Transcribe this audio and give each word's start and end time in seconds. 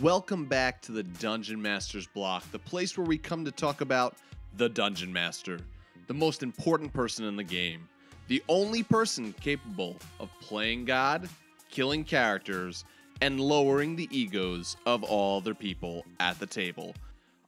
Welcome 0.00 0.46
back 0.46 0.80
to 0.82 0.92
the 0.92 1.02
Dungeon 1.02 1.60
Master's 1.60 2.06
Block, 2.06 2.50
the 2.50 2.58
place 2.58 2.96
where 2.96 3.06
we 3.06 3.18
come 3.18 3.44
to 3.44 3.52
talk 3.52 3.82
about 3.82 4.16
the 4.56 4.70
Dungeon 4.70 5.12
Master, 5.12 5.60
the 6.06 6.14
most 6.14 6.42
important 6.42 6.94
person 6.94 7.26
in 7.26 7.36
the 7.36 7.44
game, 7.44 7.86
the 8.28 8.42
only 8.48 8.82
person 8.82 9.34
capable 9.38 9.96
of 10.18 10.30
playing 10.40 10.86
God, 10.86 11.28
killing 11.70 12.04
characters, 12.04 12.86
and 13.20 13.38
lowering 13.38 13.96
the 13.96 14.08
egos 14.10 14.78
of 14.86 15.04
all 15.04 15.42
their 15.42 15.54
people 15.54 16.06
at 16.20 16.38
the 16.38 16.46
table. 16.46 16.94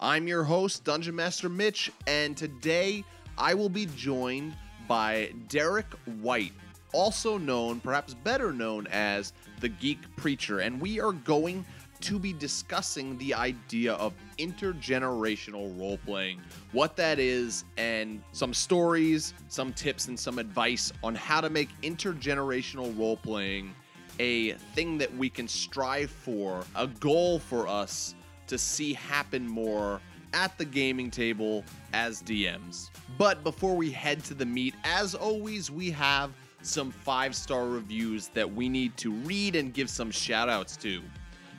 I'm 0.01 0.27
your 0.27 0.43
host, 0.43 0.85
Dungeon 0.85 1.15
Master 1.15 1.49
Mitch, 1.49 1.91
and 2.07 2.37
today 2.37 3.05
I 3.39 3.55
will 3.55 3.69
be 3.69 3.87
joined 3.97 4.55
by 4.89 5.33
Derek 5.49 5.93
White, 6.21 6.53
also 6.93 7.39
known, 7.39 7.81
perhaps 7.81 8.15
better 8.15 8.53
known 8.53 8.87
as 8.89 9.33
the 9.61 9.69
Geek 9.69 9.99
Preacher, 10.17 10.61
and 10.61 10.81
we 10.81 11.01
are 11.01 11.13
going 11.13 11.65
to 12.01 12.19
be 12.19 12.33
discussing 12.33 13.17
the 13.19 13.33
idea 13.33 13.95
of 13.95 14.13
intergenerational 14.39 15.79
role 15.79 15.99
playing, 16.05 16.41
what 16.73 16.97
that 16.97 17.19
is, 17.19 17.65
and 17.77 18.21
some 18.33 18.53
stories, 18.53 19.35
some 19.49 19.73
tips, 19.73 20.09
and 20.09 20.19
some 20.19 20.39
advice 20.39 20.93
on 21.05 21.15
how 21.15 21.41
to 21.41 21.49
make 21.49 21.69
intergenerational 21.83 22.97
role 22.99 23.17
playing 23.17 23.73
a 24.19 24.53
thing 24.75 24.99
that 24.99 25.15
we 25.17 25.31
can 25.31 25.47
strive 25.47 26.11
for, 26.11 26.65
a 26.75 26.87
goal 26.87 27.39
for 27.39 27.69
us 27.69 28.15
to 28.49 28.59
see 28.59 28.93
happen 28.93 29.47
more 29.47 30.01
at 30.33 30.57
the 30.59 30.65
gaming 30.65 31.11
table 31.11 31.65
as 31.93 32.23
DMs. 32.23 32.91
But 33.19 33.45
before 33.45 33.77
we 33.77 33.91
head 33.91 34.25
to 34.25 34.35
the 34.35 34.47
meat, 34.47 34.75
as 34.85 35.15
always, 35.15 35.71
we 35.71 35.91
have 35.91 36.33
some 36.63 36.91
five 36.91 37.35
star 37.35 37.67
reviews 37.67 38.29
that 38.29 38.53
we 38.53 38.69
need 38.69 38.97
to 38.99 39.11
read 39.13 39.57
and 39.57 39.75
give 39.75 39.91
some 39.91 40.11
shout 40.11 40.49
outs 40.49 40.77
to. 40.79 41.03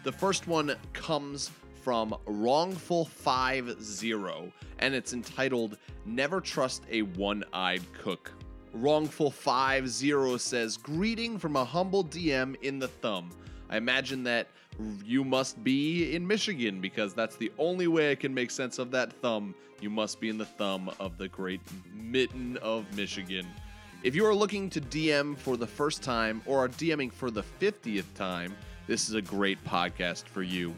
The 0.03 0.11
first 0.11 0.47
one 0.47 0.75
comes 0.93 1.51
from 1.81 2.15
Wrongful50, 2.27 4.51
and 4.79 4.95
it's 4.95 5.13
entitled 5.13 5.77
Never 6.05 6.41
Trust 6.41 6.83
a 6.89 7.03
One 7.03 7.43
Eyed 7.53 7.83
Cook. 7.93 8.33
Wrongful50 8.75 10.39
says, 10.39 10.77
Greeting 10.77 11.37
from 11.37 11.57
a 11.57 11.65
humble 11.65 12.05
DM 12.05 12.55
in 12.61 12.79
the 12.79 12.87
thumb. 12.87 13.29
I 13.69 13.77
imagine 13.77 14.23
that 14.23 14.47
you 15.05 15.23
must 15.23 15.63
be 15.63 16.15
in 16.15 16.25
Michigan 16.25 16.81
because 16.81 17.13
that's 17.13 17.35
the 17.35 17.51
only 17.57 17.87
way 17.87 18.11
I 18.11 18.15
can 18.15 18.33
make 18.33 18.51
sense 18.51 18.79
of 18.79 18.91
that 18.91 19.13
thumb. 19.13 19.55
You 19.81 19.89
must 19.89 20.19
be 20.19 20.29
in 20.29 20.37
the 20.37 20.45
thumb 20.45 20.89
of 20.99 21.17
the 21.17 21.27
great 21.27 21.61
mitten 21.93 22.57
of 22.57 22.85
Michigan. 22.95 23.47
If 24.03 24.15
you 24.15 24.25
are 24.25 24.35
looking 24.35 24.69
to 24.71 24.81
DM 24.81 25.37
for 25.37 25.55
the 25.55 25.67
first 25.67 26.03
time 26.03 26.41
or 26.45 26.65
are 26.65 26.69
DMing 26.69 27.11
for 27.11 27.31
the 27.31 27.43
50th 27.61 28.13
time, 28.15 28.55
this 28.85 29.07
is 29.07 29.15
a 29.15 29.21
great 29.21 29.63
podcast 29.63 30.25
for 30.25 30.43
you. 30.43 30.75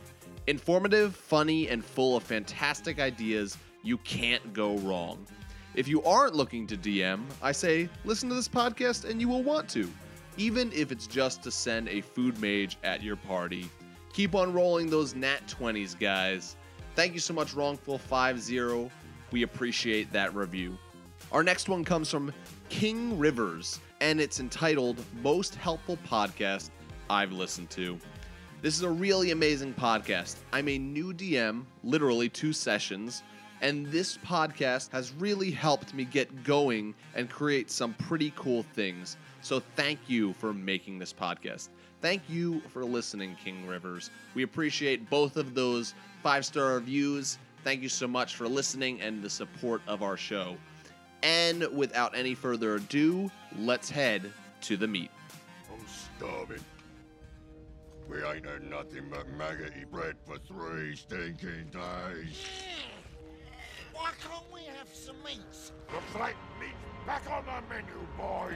Informative, 0.48 1.16
funny, 1.16 1.70
and 1.70 1.84
full 1.84 2.16
of 2.16 2.24
fantastic 2.24 3.00
ideas, 3.00 3.58
you 3.82 3.98
can't 4.00 4.54
go 4.54 4.78
wrong. 4.78 5.26
If 5.74 5.88
you 5.88 6.04
aren't 6.04 6.36
looking 6.36 6.68
to 6.68 6.78
DM, 6.78 7.24
I 7.42 7.52
say 7.52 7.90
listen 8.04 8.30
to 8.30 8.36
this 8.36 8.48
podcast 8.48 9.09
and 9.09 9.20
you 9.20 9.28
will 9.28 9.44
want 9.44 9.68
to, 9.70 9.92
even 10.38 10.72
if 10.72 10.92
it's 10.92 11.08
just 11.08 11.42
to 11.44 11.52
send 11.52 11.90
a 11.90 12.02
food 12.02 12.40
mage 12.40 12.78
at 12.84 13.02
your 13.02 13.16
party. 13.16 13.70
Keep 14.16 14.34
on 14.34 14.54
rolling 14.54 14.90
those 14.90 15.14
nat 15.14 15.46
20s, 15.46 16.00
guys. 16.00 16.56
Thank 16.96 17.14
you 17.14 17.20
so 17.20 17.34
much, 17.34 17.54
Wrongful50. 17.54 18.90
We 19.32 19.42
appreciate 19.42 20.10
that 20.14 20.34
review. 20.34 20.78
Our 21.34 21.44
next 21.44 21.68
one 21.68 21.84
comes 21.84 22.10
from 22.10 22.34
King 22.70 23.20
Rivers, 23.20 23.82
and 24.00 24.22
it's 24.22 24.40
entitled 24.40 25.04
Most 25.22 25.56
Helpful 25.56 25.98
Podcast 26.10 26.70
I've 27.09 27.34
listened 27.34 27.70
to. 27.72 28.00
This 28.62 28.78
is 28.78 28.84
a 28.84 28.90
really 28.90 29.31
amazing 29.31 29.74
podcast. 29.74 30.38
I'm 30.54 30.70
a 30.70 30.78
new 30.78 31.14
DM, 31.14 31.66
literally 31.84 32.30
two 32.30 32.54
sessions, 32.54 33.22
and 33.59 33.86
this 33.88 34.18
podcast 34.20 34.92
has 34.92 35.12
really 35.16 35.52
helped 35.52 35.94
me 35.94 36.06
get 36.06 36.46
going 36.46 36.96
and 37.16 37.30
create 37.30 37.70
some 37.70 37.94
pretty 37.96 38.31
cool 38.38 38.64
things. 38.75 39.18
So 39.42 39.62
thank 39.75 40.00
you 40.08 40.31
for 40.31 40.54
making 40.54 41.00
this 41.00 41.12
podcast. 41.12 41.68
Thank 42.01 42.23
you 42.29 42.61
for 42.69 42.85
listening, 42.85 43.35
King 43.44 43.66
Rivers. 43.66 44.09
We 44.35 44.44
appreciate 44.44 45.09
both 45.09 45.38
of 45.38 45.56
those 45.56 45.94
five 46.22 46.45
star 46.45 46.75
reviews. 46.75 47.38
Thank 47.63 47.81
you 47.81 47.89
so 47.89 48.07
much 48.07 48.35
for 48.35 48.47
listening 48.47 49.01
and 49.01 49.23
the 49.23 49.29
support 49.29 49.81
of 49.88 50.03
our 50.03 50.17
show. 50.17 50.56
And 51.23 51.67
without 51.75 52.16
any 52.16 52.35
further 52.35 52.75
ado, 52.75 53.31
let's 53.57 53.89
head 53.89 54.31
to 54.61 54.78
the 54.78 54.88
meat. 54.88 55.09
I'm 55.72 55.83
starving. 56.17 56.63
We 58.07 58.23
ain't 58.23 58.45
had 58.45 58.69
nothing 58.69 59.06
but 59.09 59.27
maggoty 59.29 59.85
bread 59.91 60.16
for 60.25 60.38
three 60.38 60.95
stinking 60.95 61.72
days. 61.72 62.45
Why 63.94 64.12
can't 64.22 64.44
we 64.53 64.62
have 64.77 64.89
some 64.94 65.16
meats? 65.23 65.72
Looks 65.91 66.16
like 66.19 66.35
meat's 66.59 66.75
back 67.06 67.24
on 67.32 67.44
the 67.46 67.74
menu, 67.74 67.94
boys. 68.18 68.56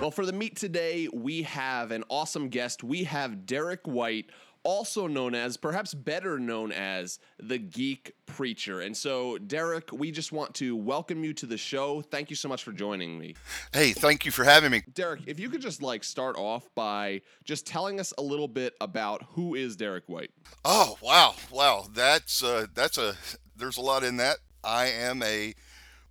Well, 0.00 0.10
for 0.10 0.24
the 0.24 0.32
meet 0.32 0.56
today, 0.56 1.08
we 1.12 1.42
have 1.42 1.90
an 1.90 2.04
awesome 2.08 2.48
guest. 2.48 2.84
We 2.84 3.04
have 3.04 3.44
Derek 3.44 3.86
White, 3.86 4.30
also 4.62 5.06
known 5.06 5.34
as, 5.34 5.56
perhaps 5.56 5.94
better 5.94 6.38
known 6.38 6.70
as, 6.70 7.18
the 7.38 7.58
Geek 7.58 8.12
Preacher. 8.26 8.80
And 8.80 8.96
so, 8.96 9.36
Derek, 9.38 9.90
we 9.92 10.12
just 10.12 10.30
want 10.32 10.54
to 10.56 10.76
welcome 10.76 11.24
you 11.24 11.34
to 11.34 11.46
the 11.46 11.58
show. 11.58 12.02
Thank 12.02 12.30
you 12.30 12.36
so 12.36 12.48
much 12.48 12.62
for 12.62 12.72
joining 12.72 13.18
me. 13.18 13.34
Hey, 13.72 13.92
thank 13.92 14.24
you 14.24 14.30
for 14.30 14.44
having 14.44 14.70
me. 14.70 14.82
Derek, 14.94 15.22
if 15.26 15.40
you 15.40 15.50
could 15.50 15.60
just 15.60 15.82
like 15.82 16.04
start 16.04 16.36
off 16.38 16.68
by 16.76 17.20
just 17.44 17.66
telling 17.66 17.98
us 17.98 18.14
a 18.16 18.22
little 18.22 18.48
bit 18.48 18.74
about 18.80 19.24
who 19.34 19.54
is 19.56 19.76
Derek 19.76 20.04
White. 20.06 20.30
Oh, 20.64 20.96
wow. 21.02 21.34
Wow. 21.50 21.88
That's 21.92 22.44
uh 22.44 22.66
that's 22.74 22.96
a 22.96 23.16
there's 23.56 23.76
a 23.76 23.82
lot 23.82 24.04
in 24.04 24.18
that. 24.18 24.36
I 24.62 24.86
am 24.86 25.22
a 25.22 25.54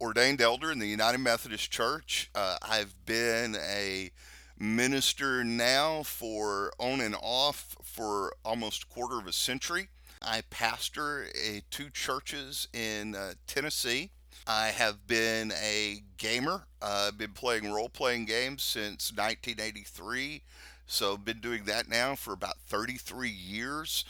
ordained 0.01 0.41
elder 0.41 0.71
in 0.71 0.79
the 0.79 0.87
United 0.87 1.19
Methodist 1.19 1.71
Church. 1.71 2.29
Uh, 2.33 2.57
I've 2.61 2.93
been 3.05 3.55
a 3.55 4.11
minister 4.57 5.43
now 5.43 6.03
for 6.03 6.71
on 6.79 7.01
and 7.01 7.15
off 7.21 7.75
for 7.83 8.33
almost 8.43 8.83
a 8.83 8.87
quarter 8.87 9.17
of 9.17 9.27
a 9.27 9.33
century. 9.33 9.89
I 10.21 10.41
pastor 10.49 11.27
a, 11.35 11.61
two 11.69 11.89
churches 11.89 12.67
in 12.73 13.15
uh, 13.15 13.33
Tennessee. 13.47 14.11
I 14.47 14.67
have 14.67 15.07
been 15.07 15.51
a 15.51 16.01
gamer. 16.17 16.63
Uh, 16.81 17.05
I've 17.07 17.17
been 17.17 17.33
playing 17.33 17.71
role 17.71 17.89
playing 17.89 18.25
games 18.25 18.63
since 18.63 19.11
1983. 19.11 20.41
So 20.87 21.13
I've 21.13 21.25
been 21.25 21.39
doing 21.39 21.65
that 21.65 21.87
now 21.87 22.15
for 22.15 22.33
about 22.33 22.57
33 22.67 23.29
years. 23.29 24.05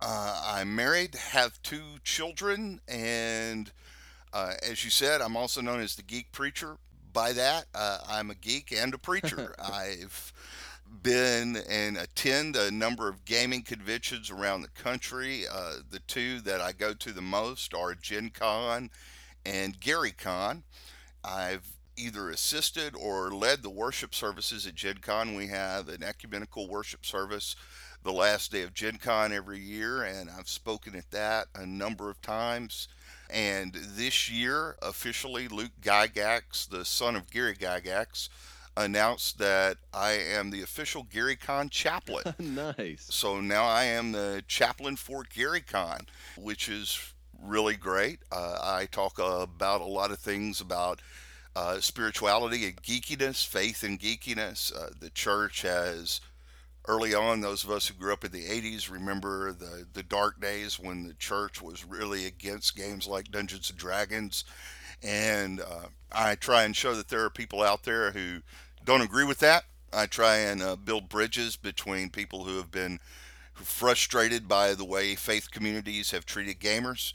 Uh, 0.00 0.42
I'm 0.44 0.74
married, 0.74 1.14
have 1.14 1.62
two 1.62 1.98
children, 2.02 2.80
and 2.88 3.70
uh, 4.34 4.52
as 4.68 4.84
you 4.84 4.90
said, 4.90 5.20
I'm 5.20 5.36
also 5.36 5.60
known 5.60 5.80
as 5.80 5.94
the 5.94 6.02
Geek 6.02 6.32
Preacher. 6.32 6.76
By 7.12 7.32
that, 7.32 7.66
uh, 7.74 7.98
I'm 8.08 8.30
a 8.30 8.34
geek 8.34 8.74
and 8.76 8.92
a 8.92 8.98
preacher. 8.98 9.54
I've 9.64 10.32
been 11.02 11.56
and 11.68 11.96
attend 11.96 12.56
a 12.56 12.72
number 12.72 13.08
of 13.08 13.24
gaming 13.24 13.62
conventions 13.62 14.30
around 14.30 14.62
the 14.62 14.68
country. 14.68 15.44
Uh, 15.50 15.76
the 15.88 16.00
two 16.00 16.40
that 16.40 16.60
I 16.60 16.72
go 16.72 16.92
to 16.92 17.12
the 17.12 17.22
most 17.22 17.72
are 17.72 17.94
Gen 17.94 18.30
Con 18.30 18.90
and 19.46 19.78
Gary 19.78 20.10
Con. 20.10 20.64
I've 21.24 21.66
either 21.96 22.30
assisted 22.30 22.96
or 22.96 23.30
led 23.30 23.62
the 23.62 23.70
worship 23.70 24.12
services 24.12 24.66
at 24.66 24.74
Gen 24.74 24.98
Con. 24.98 25.36
We 25.36 25.46
have 25.46 25.88
an 25.88 26.02
ecumenical 26.02 26.68
worship 26.68 27.06
service 27.06 27.54
the 28.02 28.12
last 28.12 28.50
day 28.50 28.62
of 28.62 28.74
Gen 28.74 28.96
Con 28.96 29.32
every 29.32 29.60
year, 29.60 30.02
and 30.02 30.28
I've 30.28 30.48
spoken 30.48 30.96
at 30.96 31.10
that 31.12 31.46
a 31.54 31.64
number 31.64 32.10
of 32.10 32.20
times. 32.20 32.88
And 33.34 33.72
this 33.74 34.30
year, 34.30 34.76
officially, 34.80 35.48
Luke 35.48 35.72
Gygax, 35.82 36.68
the 36.68 36.84
son 36.84 37.16
of 37.16 37.30
Gary 37.32 37.56
Gygax, 37.56 38.28
announced 38.76 39.38
that 39.38 39.78
I 39.92 40.12
am 40.12 40.50
the 40.50 40.62
official 40.62 41.02
Gary 41.02 41.34
Con 41.34 41.68
chaplain. 41.68 42.34
nice. 42.38 43.06
So 43.10 43.40
now 43.40 43.64
I 43.64 43.84
am 43.84 44.12
the 44.12 44.44
chaplain 44.46 44.94
for 44.94 45.24
Gary 45.24 45.62
Con, 45.62 46.06
which 46.36 46.68
is 46.68 47.12
really 47.42 47.74
great. 47.74 48.20
Uh, 48.30 48.58
I 48.62 48.86
talk 48.86 49.18
about 49.18 49.80
a 49.80 49.84
lot 49.84 50.12
of 50.12 50.20
things 50.20 50.60
about 50.60 51.02
uh, 51.56 51.80
spirituality 51.80 52.64
and 52.66 52.80
geekiness, 52.82 53.44
faith 53.44 53.82
and 53.82 53.98
geekiness. 53.98 54.72
Uh, 54.74 54.90
the 54.98 55.10
church 55.10 55.62
has 55.62 56.20
early 56.86 57.14
on, 57.14 57.40
those 57.40 57.64
of 57.64 57.70
us 57.70 57.86
who 57.86 57.94
grew 57.94 58.12
up 58.12 58.24
in 58.24 58.32
the 58.32 58.44
80s 58.44 58.90
remember 58.90 59.52
the, 59.52 59.86
the 59.92 60.02
dark 60.02 60.40
days 60.40 60.78
when 60.78 61.06
the 61.06 61.14
church 61.14 61.62
was 61.62 61.84
really 61.84 62.26
against 62.26 62.76
games 62.76 63.06
like 63.06 63.30
Dungeons 63.30 63.70
and 63.70 63.78
Dragons. 63.78 64.44
And 65.02 65.60
uh, 65.60 65.88
I 66.12 66.34
try 66.34 66.64
and 66.64 66.74
show 66.74 66.94
that 66.94 67.08
there 67.08 67.24
are 67.24 67.30
people 67.30 67.62
out 67.62 67.84
there 67.84 68.12
who 68.12 68.40
don't 68.84 69.02
agree 69.02 69.24
with 69.24 69.38
that. 69.40 69.64
I 69.92 70.06
try 70.06 70.36
and 70.36 70.62
uh, 70.62 70.76
build 70.76 71.08
bridges 71.08 71.56
between 71.56 72.10
people 72.10 72.44
who 72.44 72.56
have 72.56 72.70
been 72.70 72.98
frustrated 73.54 74.48
by 74.48 74.74
the 74.74 74.84
way 74.84 75.14
faith 75.14 75.50
communities 75.50 76.10
have 76.10 76.26
treated 76.26 76.58
gamers 76.58 77.12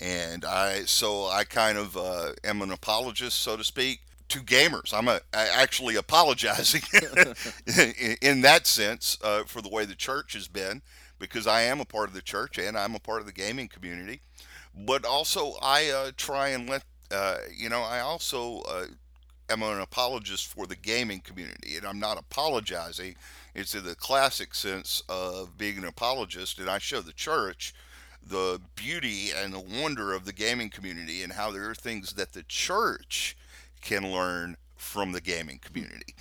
and 0.00 0.44
I 0.44 0.84
so 0.86 1.26
I 1.26 1.44
kind 1.44 1.76
of 1.76 1.96
uh, 1.96 2.32
am 2.42 2.62
an 2.62 2.72
apologist, 2.72 3.40
so 3.40 3.56
to 3.56 3.64
speak, 3.64 4.00
to 4.30 4.40
gamers. 4.40 4.94
I'm 4.94 5.08
a, 5.08 5.20
actually 5.34 5.96
apologizing 5.96 6.82
in, 8.22 8.40
that 8.42 8.66
sense 8.66 9.18
uh, 9.22 9.44
for 9.44 9.60
the 9.60 9.68
way 9.68 9.84
the 9.84 9.94
church 9.94 10.32
has 10.34 10.48
been, 10.48 10.82
because 11.18 11.46
I 11.46 11.62
am 11.62 11.80
a 11.80 11.84
part 11.84 12.08
of 12.08 12.14
the 12.14 12.22
church 12.22 12.58
and 12.58 12.76
I'm 12.76 12.94
a 12.94 13.00
part 13.00 13.20
of 13.20 13.26
the 13.26 13.32
gaming 13.32 13.68
community. 13.68 14.20
But 14.74 15.04
also, 15.04 15.54
I 15.60 15.90
uh, 15.90 16.12
try 16.16 16.48
and 16.48 16.68
let 16.68 16.84
uh, 17.10 17.38
you 17.54 17.68
know. 17.68 17.82
I 17.82 18.00
also 18.00 18.60
uh, 18.62 18.86
am 19.50 19.62
an 19.62 19.80
apologist 19.80 20.46
for 20.46 20.66
the 20.66 20.76
gaming 20.76 21.20
community, 21.20 21.76
and 21.76 21.84
I'm 21.84 21.98
not 21.98 22.18
apologizing. 22.18 23.16
It's 23.54 23.74
in 23.74 23.84
the 23.84 23.96
classic 23.96 24.54
sense 24.54 25.02
of 25.08 25.58
being 25.58 25.78
an 25.78 25.84
apologist, 25.84 26.60
and 26.60 26.70
I 26.70 26.78
show 26.78 27.00
the 27.00 27.12
church 27.12 27.74
the 28.22 28.60
beauty 28.76 29.30
and 29.34 29.52
the 29.52 29.60
wonder 29.60 30.12
of 30.12 30.24
the 30.24 30.32
gaming 30.32 30.70
community 30.70 31.22
and 31.22 31.32
how 31.32 31.50
there 31.50 31.68
are 31.68 31.74
things 31.74 32.12
that 32.12 32.32
the 32.32 32.42
church 32.44 33.36
can 33.80 34.10
learn 34.12 34.56
from 34.76 35.12
the 35.12 35.20
gaming 35.20 35.58
community. 35.58 36.14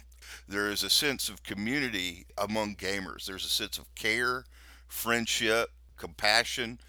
There 0.47 0.69
is 0.69 0.83
a 0.83 0.89
sense 0.89 1.29
of 1.29 1.43
community 1.43 2.25
among 2.37 2.75
gamers. 2.75 3.25
There's 3.25 3.45
a 3.45 3.49
sense 3.49 3.77
of 3.77 3.93
care, 3.95 4.45
friendship, 4.87 5.69
compassion 5.97 6.79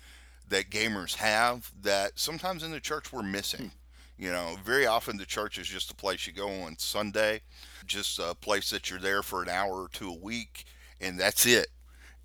that 0.48 0.70
gamers 0.70 1.16
have 1.16 1.70
that 1.82 2.12
sometimes 2.18 2.62
in 2.62 2.70
the 2.70 2.80
church 2.80 3.12
we're 3.12 3.22
missing. 3.22 3.70
You 4.18 4.30
know, 4.30 4.56
very 4.64 4.86
often 4.86 5.16
the 5.16 5.26
church 5.26 5.58
is 5.58 5.66
just 5.66 5.90
a 5.90 5.94
place 5.94 6.26
you 6.26 6.32
go 6.32 6.48
on 6.48 6.76
Sunday, 6.78 7.40
just 7.86 8.18
a 8.18 8.34
place 8.34 8.70
that 8.70 8.90
you're 8.90 8.98
there 8.98 9.22
for 9.22 9.42
an 9.42 9.48
hour 9.48 9.82
or 9.82 9.88
two 9.88 10.10
a 10.10 10.18
week, 10.18 10.64
and 11.00 11.18
that's 11.18 11.46
it 11.46 11.68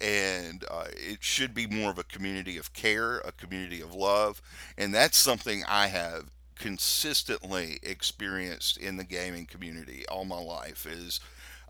and 0.01 0.65
uh, 0.69 0.85
it 0.91 1.23
should 1.23 1.53
be 1.53 1.67
more 1.67 1.89
of 1.89 1.97
a 1.97 2.03
community 2.03 2.57
of 2.57 2.73
care, 2.73 3.19
a 3.19 3.31
community 3.31 3.81
of 3.81 3.93
love, 3.93 4.41
and 4.77 4.93
that's 4.93 5.17
something 5.17 5.63
I 5.67 5.87
have 5.87 6.31
consistently 6.55 7.79
experienced 7.83 8.77
in 8.77 8.97
the 8.97 9.03
gaming 9.03 9.45
community 9.45 10.05
all 10.07 10.25
my 10.25 10.39
life. 10.39 10.85
Is 10.85 11.19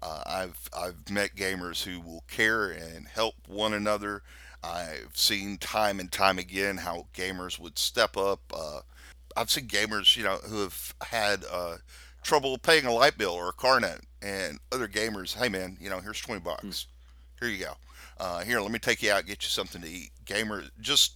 uh, 0.02 0.24
I've 0.26 0.70
I've 0.78 1.10
met 1.10 1.36
gamers 1.36 1.84
who 1.84 2.00
will 2.00 2.24
care 2.28 2.70
and 2.70 3.08
help 3.08 3.36
one 3.48 3.74
another. 3.74 4.22
I've 4.64 5.12
seen 5.14 5.58
time 5.58 6.00
and 6.00 6.12
time 6.12 6.40
again 6.40 6.78
how 6.78 7.08
gamers 7.14 7.60
would 7.60 7.78
step 7.78 8.18
up. 8.18 8.40
Uh, 8.54 8.80
I've 9.38 9.52
seen 9.52 9.68
gamers, 9.68 10.16
you 10.18 10.24
know, 10.24 10.38
who 10.38 10.62
have 10.62 10.96
had 11.02 11.46
uh, 11.52 11.78
trouble 12.24 12.58
paying 12.58 12.86
a 12.86 12.92
light 12.92 13.18
bill 13.18 13.34
or 13.34 13.50
a 13.50 13.54
car 13.54 13.80
note, 13.80 14.02
and 14.22 14.60
other 14.72 14.88
gamers, 14.88 15.36
hey 15.36 15.50
man, 15.50 15.78
you 15.80 15.90
know, 15.90 16.00
here's 16.00 16.22
twenty 16.22 16.42
bucks. 16.42 16.64
Mm. 16.64 16.86
Here 17.40 17.50
you 17.50 17.66
go 17.66 17.74
uh, 18.18 18.44
here, 18.44 18.62
let 18.62 18.72
me 18.72 18.80
take 18.80 19.04
you 19.04 19.12
out, 19.12 19.26
get 19.26 19.44
you 19.44 19.50
something 19.50 19.82
to 19.82 19.90
eat. 19.90 20.12
Gamer, 20.26 20.64
just 20.80 21.16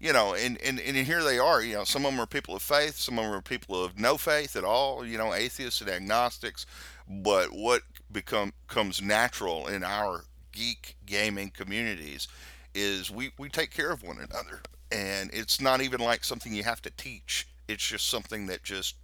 you 0.00 0.12
know, 0.12 0.34
and, 0.34 0.60
and, 0.62 0.80
and 0.80 0.96
here 0.96 1.22
they 1.22 1.38
are. 1.38 1.62
You 1.62 1.74
know, 1.74 1.84
some 1.84 2.04
of 2.04 2.12
them 2.12 2.20
are 2.20 2.26
people 2.26 2.56
of 2.56 2.62
faith, 2.62 2.96
some 2.96 3.18
of 3.18 3.24
them 3.24 3.34
are 3.34 3.42
people 3.42 3.82
of 3.82 3.98
no 3.98 4.16
faith 4.16 4.56
at 4.56 4.64
all. 4.64 5.06
You 5.06 5.18
know, 5.18 5.34
atheists 5.34 5.80
and 5.80 5.90
agnostics. 5.90 6.66
But 7.08 7.52
what 7.52 7.82
become 8.10 8.52
comes 8.66 9.02
natural 9.02 9.66
in 9.66 9.84
our 9.84 10.24
geek 10.52 10.96
gaming 11.04 11.50
communities 11.50 12.28
is 12.74 13.10
we, 13.10 13.30
we 13.38 13.48
take 13.48 13.70
care 13.70 13.90
of 13.90 14.02
one 14.02 14.18
another, 14.18 14.60
and 14.90 15.30
it's 15.32 15.60
not 15.60 15.80
even 15.80 16.00
like 16.00 16.24
something 16.24 16.52
you 16.52 16.64
have 16.64 16.82
to 16.82 16.90
teach. 16.96 17.46
It's 17.68 17.86
just 17.86 18.08
something 18.08 18.46
that 18.46 18.62
just 18.62 18.96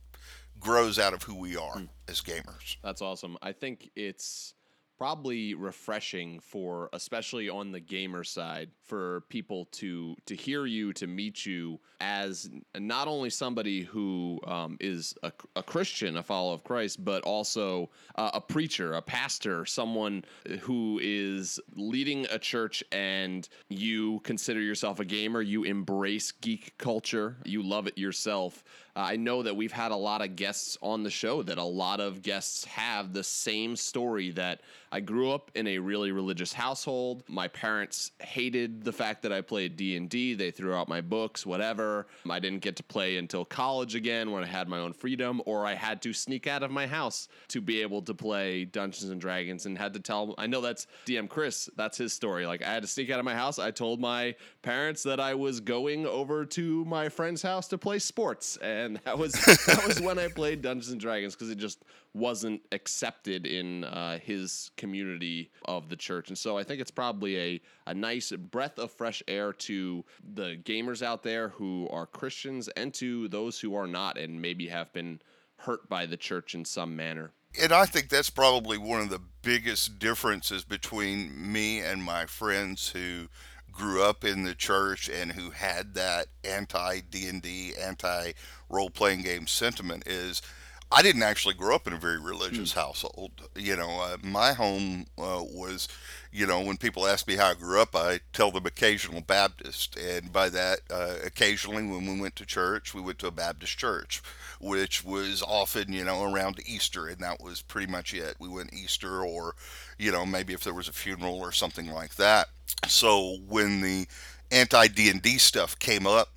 grows 0.58 0.98
out 0.98 1.14
of 1.14 1.22
who 1.22 1.34
we 1.34 1.56
are 1.56 1.76
mm. 1.76 1.88
as 2.08 2.20
gamers. 2.20 2.76
That's 2.82 3.00
awesome. 3.00 3.36
I 3.43 3.52
think 3.52 3.90
it's 3.96 4.54
probably 5.00 5.55
refreshing 5.55 6.38
for 6.41 6.91
especially 6.93 7.49
on 7.49 7.73
the 7.73 7.81
gamer 7.81 8.23
side 8.23 8.69
for 8.85 9.23
people 9.31 9.64
to 9.73 10.14
to 10.26 10.37
hear 10.37 10.67
you 10.67 10.93
to 10.93 11.06
meet 11.06 11.47
you 11.47 11.81
as 12.00 12.50
not 12.79 13.08
only 13.08 13.31
somebody 13.31 13.82
who 13.82 14.38
um, 14.47 14.76
is 14.81 15.14
a, 15.23 15.32
a, 15.56 15.62
Christian, 15.62 16.17
a 16.17 16.23
follower 16.23 16.55
of 16.55 16.64
Christ, 16.64 17.05
but 17.05 17.23
also 17.25 17.91
uh, 18.17 18.31
a 18.35 18.41
preacher, 18.41 18.94
a 18.94 19.02
pastor, 19.02 19.67
someone 19.67 20.25
who 20.61 20.99
is 21.03 21.61
leading 21.76 22.26
a 22.31 22.38
church, 22.38 22.82
and 22.91 23.49
you 23.69 24.20
consider 24.20 24.61
yourself 24.61 24.99
a 24.99 25.05
gamer. 25.05 25.43
You 25.43 25.64
embrace 25.64 26.32
geek 26.32 26.76
culture. 26.79 27.37
You 27.44 27.62
love 27.62 27.87
it 27.87 27.99
yourself. 27.99 28.64
Uh, 28.96 29.00
I 29.00 29.16
know 29.16 29.42
that 29.42 29.56
we've 29.56 29.72
had 29.72 29.92
a 29.92 29.96
lot 29.96 30.22
of 30.22 30.37
guests 30.37 30.76
on 30.82 31.02
the 31.02 31.10
show 31.10 31.42
that 31.42 31.58
a 31.58 31.64
lot 31.64 32.00
of 32.00 32.22
guests 32.22 32.64
have 32.64 33.12
the 33.12 33.25
same 33.25 33.76
story 33.76 34.31
that 34.32 34.60
I 34.92 34.98
grew 34.98 35.31
up 35.31 35.52
in 35.54 35.69
a 35.69 35.78
really 35.78 36.10
religious 36.10 36.52
household. 36.52 37.22
My 37.28 37.46
parents 37.46 38.10
hated 38.19 38.82
the 38.82 38.92
fact 38.92 39.22
that 39.22 39.32
I 39.32 39.40
played 39.40 39.76
D&D. 39.76 40.34
They 40.34 40.50
threw 40.50 40.75
out 40.75 40.88
my 40.88 41.00
books, 41.00 41.46
whatever. 41.46 42.08
I 42.28 42.40
didn't 42.40 42.58
get 42.60 42.75
to 42.76 42.82
play 42.82 43.16
until 43.16 43.44
college 43.44 43.94
again 43.94 44.32
when 44.32 44.42
I 44.42 44.48
had 44.48 44.69
my 44.69 44.78
own 44.78 44.93
freedom 44.93 45.40
or 45.46 45.64
I 45.64 45.75
had 45.75 46.02
to 46.02 46.12
sneak 46.12 46.48
out 46.48 46.64
of 46.64 46.72
my 46.72 46.88
house 46.88 47.28
to 47.48 47.60
be 47.60 47.82
able 47.82 48.02
to 48.02 48.14
play 48.14 48.64
Dungeons 48.64 49.10
and 49.10 49.20
Dragons 49.20 49.66
and 49.66 49.78
had 49.78 49.94
to 49.94 50.00
tell 50.00 50.34
I 50.38 50.48
know 50.48 50.60
that's 50.60 50.88
DM 51.06 51.28
Chris, 51.28 51.70
that's 51.76 51.96
his 51.96 52.12
story. 52.12 52.46
Like 52.46 52.62
I 52.62 52.72
had 52.72 52.82
to 52.82 52.88
sneak 52.88 53.10
out 53.10 53.20
of 53.20 53.25
my 53.25 53.34
house. 53.34 53.60
I 53.60 53.70
told 53.70 54.00
my 54.00 54.34
parents 54.62 55.04
that 55.04 55.20
I 55.20 55.34
was 55.34 55.60
going 55.60 56.04
over 56.06 56.44
to 56.46 56.84
my 56.86 57.08
friend's 57.08 57.43
house 57.43 57.69
to 57.69 57.78
play 57.78 58.00
sports 58.00 58.56
and 58.56 58.89
that 59.04 59.19
was 59.19 59.32
that 59.32 59.84
was 59.87 60.00
when 60.00 60.19
I 60.19 60.28
played 60.28 60.62
Dungeons 60.62 60.90
and 60.90 61.00
Dragons 61.00 61.34
because 61.34 61.50
it 61.50 61.58
just 61.58 61.84
wasn't 62.14 62.60
accepted 62.72 63.46
in 63.46 63.84
uh, 63.84 64.19
his 64.19 64.70
community 64.76 65.50
of 65.66 65.88
the 65.88 65.96
church. 65.96 66.28
And 66.28 66.38
so 66.38 66.58
I 66.58 66.64
think 66.64 66.81
it's 66.81 66.90
probably 66.90 67.38
a, 67.38 67.60
a 67.87 67.94
nice 67.94 68.32
breath 68.32 68.78
of 68.78 68.90
fresh 68.90 69.22
air 69.28 69.52
to 69.52 70.04
the 70.34 70.56
gamers 70.62 71.02
out 71.02 71.22
there 71.22 71.50
who 71.50 71.88
are 71.90 72.06
Christians 72.06 72.69
and 72.69 72.92
to 72.94 73.28
those 73.28 73.60
who 73.60 73.75
are 73.75 73.87
not 73.87 74.19
and 74.19 74.40
maybe 74.40 74.69
have 74.69 74.93
been 74.93 75.20
hurt 75.56 75.88
by 75.88 76.06
the 76.06 76.16
church 76.16 76.54
in 76.54 76.64
some 76.64 76.96
manner. 76.96 77.32
And 77.60 77.72
I 77.72 77.84
think 77.84 78.08
that's 78.08 78.31
probably 78.31 78.78
one 78.78 79.00
of 79.00 79.10
the 79.10 79.20
biggest 79.43 79.98
differences 79.98 80.64
between 80.64 81.52
me 81.52 81.81
and 81.81 82.02
my 82.02 82.26
friends 82.26 82.90
who 82.90 83.28
grew 83.72 84.02
up 84.02 84.25
in 84.25 84.43
the 84.43 84.55
church 84.55 85.08
and 85.08 85.32
who 85.32 85.50
had 85.50 85.94
that 85.94 86.26
anti 86.44 87.00
D&D, 87.00 87.75
anti 87.81 88.32
role 88.69 88.90
playing 88.90 89.22
game 89.22 89.46
sentiment 89.46 90.06
is 90.06 90.43
I 90.92 91.02
didn't 91.02 91.22
actually 91.22 91.54
grow 91.54 91.75
up 91.75 91.87
in 91.87 91.92
a 91.92 91.98
very 91.98 92.19
religious 92.19 92.72
mm. 92.72 92.76
household. 92.76 93.31
You 93.54 93.76
know, 93.76 94.00
uh, 94.00 94.16
my 94.25 94.52
home 94.52 95.06
uh, 95.16 95.44
was, 95.44 95.87
you 96.32 96.46
know, 96.46 96.60
when 96.60 96.78
people 96.78 97.06
ask 97.06 97.28
me 97.28 97.37
how 97.37 97.50
I 97.50 97.54
grew 97.54 97.81
up, 97.81 97.94
I 97.94 98.20
tell 98.32 98.50
them 98.50 98.66
occasional 98.66 99.20
Baptist. 99.20 99.96
And 99.96 100.32
by 100.32 100.48
that, 100.48 100.81
uh, 100.90 101.14
occasionally 101.25 101.84
when 101.84 102.06
we 102.06 102.20
went 102.20 102.34
to 102.37 102.46
church, 102.46 102.92
we 102.92 103.00
went 103.00 103.20
to 103.20 103.28
a 103.28 103.32
Baptist 103.32 103.79
church, 103.79 104.20
which 104.60 105.05
was 105.05 105.44
often, 105.46 105.93
you 105.93 106.05
know, 106.05 106.24
around 106.24 106.58
Easter. 106.67 107.06
And 107.06 107.19
that 107.19 107.41
was 107.41 107.62
pretty 107.62 107.91
much 107.91 108.12
it. 108.12 108.34
We 108.41 108.48
went 108.48 108.74
Easter 108.74 109.22
or, 109.22 109.55
you 109.96 110.10
know, 110.10 110.26
maybe 110.26 110.55
if 110.55 110.65
there 110.65 110.74
was 110.74 110.88
a 110.88 110.93
funeral 110.93 111.38
or 111.38 111.53
something 111.53 111.93
like 111.93 112.17
that. 112.17 112.48
So 112.88 113.38
when 113.48 113.81
the 113.81 114.08
anti 114.50 114.88
D&D 114.88 115.38
stuff 115.38 115.79
came 115.79 116.05
up, 116.05 116.31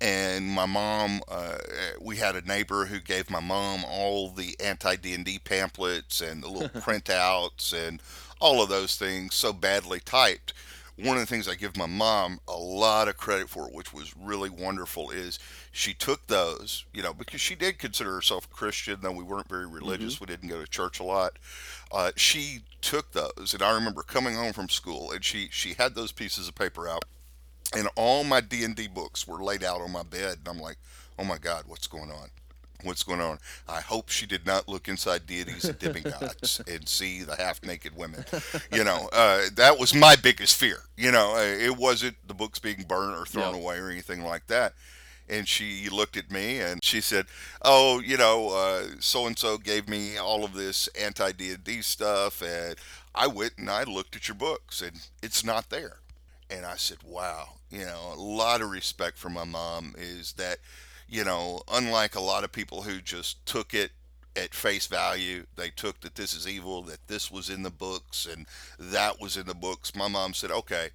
and 0.00 0.46
my 0.46 0.66
mom 0.66 1.20
uh, 1.28 1.56
we 2.00 2.16
had 2.16 2.36
a 2.36 2.42
neighbor 2.42 2.86
who 2.86 3.00
gave 3.00 3.30
my 3.30 3.40
mom 3.40 3.84
all 3.84 4.30
the 4.30 4.56
anti 4.60 4.96
d&d 4.96 5.38
pamphlets 5.44 6.20
and 6.20 6.42
the 6.42 6.48
little 6.48 6.68
printouts 6.80 7.72
and 7.72 8.00
all 8.40 8.62
of 8.62 8.68
those 8.68 8.96
things 8.96 9.34
so 9.34 9.52
badly 9.52 10.00
typed 10.00 10.52
one 10.96 11.16
of 11.16 11.20
the 11.20 11.26
things 11.26 11.48
i 11.48 11.54
give 11.54 11.76
my 11.76 11.86
mom 11.86 12.38
a 12.46 12.56
lot 12.56 13.08
of 13.08 13.16
credit 13.16 13.48
for 13.48 13.66
which 13.68 13.92
was 13.92 14.14
really 14.16 14.50
wonderful 14.50 15.10
is 15.10 15.38
she 15.72 15.92
took 15.92 16.26
those 16.26 16.84
you 16.92 17.02
know 17.02 17.12
because 17.12 17.40
she 17.40 17.54
did 17.54 17.78
consider 17.78 18.14
herself 18.14 18.46
a 18.46 18.54
christian 18.54 18.98
though 19.02 19.12
we 19.12 19.24
weren't 19.24 19.48
very 19.48 19.66
religious 19.66 20.14
mm-hmm. 20.14 20.24
we 20.24 20.26
didn't 20.26 20.48
go 20.48 20.60
to 20.60 20.70
church 20.70 21.00
a 21.00 21.04
lot 21.04 21.38
uh, 21.92 22.10
she 22.16 22.60
took 22.80 23.12
those 23.12 23.54
and 23.54 23.62
i 23.62 23.74
remember 23.74 24.02
coming 24.02 24.34
home 24.34 24.52
from 24.52 24.68
school 24.68 25.10
and 25.10 25.24
she 25.24 25.48
she 25.50 25.74
had 25.74 25.94
those 25.94 26.12
pieces 26.12 26.48
of 26.48 26.54
paper 26.54 26.88
out 26.88 27.04
and 27.76 27.88
all 27.96 28.24
my 28.24 28.40
D&D 28.40 28.88
books 28.88 29.26
were 29.26 29.42
laid 29.42 29.62
out 29.64 29.80
on 29.80 29.92
my 29.92 30.02
bed 30.02 30.38
and 30.38 30.48
I'm 30.48 30.60
like, 30.60 30.76
"Oh 31.18 31.24
my 31.24 31.38
god, 31.38 31.64
what's 31.66 31.86
going 31.86 32.10
on?" 32.10 32.30
What's 32.82 33.02
going 33.02 33.22
on? 33.22 33.38
I 33.66 33.80
hope 33.80 34.10
she 34.10 34.26
did 34.26 34.44
not 34.44 34.68
look 34.68 34.88
inside 34.88 35.26
deities 35.26 35.64
and 35.64 35.78
demigods 35.78 36.60
and 36.68 36.86
see 36.86 37.22
the 37.22 37.34
half 37.34 37.62
naked 37.64 37.96
women. 37.96 38.26
You 38.70 38.84
know, 38.84 39.08
uh, 39.10 39.44
that 39.54 39.78
was 39.78 39.94
my 39.94 40.16
biggest 40.16 40.54
fear. 40.54 40.80
You 40.94 41.10
know, 41.10 41.34
uh, 41.34 41.40
it 41.40 41.78
wasn't 41.78 42.16
the 42.28 42.34
books 42.34 42.58
being 42.58 42.84
burned 42.86 43.16
or 43.16 43.24
thrown 43.24 43.54
away 43.54 43.78
or 43.78 43.88
anything 43.88 44.22
like 44.22 44.48
that 44.48 44.74
and 45.28 45.48
she 45.48 45.88
looked 45.88 46.16
at 46.16 46.30
me 46.30 46.60
and 46.60 46.84
she 46.84 47.00
said, 47.00 47.26
"Oh, 47.62 48.00
you 48.00 48.16
know, 48.16 48.86
so 49.00 49.26
and 49.26 49.38
so 49.38 49.56
gave 49.56 49.88
me 49.88 50.18
all 50.18 50.44
of 50.44 50.52
this 50.52 50.88
anti 50.88 51.32
D 51.32 51.50
and 51.50 51.64
D 51.64 51.80
stuff, 51.82 52.42
and 52.42 52.76
I 53.14 53.26
went 53.26 53.54
and 53.56 53.70
I 53.70 53.84
looked 53.84 54.16
at 54.16 54.28
your 54.28 54.34
books, 54.34 54.82
and 54.82 55.08
it's 55.22 55.44
not 55.44 55.70
there." 55.70 55.98
And 56.54 56.64
I 56.64 56.76
said, 56.76 56.98
"Wow, 57.04 57.54
you 57.70 57.84
know, 57.84 58.12
a 58.14 58.20
lot 58.20 58.60
of 58.60 58.70
respect 58.70 59.18
for 59.18 59.28
my 59.28 59.44
mom 59.44 59.94
is 59.98 60.34
that, 60.34 60.58
you 61.08 61.24
know, 61.24 61.62
unlike 61.72 62.14
a 62.14 62.20
lot 62.20 62.44
of 62.44 62.52
people 62.52 62.82
who 62.82 63.00
just 63.00 63.44
took 63.46 63.74
it 63.74 63.90
at 64.36 64.54
face 64.54 64.86
value, 64.86 65.46
they 65.56 65.70
took 65.70 66.00
that 66.00 66.14
this 66.14 66.34
is 66.34 66.46
evil, 66.46 66.82
that 66.82 67.06
this 67.08 67.30
was 67.30 67.50
in 67.50 67.62
the 67.62 67.70
books 67.70 68.26
and 68.26 68.46
that 68.78 69.20
was 69.20 69.36
in 69.36 69.46
the 69.46 69.54
books. 69.54 69.94
My 69.94 70.08
mom 70.08 70.34
said, 70.34 70.50
okay, 70.50 70.90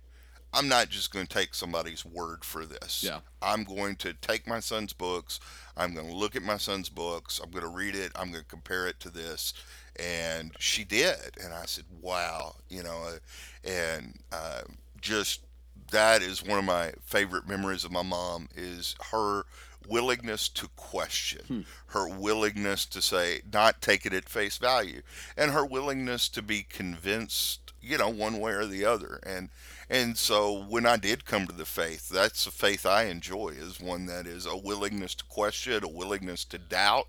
I'm 0.54 0.68
not 0.68 0.90
just 0.90 1.12
going 1.12 1.28
to 1.28 1.34
take 1.34 1.54
somebody's 1.54 2.04
word 2.04 2.44
for 2.44 2.66
this. 2.66 3.04
Yeah. 3.06 3.20
I'm 3.42 3.64
going 3.64 3.96
to 3.98 4.14
take 4.14 4.48
my 4.48 4.60
son's 4.60 4.94
books. 4.94 5.40
I'm 5.78 5.94
going 5.94 6.08
to 6.08 6.16
look 6.16 6.36
at 6.36 6.44
my 6.44 6.58
son's 6.58 6.90
books. 6.90 7.40
I'm 7.44 7.52
going 7.52 7.64
to 7.64 7.70
read 7.70 7.96
it. 7.96 8.12
I'm 8.16 8.32
going 8.32 8.44
to 8.44 8.50
compare 8.50 8.88
it 8.88 9.00
to 9.02 9.10
this. 9.10 9.54
And 9.98 10.52
she 10.60 10.84
did. 10.84 11.38
And 11.44 11.54
I 11.54 11.66
said, 11.66 11.86
wow, 12.02 12.56
you 12.70 12.84
know, 12.84 13.04
uh, 13.08 13.70
and 13.70 14.20
uh, 14.32 14.62
just 15.02 15.42
that 15.90 16.22
is 16.22 16.44
one 16.44 16.60
of 16.60 16.66
my 16.66 16.94
favorite 17.04 17.48
memories 17.48 17.84
of 17.84 17.92
my 17.92 18.04
mom 18.04 18.50
is 18.56 18.96
her 19.12 19.44
willingness 19.88 20.48
to 20.50 20.68
question, 20.76 21.42
hmm. 21.48 21.62
her 21.88 22.08
willingness 22.08 22.86
to 22.86 23.02
say, 23.02 23.42
not 23.52 23.82
take 23.82 24.06
it 24.06 24.14
at 24.14 24.30
face 24.30 24.58
value, 24.58 25.02
and 25.36 25.52
her 25.52 25.66
willingness 25.66 26.30
to 26.30 26.42
be 26.42 26.64
convinced, 26.64 27.74
you 27.82 27.98
know, 27.98 28.10
one 28.10 28.40
way 28.40 28.52
or 28.52 28.66
the 28.66 28.86
other. 28.86 29.20
And 29.26 29.50
and 29.90 30.16
so 30.18 30.66
when 30.66 30.86
I 30.86 30.98
did 30.98 31.26
come 31.26 31.48
to 31.48 31.54
the 31.54 31.66
faith, 31.66 32.10
that's 32.10 32.46
a 32.46 32.52
faith 32.52 32.86
I 32.86 33.06
enjoy 33.06 33.50
is 33.50 33.82
one 33.82 34.06
that 34.06 34.28
is 34.28 34.46
a 34.46 34.56
willingness 34.56 35.16
to 35.16 35.26
question, 35.26 35.84
a 35.84 35.88
willingness 35.88 36.46
to 36.46 36.60
doubt, 36.60 37.08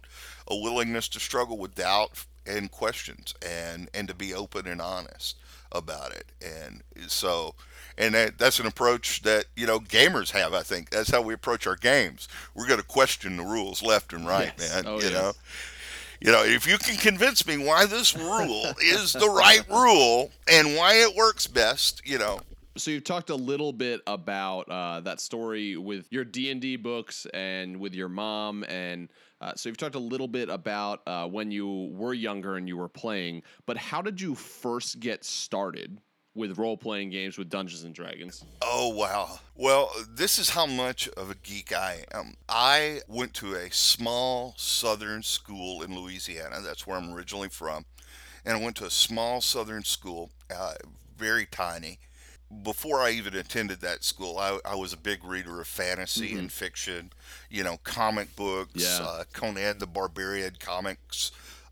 a 0.49 0.57
willingness 0.57 1.07
to 1.09 1.21
struggle 1.21 1.59
with 1.59 1.75
doubt 1.75 2.25
and 2.47 2.71
questions 2.71 3.35
and 3.47 3.91
and 3.93 4.09
to 4.09 4.15
be 4.15 4.33
open 4.33 4.67
and 4.67 4.81
honest 4.81 5.37
about 5.73 6.13
it. 6.13 6.33
And 6.43 6.83
so 7.07 7.55
and 7.99 8.15
that, 8.15 8.39
that's 8.39 8.59
an 8.61 8.67
approach 8.67 9.23
that 9.23 9.47
you 9.57 9.67
know 9.67 9.81
gamers 9.81 10.31
have. 10.31 10.55
I 10.55 10.63
think 10.63 10.91
that's 10.91 11.11
how 11.11 11.23
we 11.23 11.35
approach 11.35 11.67
our 11.67 11.77
games. 11.77 12.29
We're 12.55 12.67
going 12.67 12.81
to 12.81 12.87
question 12.87 13.37
the 13.37 13.45
rules 13.45 13.83
left 13.83 14.13
and 14.13 14.27
right, 14.27 14.53
Yes. 14.59 14.75
man. 14.75 14.85
Oh, 14.87 14.99
you 14.99 15.05
yes. 15.09 15.13
know, 15.13 15.33
you 16.21 16.33
know, 16.33 16.45
if 16.45 16.67
you 16.67 16.79
can 16.79 16.97
convince 16.97 17.47
me 17.47 17.57
why 17.59 17.87
this 17.87 18.17
rule 18.17 18.73
is 18.83 19.13
the 19.13 19.29
right 19.29 19.63
rule 19.71 20.31
and 20.51 20.77
why 20.77 20.95
it 20.95 21.15
works 21.17 21.47
best, 21.47 22.03
you 22.05 22.19
know, 22.19 22.41
So 22.77 22.91
you've 22.91 23.05
talked 23.05 23.31
a 23.31 23.35
little 23.35 23.73
bit 23.73 24.01
about 24.07 24.69
uh, 24.71 25.01
that 25.01 25.21
story 25.21 25.77
with 25.77 26.07
your 26.13 26.25
D 26.25 26.51
and 26.51 26.61
D 26.61 26.77
books 26.77 27.27
and 27.35 27.79
with 27.81 27.95
your 27.95 28.09
mom, 28.09 28.65
and 28.65 29.09
uh, 29.41 29.53
so 29.57 29.69
you've 29.71 29.79
talked 29.79 29.95
a 29.95 29.99
little 29.99 30.29
bit 30.29 30.51
about 30.51 31.01
uh, 31.07 31.27
when 31.27 31.51
you 31.51 31.91
were 31.93 32.13
younger 32.13 32.57
and 32.57 32.69
you 32.69 32.77
were 32.77 32.89
playing. 32.91 33.43
But 33.65 33.79
how 33.79 34.03
did 34.03 34.21
you 34.21 34.35
first 34.35 35.01
get 35.01 35.25
started 35.25 35.99
with 36.35 36.59
role 36.59 36.77
playing 36.77 37.11
games 37.11 37.37
with 37.37 37.49
Dungeons 37.51 37.85
and 37.85 37.95
Dragons? 37.95 38.45
Oh, 38.63 38.89
wow. 38.95 39.41
Well, 39.57 39.91
this 40.09 40.39
is 40.39 40.51
how 40.51 40.67
much 40.67 41.09
of 41.17 41.31
a 41.31 41.35
geek 41.35 41.73
I 41.75 42.05
am. 42.13 42.35
I 42.49 43.01
went 43.09 43.35
to 43.35 43.55
a 43.55 43.71
small 43.71 44.55
southern 44.57 45.23
school 45.23 45.83
in 45.83 45.95
Louisiana. 45.95 46.61
That's 46.63 46.87
where 46.87 46.97
I'm 46.97 47.13
originally 47.13 47.49
from. 47.49 47.85
And 48.45 48.57
I 48.57 48.63
went 48.63 48.77
to 48.77 48.87
a 48.87 48.91
small 48.91 49.41
southern 49.41 49.85
school, 49.85 50.31
uh, 50.55 50.75
very 51.19 51.47
tiny. 51.47 51.99
Before 52.65 52.99
I 53.01 53.11
even 53.11 53.37
attended 53.37 53.81
that 53.81 54.03
school, 54.03 54.39
I, 54.39 54.59
I 54.65 54.75
was 54.75 54.93
a 54.93 54.97
big 54.97 55.25
reader 55.25 55.61
of 55.61 55.69
fantasy 55.69 56.37
and 56.37 56.51
fiction, 56.51 57.13
you 57.49 57.63
know, 57.63 57.79
comic 57.85 58.35
books, 58.35 58.73
Yeah. 58.75 59.05
uh, 59.07 59.25
Conan 59.33 59.79
the 59.79 59.87
Barbarian 59.87 60.57
comics. 60.59 61.31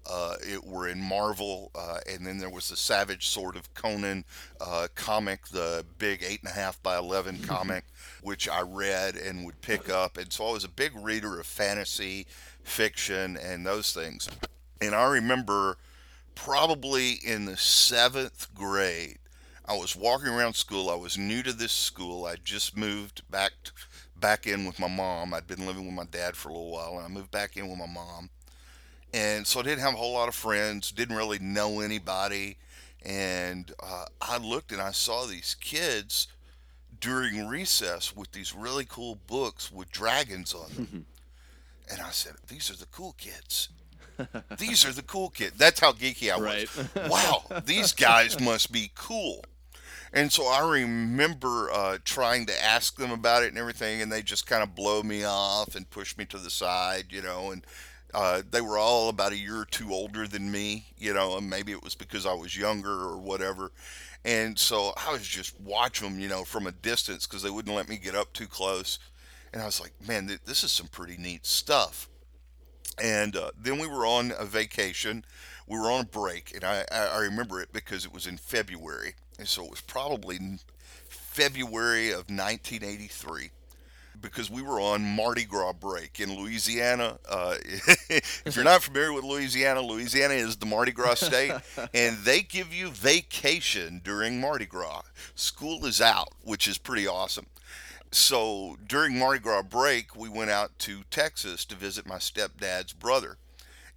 Uh, 0.09 0.37
it 0.41 0.65
were 0.65 0.89
in 0.89 1.01
Marvel, 1.01 1.71
uh, 1.75 1.99
and 2.09 2.27
then 2.27 2.39
there 2.39 2.49
was 2.49 2.69
the 2.69 2.77
Savage 2.77 3.29
Sword 3.29 3.57
of 3.57 3.73
Conan 3.75 4.25
uh, 4.61 4.89
comic, 4.95 5.47
the 5.49 5.85
big 5.99 6.23
eight 6.23 6.41
and 6.41 6.51
a 6.51 6.55
half 6.55 6.83
by 6.83 6.97
eleven 6.97 7.39
comic, 7.43 7.85
which 8.23 8.49
I 8.49 8.63
read 8.63 9.17
and 9.17 9.45
would 9.45 9.61
pick 9.61 9.91
up. 9.91 10.17
And 10.17 10.33
so 10.33 10.47
I 10.49 10.53
was 10.53 10.65
a 10.65 10.69
big 10.69 10.93
reader 10.97 11.39
of 11.39 11.47
fantasy, 11.47 12.27
fiction, 12.63 13.37
and 13.37 13.67
those 13.67 13.93
things. 13.93 14.29
And 14.81 14.95
I 14.95 15.09
remember 15.09 15.77
probably 16.35 17.13
in 17.13 17.45
the 17.45 17.57
seventh 17.57 18.55
grade, 18.55 19.19
I 19.67 19.77
was 19.77 19.97
walking 19.97 20.29
around 20.29 20.55
school. 20.55 20.89
I 20.89 20.95
was 20.95 21.19
new 21.19 21.43
to 21.43 21.53
this 21.53 21.73
school. 21.73 22.25
I 22.25 22.37
just 22.37 22.77
moved 22.77 23.29
back 23.31 23.53
t- 23.65 23.73
back 24.17 24.47
in 24.47 24.65
with 24.65 24.79
my 24.79 24.89
mom. 24.89 25.35
I'd 25.35 25.47
been 25.47 25.67
living 25.67 25.85
with 25.85 25.95
my 25.95 26.07
dad 26.07 26.37
for 26.37 26.49
a 26.49 26.53
little 26.53 26.71
while, 26.71 26.97
and 26.97 27.05
I 27.05 27.09
moved 27.09 27.31
back 27.31 27.57
in 27.57 27.69
with 27.69 27.79
my 27.79 27.87
mom. 27.87 28.31
And 29.13 29.47
so 29.47 29.61
I 29.61 29.63
didn't 29.63 29.81
have 29.81 29.95
a 29.95 29.97
whole 29.97 30.13
lot 30.13 30.29
of 30.29 30.35
friends. 30.35 30.93
Didn't 30.93 31.17
really 31.17 31.39
know 31.39 31.81
anybody. 31.81 32.59
And 33.05 33.73
uh, 33.83 34.07
I 34.21 34.39
looked 34.39 34.73
and 34.73 34.81
I 34.81 34.91
saw 34.91 35.25
these 35.27 35.57
kids 35.61 36.29
during 37.01 37.47
recess 37.47 38.15
with 38.15 38.33
these 38.33 38.55
really 38.55 38.85
cool 38.85 39.19
books 39.27 39.73
with 39.73 39.91
dragons 39.91 40.53
on 40.53 40.69
them. 40.75 41.07
and 41.91 42.01
I 42.01 42.11
said, 42.11 42.35
"These 42.49 42.71
are 42.71 42.77
the 42.77 42.87
cool 42.87 43.15
kids." 43.17 43.69
These 44.59 44.85
are 44.85 44.93
the 44.93 45.03
cool 45.03 45.31
kids. 45.31 45.57
That's 45.57 45.79
how 45.79 45.93
geeky 45.93 46.33
I 46.33 46.39
was. 46.39 46.89
Right. 46.97 47.09
wow, 47.09 47.45
these 47.65 47.93
guys 47.93 48.41
must 48.41 48.73
be 48.73 48.91
cool. 48.97 49.45
And 50.13 50.33
so 50.33 50.47
I 50.47 50.69
remember 50.69 51.71
uh, 51.71 51.99
trying 52.05 52.47
to 52.47 52.65
ask 52.65 52.97
them 52.97 53.13
about 53.13 53.43
it 53.43 53.51
and 53.51 53.59
everything, 53.59 54.01
and 54.01 54.11
they 54.11 54.23
just 54.23 54.47
kind 54.47 54.63
of 54.63 54.75
blow 54.75 55.03
me 55.03 55.25
off 55.25 55.75
and 55.77 55.89
push 55.89 56.17
me 56.17 56.25
to 56.27 56.39
the 56.39 56.51
side, 56.51 57.07
you 57.11 57.23
know. 57.23 57.51
And 57.51 57.65
uh, 58.15 58.43
they 58.51 58.61
were 58.61 58.79
all 58.79 59.09
about 59.09 59.33
a 59.33 59.39
year 59.39 59.61
or 59.61 59.65
two 59.65 59.93
older 59.93 60.27
than 60.27 60.51
me, 60.51 60.87
you 60.97 61.13
know, 61.13 61.37
and 61.37 61.49
maybe 61.49 61.73
it 61.73 61.83
was 61.83 61.95
because 61.95 62.27
I 62.27 62.33
was 62.33 62.57
younger 62.57 62.91
or 62.91 63.19
whatever. 63.19 63.71
And 64.25 64.59
so 64.59 64.93
I 64.97 65.13
was 65.13 65.27
just 65.27 65.59
watching 65.61 66.09
them, 66.09 66.21
you 66.21 66.29
know, 66.29 66.45
from 66.45 66.67
a 66.67 66.73
distance 66.73 67.27
because 67.27 67.43
they 67.43 67.51
wouldn't 67.51 67.75
let 67.75 67.89
me 67.89 67.97
get 67.97 68.15
up 68.15 68.33
too 68.33 68.47
close. 68.47 68.99
And 69.53 69.63
I 69.63 69.67
was 69.67 69.81
like, 69.81 69.93
man, 70.07 70.27
th- 70.27 70.41
this 70.45 70.65
is 70.65 70.73
some 70.73 70.89
pretty 70.89 71.17
neat 71.17 71.47
stuff. 71.47 72.09
And 73.03 73.37
uh, 73.37 73.51
then 73.57 73.79
we 73.79 73.87
were 73.87 74.07
on 74.07 74.33
a 74.39 74.45
vacation. 74.45 75.25
We 75.67 75.79
were 75.79 75.91
on 75.91 76.01
a 76.01 76.05
break, 76.05 76.53
and 76.55 76.65
I, 76.65 76.85
I 76.91 77.07
I 77.07 77.19
remember 77.21 77.61
it 77.61 77.73
because 77.73 78.05
it 78.05 78.13
was 78.13 78.27
in 78.27 78.39
February. 78.39 79.15
And 79.39 79.47
so 79.47 79.65
it 79.65 79.71
was 79.71 79.81
probably 79.83 80.39
February 81.09 82.09
of 82.09 82.29
1983 82.29 83.51
because 84.21 84.51
we 84.51 84.63
were 84.63 84.81
on 84.81 85.03
Mardi 85.05 85.45
Gras 85.45 85.73
break 85.73 86.21
in 86.21 86.37
Louisiana. 86.37 87.19
Uh, 87.29 87.57
if 87.63 88.55
you're 88.55 88.65
not 88.65 88.83
familiar 88.83 89.13
with 89.13 89.25
Louisiana, 89.25 89.81
Louisiana 89.81 90.35
is 90.35 90.57
the 90.57 90.67
Mardi 90.67 90.93
Gras 90.93 91.17
state, 91.17 91.53
and 91.95 92.19
they 92.19 92.43
give 92.43 92.73
you 92.73 92.91
vacation 92.91 94.01
during 94.05 94.41
Mardi 94.41 94.67
Gras. 94.67 95.03
School 95.35 95.85
is 95.85 96.01
out, 96.01 96.29
which 96.43 96.67
is 96.67 96.79
pretty 96.79 97.07
awesome. 97.07 97.47
So 98.11 98.79
during 98.87 99.19
Mardi 99.19 99.41
Gras 99.41 99.63
break, 99.63 100.17
we 100.17 100.29
went 100.29 100.51
out 100.51 100.79
to 100.81 101.03
Texas 101.11 101.65
to 101.67 101.75
visit 101.75 102.07
my 102.07 102.17
stepdad's 102.17 102.93
brother. 102.93 103.37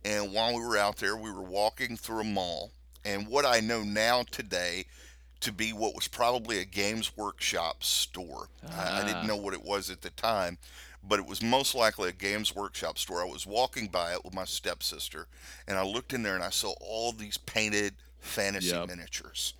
And 0.03 0.33
while 0.33 0.55
we 0.55 0.65
were 0.65 0.77
out 0.77 0.97
there, 0.97 1.15
we 1.15 1.31
were 1.31 1.41
walking 1.41 1.95
through 1.95 2.21
a 2.21 2.25
mall. 2.25 2.71
And 3.05 3.27
what 3.27 3.45
I 3.45 3.61
know 3.61 3.83
now 3.83 4.23
today 4.29 4.85
to 5.41 5.51
be 5.51 5.73
what 5.73 5.95
was 5.95 6.07
probably 6.07 6.59
a 6.59 6.65
Games 6.65 7.11
Workshop 7.17 7.83
store. 7.83 8.47
I, 8.75 9.01
I 9.01 9.05
didn't 9.05 9.23
ah. 9.23 9.27
know 9.27 9.37
what 9.37 9.53
it 9.53 9.63
was 9.63 9.89
at 9.89 10.01
the 10.01 10.11
time, 10.11 10.57
but 11.07 11.19
it 11.19 11.25
was 11.25 11.41
most 11.41 11.75
likely 11.75 12.09
a 12.09 12.13
Games 12.13 12.55
Workshop 12.55 12.97
store. 12.97 13.21
I 13.21 13.25
was 13.25 13.45
walking 13.47 13.87
by 13.87 14.13
it 14.13 14.23
with 14.23 14.33
my 14.33 14.45
stepsister, 14.45 15.27
and 15.67 15.77
I 15.77 15.83
looked 15.83 16.13
in 16.13 16.23
there 16.23 16.35
and 16.35 16.43
I 16.43 16.51
saw 16.51 16.73
all 16.79 17.11
these 17.11 17.37
painted 17.37 17.95
fantasy 18.19 18.67
Yep. 18.67 18.87
miniatures. 18.87 19.55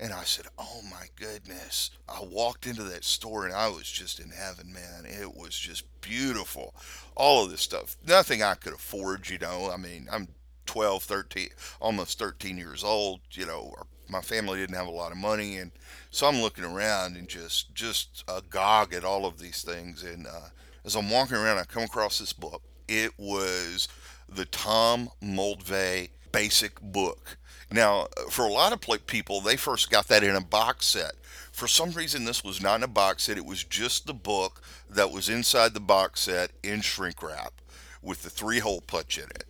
And 0.00 0.12
I 0.12 0.24
said, 0.24 0.46
Oh 0.58 0.80
my 0.90 1.06
goodness. 1.16 1.90
I 2.08 2.20
walked 2.22 2.66
into 2.66 2.82
that 2.82 3.04
store 3.04 3.46
and 3.46 3.54
I 3.54 3.68
was 3.68 3.88
just 3.88 4.18
in 4.18 4.30
heaven, 4.30 4.72
man. 4.72 5.06
It 5.06 5.34
was 5.34 5.56
just 5.56 5.84
beautiful. 6.00 6.74
All 7.14 7.44
of 7.44 7.50
this 7.50 7.60
stuff. 7.60 7.96
Nothing 8.06 8.42
I 8.42 8.54
could 8.54 8.74
afford, 8.74 9.30
you 9.30 9.38
know. 9.38 9.70
I 9.72 9.76
mean, 9.76 10.08
I'm 10.10 10.28
12, 10.66 11.04
13, 11.04 11.48
almost 11.80 12.18
13 12.18 12.58
years 12.58 12.82
old, 12.82 13.20
you 13.30 13.46
know. 13.46 13.72
Our, 13.78 13.86
my 14.08 14.20
family 14.20 14.58
didn't 14.58 14.76
have 14.76 14.86
a 14.86 14.90
lot 14.90 15.12
of 15.12 15.18
money. 15.18 15.56
And 15.56 15.70
so 16.10 16.26
I'm 16.26 16.40
looking 16.40 16.64
around 16.64 17.16
and 17.16 17.28
just, 17.28 17.74
just 17.74 18.24
agog 18.28 18.92
at 18.94 19.04
all 19.04 19.26
of 19.26 19.38
these 19.38 19.62
things. 19.62 20.02
And 20.02 20.26
uh, 20.26 20.48
as 20.84 20.94
I'm 20.94 21.10
walking 21.10 21.36
around, 21.36 21.58
I 21.58 21.64
come 21.64 21.84
across 21.84 22.18
this 22.18 22.32
book. 22.32 22.62
It 22.88 23.12
was 23.18 23.88
the 24.28 24.44
Tom 24.46 25.10
Moldvay 25.22 26.10
basic 26.32 26.80
book. 26.80 27.38
Now, 27.70 28.08
for 28.30 28.44
a 28.44 28.52
lot 28.52 28.72
of 28.72 29.06
people, 29.06 29.40
they 29.40 29.56
first 29.56 29.90
got 29.90 30.08
that 30.08 30.22
in 30.22 30.36
a 30.36 30.40
box 30.40 30.86
set. 30.86 31.12
For 31.52 31.68
some 31.68 31.92
reason, 31.92 32.24
this 32.24 32.44
was 32.44 32.60
not 32.60 32.76
in 32.76 32.82
a 32.82 32.88
box 32.88 33.24
set. 33.24 33.38
It 33.38 33.46
was 33.46 33.64
just 33.64 34.06
the 34.06 34.14
book 34.14 34.60
that 34.90 35.10
was 35.10 35.28
inside 35.28 35.74
the 35.74 35.80
box 35.80 36.20
set 36.22 36.50
in 36.62 36.80
shrink 36.80 37.22
wrap 37.22 37.52
with 38.02 38.22
the 38.22 38.30
three 38.30 38.58
hole 38.58 38.80
punch 38.80 39.18
in 39.18 39.24
it. 39.24 39.44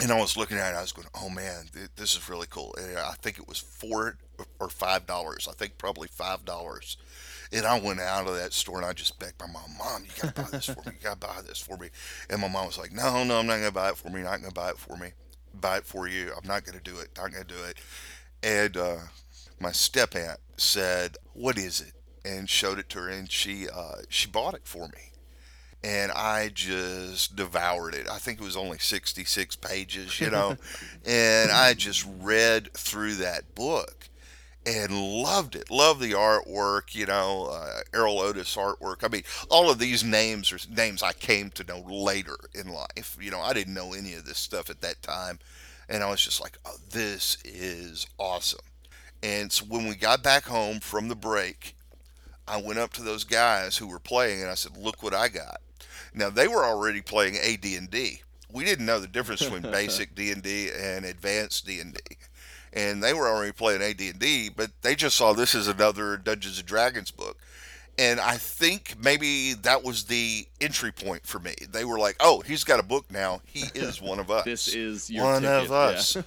And 0.00 0.12
I 0.12 0.20
was 0.20 0.36
looking 0.36 0.58
at 0.58 0.74
it, 0.74 0.76
I 0.76 0.82
was 0.82 0.92
going, 0.92 1.08
oh 1.14 1.30
man, 1.30 1.66
th- 1.72 1.88
this 1.96 2.14
is 2.14 2.28
really 2.28 2.46
cool. 2.50 2.74
And 2.78 2.98
I 2.98 3.12
think 3.22 3.38
it 3.38 3.48
was 3.48 3.58
four 3.58 4.18
or 4.60 4.68
five 4.68 5.06
dollars. 5.06 5.48
I 5.50 5.54
think 5.54 5.78
probably 5.78 6.08
five 6.08 6.44
dollars. 6.44 6.98
And 7.52 7.64
I 7.64 7.80
went 7.80 8.00
out 8.00 8.26
of 8.26 8.36
that 8.36 8.52
store 8.52 8.76
and 8.78 8.86
I 8.86 8.92
just 8.92 9.18
begged 9.18 9.40
my 9.40 9.46
mom, 9.46 9.70
Mom, 9.78 10.04
you 10.04 10.10
gotta 10.20 10.34
buy 10.34 10.48
this 10.50 10.66
for 10.66 10.80
me. 10.84 10.96
You 10.96 11.02
gotta 11.02 11.16
buy 11.16 11.40
this 11.46 11.58
for 11.58 11.76
me. 11.78 11.88
And 12.28 12.40
my 12.40 12.48
mom 12.48 12.66
was 12.66 12.78
like, 12.78 12.92
No, 12.92 13.24
no, 13.24 13.38
I'm 13.38 13.46
not 13.46 13.56
gonna 13.58 13.72
buy 13.72 13.88
it 13.90 13.96
for 13.96 14.10
me. 14.10 14.22
Not 14.22 14.40
gonna 14.40 14.52
buy 14.52 14.70
it 14.70 14.78
for 14.78 14.96
me. 14.96 15.12
Buy 15.54 15.78
it 15.78 15.86
for 15.86 16.06
you. 16.08 16.30
I'm 16.36 16.46
not 16.46 16.64
gonna 16.64 16.80
do 16.80 16.98
it. 16.98 17.08
Not 17.16 17.32
gonna 17.32 17.44
do 17.44 17.54
it. 17.66 17.78
And 18.42 18.76
uh, 18.76 18.96
my 19.60 19.72
step 19.72 20.14
aunt 20.14 20.40
said, 20.58 21.16
"What 21.32 21.56
is 21.56 21.80
it?" 21.80 21.94
and 22.24 22.50
showed 22.50 22.78
it 22.78 22.88
to 22.90 22.98
her, 22.98 23.08
and 23.08 23.30
she 23.30 23.68
uh, 23.68 24.02
she 24.08 24.28
bought 24.28 24.54
it 24.54 24.66
for 24.66 24.88
me. 24.88 25.12
And 25.84 26.10
I 26.12 26.48
just 26.52 27.36
devoured 27.36 27.94
it. 27.94 28.08
I 28.10 28.18
think 28.18 28.40
it 28.40 28.44
was 28.44 28.56
only 28.56 28.78
66 28.78 29.56
pages, 29.56 30.20
you 30.20 30.30
know, 30.30 30.56
and 31.06 31.50
I 31.52 31.74
just 31.74 32.06
read 32.20 32.72
through 32.74 33.14
that 33.16 33.54
book. 33.54 34.08
and 34.66 34.90
loved 35.22 35.54
it. 35.54 35.70
Loved 35.70 36.00
the 36.00 36.12
artwork, 36.12 36.94
you 36.94 37.06
know, 37.06 37.46
uh, 37.52 37.82
Erol 37.92 38.20
Otus 38.20 38.56
artwork. 38.56 39.04
I 39.04 39.08
mean, 39.08 39.22
all 39.48 39.70
of 39.70 39.78
these 39.78 40.02
names 40.02 40.52
are 40.52 40.58
names 40.68 41.02
I 41.04 41.12
came 41.12 41.50
to 41.52 41.64
know 41.64 41.80
later 41.80 42.36
in 42.52 42.68
life. 42.68 43.16
You 43.20 43.30
know, 43.30 43.40
I 43.40 43.52
didn't 43.52 43.74
know 43.74 43.92
any 43.92 44.14
of 44.14 44.24
this 44.24 44.38
stuff 44.38 44.68
at 44.68 44.80
that 44.80 45.02
time. 45.02 45.38
And 45.88 46.02
I 46.02 46.10
was 46.10 46.20
just 46.20 46.40
like, 46.40 46.58
oh, 46.64 46.78
this 46.90 47.38
is 47.44 48.08
awesome. 48.18 48.64
And 49.22 49.52
so 49.52 49.64
when 49.66 49.86
we 49.88 49.94
got 49.94 50.22
back 50.22 50.44
home 50.46 50.80
from 50.80 51.06
the 51.08 51.14
break, 51.14 51.76
I 52.48 52.60
went 52.60 52.78
up 52.80 52.92
to 52.94 53.02
those 53.02 53.24
guys 53.24 53.76
who 53.76 53.86
were 53.86 54.00
playing 54.00 54.42
and 54.42 54.50
I 54.50 54.54
said, 54.54 54.76
look 54.76 55.02
what 55.02 55.14
I 55.14 55.28
got. 55.28 55.60
Now 56.16 56.30
they 56.30 56.48
were 56.48 56.64
already 56.64 57.02
playing 57.02 57.36
AD&D. 57.36 58.22
We 58.50 58.64
didn't 58.64 58.86
know 58.86 58.98
the 58.98 59.06
difference 59.06 59.42
between 59.42 59.62
basic 59.70 60.14
D&D 60.14 60.70
and 60.76 61.04
advanced 61.04 61.66
D&D 61.66 62.00
and 62.76 63.02
they 63.02 63.14
were 63.14 63.26
already 63.26 63.52
playing 63.52 63.82
AD&D, 63.82 64.50
but 64.54 64.70
they 64.82 64.94
just 64.94 65.16
saw 65.16 65.32
this 65.32 65.54
as 65.54 65.66
another 65.66 66.18
Dungeons 66.18 66.58
and 66.58 66.68
Dragons 66.68 67.10
book. 67.10 67.38
And 67.98 68.20
I 68.20 68.36
think 68.36 68.94
maybe 69.02 69.54
that 69.62 69.82
was 69.82 70.04
the 70.04 70.46
entry 70.60 70.92
point 70.92 71.24
for 71.26 71.38
me. 71.38 71.54
They 71.70 71.84
were 71.86 71.98
like, 71.98 72.16
"Oh, 72.20 72.40
he's 72.42 72.62
got 72.62 72.78
a 72.78 72.82
book 72.82 73.06
now. 73.10 73.40
He 73.46 73.64
is 73.74 74.02
one 74.02 74.18
of 74.18 74.30
us. 74.30 74.44
This 74.44 74.68
is 74.68 75.08
your 75.10 75.24
one 75.24 75.42
ticket, 75.42 75.64
of 75.64 75.72
us." 75.72 76.16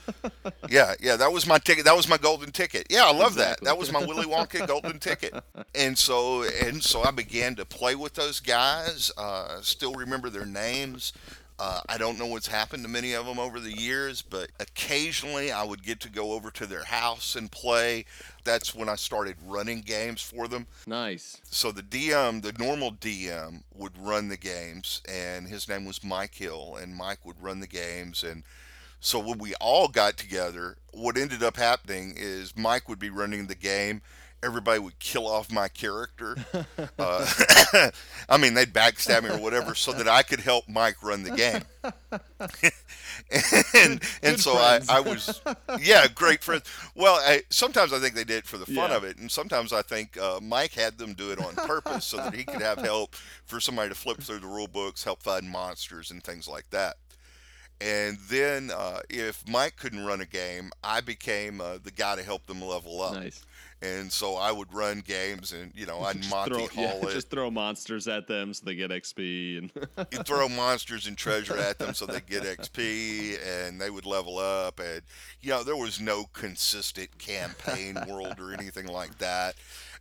Yeah. 0.70 0.94
yeah, 1.00 1.16
That 1.16 1.32
was 1.32 1.46
my 1.48 1.58
ticket. 1.58 1.86
That 1.86 1.96
was 1.96 2.08
my 2.08 2.18
golden 2.18 2.52
ticket. 2.52 2.88
Yeah, 2.90 3.04
I 3.06 3.12
love 3.12 3.34
Exactly. 3.34 3.66
that. 3.66 3.70
That 3.72 3.78
was 3.78 3.92
my 3.92 4.04
Willy 4.04 4.26
Wonka 4.26 4.68
golden 4.68 5.00
ticket. 5.00 5.34
And 5.76 5.98
so 5.98 6.44
and 6.44 6.84
so 6.84 7.04
I 7.04 7.12
began 7.12 7.56
to 7.56 7.66
play 7.66 7.96
with 7.96 8.14
those 8.14 8.40
guys. 8.40 9.12
Uh, 9.18 9.62
still 9.62 9.94
remember 9.94 10.30
their 10.30 10.46
names. 10.46 11.14
Uh, 11.60 11.82
I 11.90 11.98
don't 11.98 12.18
know 12.18 12.26
what's 12.26 12.48
happened 12.48 12.84
to 12.84 12.90
many 12.90 13.14
of 13.14 13.26
them 13.26 13.38
over 13.38 13.60
the 13.60 13.78
years, 13.78 14.22
but 14.22 14.50
occasionally 14.62 15.52
I 15.52 15.64
would 15.64 15.84
get 15.84 16.00
to 16.02 16.10
go 16.10 16.32
over 16.32 16.52
to 16.52 16.66
their 16.66 16.86
house 16.86 17.36
and 17.36 17.52
play. 17.52 18.06
That's 18.46 18.74
when 18.74 18.88
I 18.88 18.96
started 18.96 19.36
running 19.46 19.82
games 19.82 20.22
for 20.22 20.48
them. 20.48 20.68
Nice. 20.88 21.42
So 21.44 21.74
the 21.74 21.84
DM, 21.84 22.42
the 22.42 22.54
normal 22.54 22.94
DM, 22.94 23.64
would 23.76 23.92
run 23.98 24.30
the 24.30 24.38
games, 24.38 25.02
and 25.08 25.48
his 25.48 25.68
name 25.68 25.84
was 25.84 26.02
Mike 26.02 26.36
Hill, 26.36 26.78
and 26.82 26.96
Mike 26.96 27.26
would 27.26 27.42
run 27.42 27.60
the 27.60 27.68
games. 27.68 28.24
And 28.24 28.44
so 29.02 29.20
when 29.20 29.38
we 29.38 29.54
all 29.56 29.90
got 29.90 30.16
together, 30.16 30.78
what 30.94 31.18
ended 31.18 31.44
up 31.44 31.58
happening 31.58 32.14
is 32.16 32.56
Mike 32.56 32.88
would 32.88 33.00
be 33.00 33.10
running 33.10 33.48
the 33.48 33.56
game. 33.56 34.02
Everybody 34.42 34.80
would 34.80 34.98
kill 35.00 35.28
off 35.28 35.52
my 35.52 35.68
character. 35.68 36.36
Uh, 36.98 37.26
I 38.30 38.38
mean, 38.38 38.54
they'd 38.54 38.74
backstab 38.74 39.24
me 39.24 39.30
or 39.30 39.38
whatever, 39.40 39.74
so 39.76 39.92
that 39.94 40.08
I 40.08 40.22
could 40.22 40.40
help 40.42 40.68
Mike 40.68 41.02
run 41.02 41.24
the 41.24 41.32
game. 41.32 41.62
and 43.74 44.02
and 44.02 44.02
Good 44.22 44.40
so 44.40 44.58
I, 44.58 44.80
friends. 44.80 44.90
I 44.90 45.00
was 45.00 45.42
yeah 45.80 46.08
great 46.08 46.44
friends 46.44 46.64
well 46.96 47.16
I, 47.16 47.44
sometimes 47.50 47.94
i 47.94 48.00
think 48.00 48.16
they 48.16 48.24
did 48.24 48.38
it 48.40 48.46
for 48.48 48.58
the 48.58 48.66
fun 48.66 48.90
Yeah. 48.90 48.96
of 48.98 49.04
it 49.04 49.18
and 49.18 49.30
sometimes 49.32 49.72
i 49.72 49.82
think 49.82 50.18
uh, 50.18 50.40
mike 50.42 50.74
had 50.74 50.98
them 50.98 51.14
do 51.14 51.32
it 51.32 51.40
on 51.44 51.54
purpose 51.56 52.06
so 52.06 52.18
that 52.18 52.34
he 52.34 52.44
could 52.44 52.62
have 52.62 52.80
help 52.80 53.16
for 53.46 53.60
somebody 53.60 53.90
to 53.90 53.96
flip 53.96 54.18
through 54.22 54.40
the 54.40 54.48
rule 54.48 54.68
books 54.68 55.04
help 55.04 55.22
find 55.22 55.50
monsters 55.50 56.12
and 56.12 56.24
things 56.24 56.48
like 56.48 56.70
that 56.72 56.96
and 57.82 58.18
then 58.30 58.72
uh, 58.76 59.00
if 59.10 59.48
mike 59.48 59.76
couldn't 59.78 60.06
run 60.06 60.22
a 60.22 60.26
game 60.26 60.72
i 60.84 61.00
became 61.02 61.62
uh, 61.62 61.78
the 61.84 61.92
guy 61.92 62.16
to 62.16 62.24
help 62.24 62.46
them 62.48 62.62
level 62.62 63.02
up 63.02 63.14
Nice. 63.14 63.46
And 63.82 64.12
so 64.12 64.36
i 64.36 64.52
would 64.52 64.74
run 64.74 65.00
games 65.00 65.54
and 65.54 65.72
you 65.76 65.86
know 65.86 66.00
i'd 66.06 66.18
Just 66.18 66.30
monty 66.30 66.68
throw, 66.68 66.68
yeah, 66.84 66.94
it 66.96 67.10
just 67.12 67.30
throw 67.30 67.50
monsters 67.50 68.08
at 68.08 68.28
them 68.28 68.54
so 68.54 68.66
they 68.66 68.76
get 68.76 68.92
XP 68.92 69.58
and 69.58 69.72
you 70.12 70.24
throw 70.24 70.50
monsters 70.60 71.08
and 71.08 71.18
treasure 71.18 71.58
at 71.58 71.80
them 71.80 71.94
so 71.94 72.06
they 72.06 72.22
get 72.22 72.44
XP 72.44 73.38
and 73.46 73.80
they 73.80 73.90
would 73.90 74.06
level 74.06 74.38
up. 74.38 74.80
And, 74.80 75.02
you 75.42 75.50
know, 75.50 75.64
there 75.64 75.76
was 75.76 76.00
no 76.00 76.26
consistent 76.34 77.18
campaign 77.18 77.98
world 78.08 78.40
or 78.40 78.54
anything 78.54 78.88
like 78.88 79.18
that. 79.20 79.56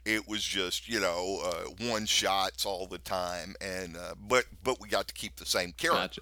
It 0.04 0.28
was 0.28 0.42
just, 0.42 0.88
you 0.88 1.00
know, 1.00 1.40
uh, 1.44 1.87
one 1.88 2.06
shots 2.06 2.64
all 2.64 2.87
the 2.87 2.99
time. 2.99 3.54
And, 3.61 3.97
uh, 3.97 4.14
but, 4.28 4.47
but 4.62 4.80
we 4.80 4.88
got 4.88 5.08
to 5.08 5.14
keep 5.14 5.37
the 5.37 5.47
same 5.47 5.73
Gotcha. 5.76 6.20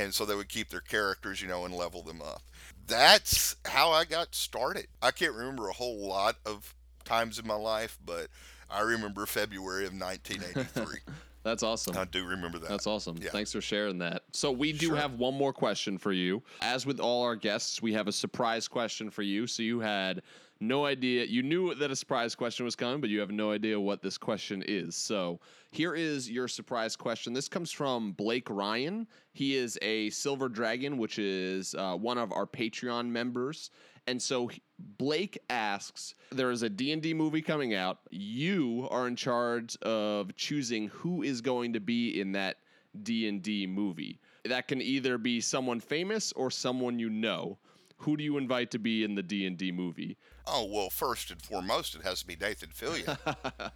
And 0.00 0.14
so 0.14 0.24
they 0.24 0.34
would 0.34 0.48
keep 0.48 0.70
their 0.70 0.80
characters, 0.80 1.42
you 1.42 1.48
know, 1.48 1.64
and 1.64 1.74
level 1.74 2.02
them 2.02 2.22
up. 2.22 2.42
That's 2.86 3.56
how 3.66 3.90
I 3.90 4.04
got 4.04 4.34
started. 4.34 4.86
I 5.02 5.10
can't 5.10 5.34
remember 5.34 5.68
a 5.68 5.72
whole 5.72 6.06
lot 6.08 6.36
of 6.46 6.74
times 7.04 7.38
in 7.38 7.46
my 7.46 7.54
life, 7.54 7.98
but 8.04 8.28
I 8.70 8.80
remember 8.80 9.26
February 9.26 9.84
of 9.86 9.92
1983. 9.92 11.00
that's 11.44 11.62
awesome. 11.62 11.96
I 11.96 12.04
do 12.06 12.24
remember 12.24 12.58
that. 12.58 12.68
That's 12.70 12.86
awesome. 12.86 13.18
Yeah. 13.20 13.30
Thanks 13.30 13.52
for 13.52 13.60
sharing 13.60 13.98
that. 13.98 14.22
So 14.32 14.50
we 14.50 14.72
do 14.72 14.86
Sure. 14.88 14.96
have 14.96 15.14
one 15.14 15.34
more 15.34 15.52
question 15.52 15.98
for 15.98 16.12
you. 16.12 16.42
As 16.62 16.86
with 16.86 16.98
all 17.00 17.22
our 17.22 17.36
guests, 17.36 17.82
we 17.82 17.92
have 17.92 18.08
a 18.08 18.12
surprise 18.12 18.66
question 18.68 19.10
for 19.10 19.22
you. 19.22 19.46
So 19.46 19.62
you 19.62 19.80
had 19.80 20.22
no 20.62 20.86
idea. 20.86 21.24
You 21.24 21.42
knew 21.42 21.74
that 21.74 21.90
a 21.90 21.96
surprise 21.96 22.34
question 22.34 22.64
was 22.64 22.76
coming, 22.76 23.00
but 23.00 23.10
you 23.10 23.20
have 23.20 23.30
no 23.30 23.50
idea 23.50 23.78
what 23.78 24.00
this 24.00 24.16
question 24.16 24.62
is. 24.66 24.96
So 24.96 25.40
here 25.70 25.94
is 25.94 26.30
your 26.30 26.48
surprise 26.48 26.96
question. 26.96 27.32
This 27.32 27.48
comes 27.48 27.72
from 27.72 28.12
Blake 28.12 28.48
Ryan. 28.48 29.06
He 29.32 29.56
is 29.56 29.78
a 29.82 30.10
Silver 30.10 30.48
Dragon, 30.48 30.96
which 30.96 31.18
is 31.18 31.74
uh, 31.74 31.96
one 31.96 32.18
of 32.18 32.32
our 32.32 32.46
Patreon 32.46 33.08
members. 33.08 33.70
And 34.06 34.20
so 34.20 34.50
Blake 34.98 35.38
asks, 35.50 36.14
there 36.30 36.50
is 36.50 36.62
a 36.62 36.70
D&D 36.70 37.14
movie 37.14 37.42
coming 37.42 37.74
out. 37.74 37.98
You 38.10 38.88
are 38.90 39.06
in 39.06 39.16
charge 39.16 39.76
of 39.82 40.34
choosing 40.36 40.88
who 40.88 41.22
is 41.22 41.40
going 41.40 41.72
to 41.74 41.80
be 41.80 42.20
in 42.20 42.32
that 42.32 42.56
D&D 43.02 43.66
movie. 43.66 44.20
That 44.44 44.68
can 44.68 44.82
either 44.82 45.18
be 45.18 45.40
someone 45.40 45.80
famous 45.80 46.32
or 46.32 46.50
someone 46.50 46.98
you 46.98 47.10
know. 47.10 47.58
Who 47.98 48.16
do 48.16 48.24
you 48.24 48.36
invite 48.36 48.72
to 48.72 48.80
be 48.80 49.04
in 49.04 49.14
the 49.14 49.22
D&D 49.22 49.70
movie? 49.70 50.18
Oh 50.46 50.64
well, 50.64 50.90
first 50.90 51.30
and 51.30 51.40
foremost, 51.40 51.94
it 51.94 52.02
has 52.02 52.20
to 52.20 52.26
be 52.26 52.36
Nathan 52.40 52.70
Fillion. 52.70 53.16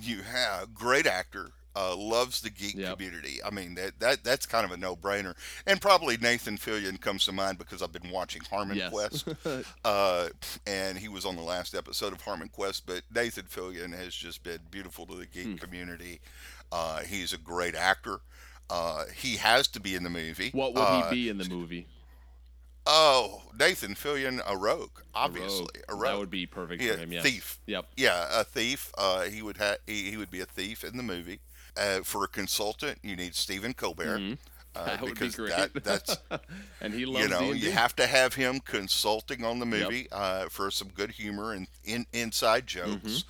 you 0.00 0.22
have 0.22 0.74
great 0.74 1.06
actor, 1.06 1.50
uh, 1.74 1.96
loves 1.96 2.40
the 2.40 2.50
geek 2.50 2.76
Yep. 2.76 2.96
community. 2.98 3.38
I 3.44 3.50
mean 3.50 3.74
that, 3.74 3.98
that 4.00 4.22
that's 4.24 4.46
kind 4.46 4.64
of 4.64 4.70
a 4.70 4.76
no-brainer, 4.76 5.34
and 5.66 5.80
probably 5.80 6.16
Nathan 6.16 6.58
Fillion 6.58 7.00
comes 7.00 7.24
to 7.26 7.32
mind 7.32 7.58
because 7.58 7.82
I've 7.82 7.92
been 7.92 8.10
watching 8.10 8.42
Harmon 8.50 8.76
Yes. 8.76 8.90
Quest, 8.92 9.28
uh, 9.84 10.28
and 10.66 10.96
he 10.98 11.08
was 11.08 11.24
on 11.26 11.36
the 11.36 11.42
last 11.42 11.74
episode 11.74 12.12
of 12.12 12.20
Harmon 12.22 12.48
Quest. 12.48 12.86
But 12.86 13.02
Nathan 13.14 13.44
Fillion 13.44 13.92
has 13.96 14.14
just 14.14 14.42
been 14.42 14.60
beautiful 14.70 15.06
to 15.06 15.14
the 15.16 15.26
geek 15.26 15.46
Hmm. 15.46 15.54
community. 15.56 16.20
Uh, 16.72 17.00
he's 17.00 17.32
a 17.32 17.38
great 17.38 17.74
actor. 17.74 18.18
Uh, 18.68 19.04
he 19.14 19.36
has 19.36 19.68
to 19.68 19.78
be 19.80 19.94
in 19.94 20.02
the 20.02 20.10
movie. 20.10 20.50
What 20.52 20.74
will 20.74 20.82
Uh, 20.82 21.08
he 21.10 21.14
be 21.14 21.28
in 21.28 21.38
the 21.38 21.48
movie? 21.48 21.86
Oh, 22.86 23.42
Nathan 23.58 23.94
Fillion, 23.94 24.40
a 24.46 24.56
rogue, 24.56 24.98
A 25.14 25.18
obviously, 25.18 25.66
a 25.88 25.94
rogue. 25.94 26.04
That 26.04 26.18
would 26.18 26.30
be 26.30 26.46
perfect 26.46 26.82
Yeah, 26.82 26.92
for 26.92 26.98
him. 26.98 27.12
Yes. 27.12 27.22
thief. 27.24 27.58
Yep. 27.66 27.86
Yeah, 27.96 28.26
a 28.40 28.44
thief. 28.44 28.92
Uh, 28.96 29.22
he 29.22 29.42
would 29.42 29.56
have. 29.56 29.78
He, 29.86 30.10
he 30.10 30.16
would 30.16 30.30
be 30.30 30.40
a 30.40 30.46
thief 30.46 30.84
in 30.84 30.96
the 30.96 31.02
movie. 31.02 31.40
Uh, 31.76 32.00
for 32.02 32.24
a 32.24 32.28
consultant, 32.28 32.98
you 33.02 33.16
need 33.16 33.34
Stephen 33.34 33.74
Colbert. 33.74 34.18
Mhm. 34.18 34.38
Uh, 34.74 34.84
That 34.86 35.00
would 35.02 35.18
be 35.18 35.28
great. 35.30 35.50
that 35.50 35.72
that's 35.84 36.16
and 36.82 36.92
he 36.94 37.06
loves 37.06 37.24
you 37.24 37.30
know 37.30 37.40
D&D. 37.52 37.58
you 37.66 37.72
have 37.72 37.96
to 37.96 38.06
have 38.06 38.34
him 38.34 38.60
consulting 38.60 39.42
on 39.44 39.58
the 39.58 39.64
movie 39.66 40.06
uh, 40.12 40.48
for 40.50 40.70
some 40.70 40.88
good 40.88 41.10
humor 41.12 41.52
and 41.54 41.66
in, 41.84 42.06
inside 42.12 42.66
jokes. 42.66 42.90
Mm-hmm. 43.24 43.28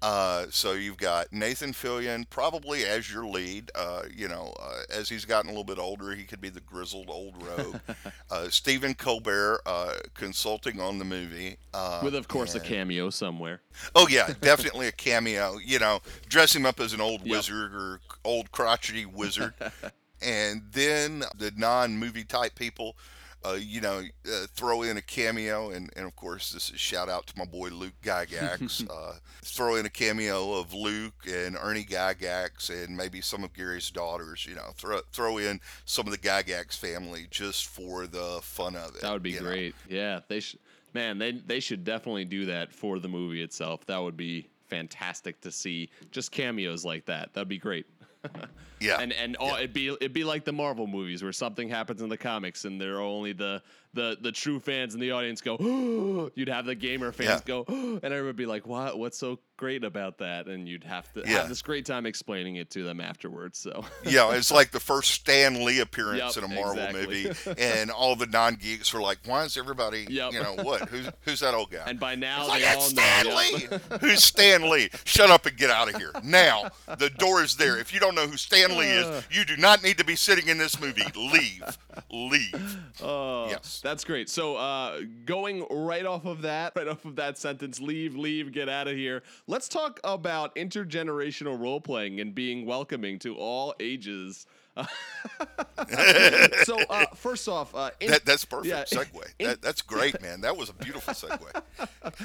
Uh, 0.00 0.46
so 0.50 0.72
you've 0.74 0.96
got 0.96 1.32
Nathan 1.32 1.72
Fillion 1.72 2.24
probably 2.30 2.84
as 2.84 3.12
your 3.12 3.26
lead. 3.26 3.70
Uh, 3.74 4.02
you 4.14 4.28
know, 4.28 4.54
uh, 4.60 4.82
as 4.90 5.08
he's 5.08 5.24
gotten 5.24 5.48
a 5.50 5.52
little 5.52 5.64
bit 5.64 5.78
older, 5.78 6.14
he 6.14 6.22
could 6.24 6.40
be 6.40 6.48
the 6.50 6.60
grizzled 6.60 7.10
old 7.10 7.34
rogue. 7.42 7.76
uh, 8.30 8.48
Stephen 8.48 8.94
Colbert 8.94 9.60
uh, 9.66 9.94
consulting 10.14 10.80
on 10.80 10.98
the 10.98 11.04
movie. 11.04 11.56
Uh, 11.74 12.00
with 12.04 12.14
of 12.14 12.28
course 12.28 12.54
a 12.54 12.60
cameo 12.60 13.10
somewhere. 13.10 13.60
Oh 13.94 14.06
yeah, 14.08 14.28
definitely 14.40 14.86
a 14.86 14.92
cameo. 14.92 15.58
You 15.58 15.78
know, 15.80 16.00
dress 16.28 16.54
him 16.54 16.64
up 16.64 16.78
as 16.80 16.92
an 16.92 17.00
old 17.00 17.22
Yep. 17.22 17.30
wizard 17.30 17.74
or 17.74 18.00
old 18.24 18.52
crotchety 18.52 19.04
wizard, 19.04 19.54
and 20.22 20.62
then 20.72 21.24
the 21.36 21.52
non-movie 21.56 22.24
type 22.24 22.54
people, 22.54 22.96
uh, 23.44 23.58
you 23.58 23.80
know, 23.80 24.02
uh, 24.26 24.46
throw 24.54 24.82
in 24.82 24.96
a 24.96 25.02
cameo, 25.02 25.70
and, 25.70 25.90
and 25.96 26.06
of 26.06 26.16
course 26.16 26.50
this 26.52 26.70
is 26.70 26.80
shout 26.80 27.08
out 27.08 27.26
to 27.28 27.38
my 27.38 27.44
boy 27.44 27.68
Luke 27.68 27.94
Gygax. 28.02 28.88
uh, 28.90 29.18
throw 29.42 29.76
in 29.76 29.86
a 29.86 29.90
cameo 29.90 30.54
of 30.54 30.74
Luke 30.74 31.26
and 31.26 31.56
Ernie 31.60 31.84
Gygax, 31.84 32.70
and 32.70 32.96
maybe 32.96 33.20
some 33.20 33.44
of 33.44 33.52
Gary's 33.52 33.90
daughters. 33.90 34.46
You 34.46 34.56
know, 34.56 34.72
throw 34.74 35.00
throw 35.12 35.38
in 35.38 35.60
some 35.84 36.06
of 36.06 36.12
the 36.12 36.18
Gygax 36.18 36.76
family 36.76 37.26
just 37.30 37.66
for 37.66 38.06
the 38.06 38.40
fun 38.42 38.76
of 38.76 38.96
it. 38.96 39.02
That 39.02 39.12
would 39.12 39.22
be 39.22 39.32
you 39.32 39.40
know. 39.40 39.46
great. 39.46 39.74
Yeah, 39.88 40.20
they 40.28 40.40
should. 40.40 40.60
Man, 40.94 41.18
they 41.18 41.32
they 41.32 41.60
should 41.60 41.84
definitely 41.84 42.24
do 42.24 42.46
that 42.46 42.72
for 42.72 42.98
the 42.98 43.08
movie 43.08 43.42
itself. 43.42 43.86
That 43.86 43.98
would 43.98 44.16
be 44.16 44.48
fantastic 44.68 45.40
to 45.42 45.52
see. 45.52 45.90
Just 46.10 46.32
cameos 46.32 46.84
like 46.84 47.04
that. 47.06 47.32
That'd 47.34 47.48
be 47.48 47.58
great. 47.58 47.86
Yeah, 48.80 48.98
and 49.00 49.12
and 49.12 49.36
all, 49.36 49.54
it'd 49.56 49.72
be 49.72 49.88
it'd 49.88 50.12
be 50.12 50.24
like 50.24 50.44
the 50.44 50.52
Marvel 50.52 50.86
movies 50.86 51.22
where 51.22 51.32
something 51.32 51.68
happens 51.68 52.02
in 52.02 52.08
the 52.08 52.16
comics 52.18 52.64
and 52.64 52.80
they're 52.80 53.00
only 53.00 53.32
the 53.32 53.62
the 53.94 54.18
the 54.20 54.30
true 54.32 54.60
fans 54.60 54.94
in 54.94 55.00
the 55.00 55.10
audience 55.12 55.40
go, 55.40 56.30
you'd 56.34 56.48
have 56.48 56.66
the 56.66 56.74
gamer 56.74 57.10
fans 57.12 57.42
Yeah. 57.46 57.62
go, 57.64 57.64
and 57.68 58.04
everyone 58.04 58.26
would 58.26 58.36
be 58.36 58.46
like, 58.46 58.66
"What? 58.66 58.98
What's 58.98 59.18
so 59.18 59.38
great 59.56 59.82
about 59.82 60.18
that?" 60.18 60.46
And 60.46 60.68
you'd 60.68 60.84
have 60.84 61.10
to 61.14 61.20
Yeah. 61.20 61.38
have 61.40 61.48
this 61.48 61.62
great 61.62 61.86
time 61.86 62.04
explaining 62.06 62.56
it 62.56 62.70
to 62.72 62.84
them 62.84 63.00
afterwards. 63.00 63.58
So 63.58 63.84
Yeah, 64.04 64.32
it's 64.34 64.50
like 64.50 64.70
the 64.70 64.80
first 64.80 65.10
Stan 65.12 65.64
Lee 65.64 65.80
appearance 65.80 66.36
Yep, 66.36 66.44
in 66.44 66.52
a 66.52 66.54
Marvel 66.54 66.84
exactly. 66.84 67.24
movie, 67.24 67.54
and 67.58 67.90
all 67.90 68.14
the 68.14 68.26
non-geeks 68.26 68.92
were 68.92 69.00
like, 69.00 69.18
"Why 69.24 69.44
is 69.44 69.56
everybody, 69.56 70.06
Yep. 70.10 70.32
you 70.34 70.42
know, 70.42 70.54
what? 70.62 70.88
Who's 70.90 71.08
who's 71.22 71.40
that 71.40 71.54
old 71.54 71.70
guy?" 71.70 71.84
and 71.86 71.98
by 71.98 72.14
now 72.14 72.40
It's 72.40 72.48
like, 72.50 72.60
they 72.60 72.66
"That's 72.66 72.76
all 72.76 72.90
Stan 72.90 73.26
know. 73.26 73.36
Lee. 73.36 73.68
Who's 74.00 74.22
Stan 74.22 74.70
Lee? 74.70 74.90
Shut 75.04 75.30
up 75.30 75.46
and 75.46 75.56
get 75.56 75.70
out 75.70 75.88
of 75.88 75.96
here 75.96 76.12
now. 76.22 76.70
The 76.98 77.08
door 77.10 77.42
is 77.42 77.56
there. 77.56 77.78
If 77.78 77.92
you 77.94 78.00
don't 78.00 78.14
know 78.14 78.26
who 78.26 78.36
Stan 78.36 78.67
Uh. 78.76 78.80
is, 78.80 79.24
you 79.30 79.44
do 79.44 79.56
not 79.56 79.82
need 79.82 79.98
to 79.98 80.04
be 80.04 80.16
sitting 80.16 80.48
in 80.48 80.58
this 80.58 80.80
movie. 80.80 81.04
Leave, 81.16 81.78
leave. 82.10 82.76
Oh, 83.02 83.48
Yes. 83.48 83.80
that's 83.82 84.04
great. 84.04 84.28
So, 84.28 84.56
uh, 84.56 85.00
going 85.24 85.66
right 85.70 86.04
off 86.06 86.24
of 86.26 86.42
that, 86.42 86.74
right 86.76 86.88
off 86.88 87.04
of 87.04 87.16
that 87.16 87.38
sentence, 87.38 87.80
leave, 87.80 88.16
leave, 88.16 88.52
get 88.52 88.68
out 88.68 88.88
of 88.88 88.96
here. 88.96 89.22
Let's 89.46 89.68
talk 89.68 90.00
about 90.04 90.54
intergenerational 90.56 91.58
role 91.60 91.80
playing 91.80 92.20
and 92.20 92.34
being 92.34 92.66
welcoming 92.66 93.18
to 93.20 93.34
all 93.36 93.74
ages. 93.80 94.46
so, 96.64 96.78
uh, 96.90 97.06
first 97.14 97.48
off, 97.48 97.74
uh, 97.74 97.90
in- 98.00 98.10
That, 98.10 98.24
that's 98.24 98.44
perfect 98.44 98.68
yeah, 98.68 98.84
segue. 98.84 99.24
in- 99.38 99.46
That, 99.46 99.62
that's 99.62 99.82
great, 99.82 100.20
man. 100.22 100.40
That 100.42 100.56
was 100.56 100.68
a 100.68 100.72
beautiful 100.72 101.14
segue. 101.14 101.62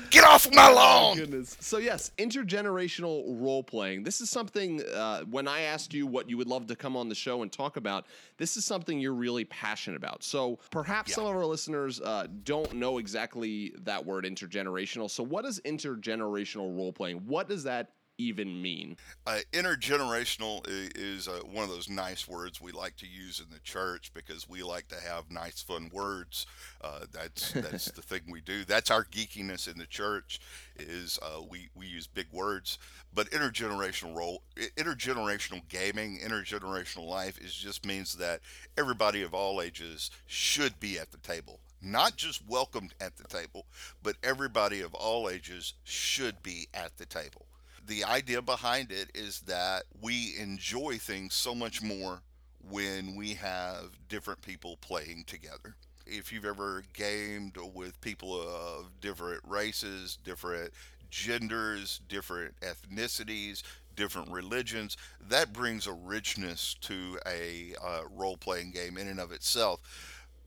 Get 0.10 0.24
off 0.24 0.46
of 0.46 0.54
my 0.54 0.70
Oh, 0.70 0.76
lawn. 0.76 1.18
goodness. 1.18 1.58
So 1.60 1.78
yes, 1.78 2.12
intergenerational 2.18 3.24
role 3.42 3.63
playing. 3.63 4.04
This 4.04 4.22
is 4.22 4.30
something. 4.30 4.82
Uh, 4.84 5.22
when 5.24 5.48
I 5.48 5.62
asked 5.62 5.94
you 5.94 6.08
what 6.08 6.30
you 6.30 6.38
would 6.38 6.48
love 6.48 6.68
to 6.68 6.76
come 6.76 6.96
on 6.96 7.10
the 7.10 7.16
show 7.16 7.42
and 7.42 7.52
talk 7.52 7.78
about, 7.78 8.06
this 8.38 8.58
is 8.58 8.66
something 8.66 9.00
you're 9.00 9.13
really 9.13 9.46
passionate 9.46 9.98
about. 9.98 10.24
So 10.24 10.60
perhaps 10.72 11.10
Yeah. 11.12 11.16
some 11.16 11.26
of 11.26 11.36
our 11.36 11.46
listeners 11.46 12.02
uh, 12.02 12.28
don't 12.44 12.74
know 12.74 12.98
exactly 12.98 13.74
that 13.84 14.06
word 14.06 14.26
intergenerational. 14.26 15.10
So 15.10 15.24
what 15.24 15.46
is 15.46 15.60
intergenerational 15.66 16.76
role 16.76 16.94
playing? 16.94 17.18
What 17.26 17.48
does 17.50 17.63
that 17.63 17.89
even 18.17 18.62
mean? 18.62 18.97
Uh, 19.26 19.39
intergenerational 19.52 20.62
is 20.67 21.28
uh, 21.28 21.39
one 21.52 21.63
of 21.63 21.69
those 21.69 21.89
nice 21.89 22.28
words 22.28 22.62
we 22.62 22.71
like 22.71 22.95
to 22.97 23.08
use 23.08 23.39
in 23.39 23.54
the 23.54 23.60
church 23.60 24.12
because 24.13 24.47
we 24.47 24.62
like 24.63 24.88
to 24.88 24.99
have 24.99 25.32
nice, 25.32 25.62
fun 25.62 25.89
words. 25.93 26.45
Uh, 26.82 27.02
that's 27.12 27.52
that's 27.54 27.91
the 27.91 28.02
thing 28.02 28.21
we 28.30 28.41
do. 28.41 28.63
That's 28.65 28.91
our 28.91 29.04
geekiness 29.06 29.71
in 29.71 29.78
the 29.78 29.86
church. 29.86 30.39
Is 30.78 31.19
uh, 31.21 31.41
we 31.49 31.69
we 31.76 31.88
use 31.88 32.08
big 32.08 32.28
words. 32.32 32.78
But 33.13 33.30
intergenerational 33.32 34.15
role, 34.15 34.41
intergenerational 34.76 35.67
gaming, 35.69 36.19
intergenerational 36.19 37.08
life 37.08 37.39
is 37.39 37.54
just 37.54 37.86
means 37.86 38.15
that 38.15 38.41
everybody 38.78 39.21
of 39.21 39.34
all 39.34 39.62
ages 39.62 40.10
should 40.26 40.80
be 40.80 40.97
at 40.97 41.12
the 41.12 41.19
table. 41.19 41.60
Not 41.86 42.15
just 42.15 42.47
welcomed 42.47 42.93
at 43.02 43.17
the 43.17 43.26
table, 43.26 43.65
but 44.02 44.15
everybody 44.23 44.80
of 44.82 44.93
all 44.95 45.30
ages 45.30 45.73
should 45.84 46.41
be 46.41 46.67
at 46.73 46.97
the 46.97 47.06
table 47.06 47.45
the 47.86 48.04
idea 48.04 48.41
behind 48.41 48.91
it 48.91 49.10
is 49.13 49.41
that 49.41 49.84
we 50.02 50.36
enjoy 50.39 50.98
things 50.98 51.34
so 51.34 51.54
much 51.54 51.82
more 51.82 52.22
when 52.69 53.15
we 53.15 53.34
have 53.34 53.98
different 54.08 54.41
people 54.41 54.78
playing 54.78 55.26
together. 55.28 55.76
If 56.06 56.32
you've 56.32 56.46
ever 56.46 56.84
gamed 56.93 57.58
with 57.74 58.00
people 58.02 58.41
of 58.41 59.00
different 59.02 59.41
races, 59.46 60.17
different 60.24 60.72
genders, 61.10 62.02
different 62.08 62.56
ethnicities, 62.62 63.63
different 63.96 64.32
religions, 64.32 64.98
that 65.30 65.54
brings 65.54 65.88
a 65.88 65.93
richness 65.93 66.76
to 66.82 67.19
a 67.26 67.76
uh, 67.84 68.02
role 68.12 68.38
playing 68.38 68.72
game 68.72 68.98
in 68.98 69.08
and 69.08 69.19
of 69.19 69.32
itself. 69.32 69.80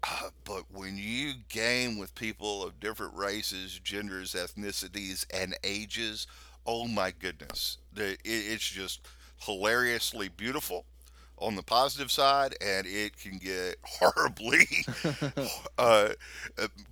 Uh, 0.03 0.31
but 0.45 0.65
when 0.73 0.97
you 0.97 1.33
game 1.49 1.99
with 1.99 2.15
people 2.15 2.63
of 2.63 2.79
different 2.81 3.15
races, 3.15 3.81
genders, 3.83 4.35
ethnicities, 4.35 5.27
and 5.33 5.57
ages, 5.65 6.27
oh 6.67 6.87
my 6.87 7.13
goodness, 7.19 7.79
it's 7.97 8.69
just 8.69 9.07
hilariously 9.39 10.29
beautiful 10.29 10.85
on 11.39 11.55
the 11.55 11.63
positive 11.63 12.11
side, 12.11 12.55
and 12.61 12.87
it 12.87 13.17
can 13.19 13.39
get 13.39 13.77
horribly 13.85 14.67
uh, 15.79 16.09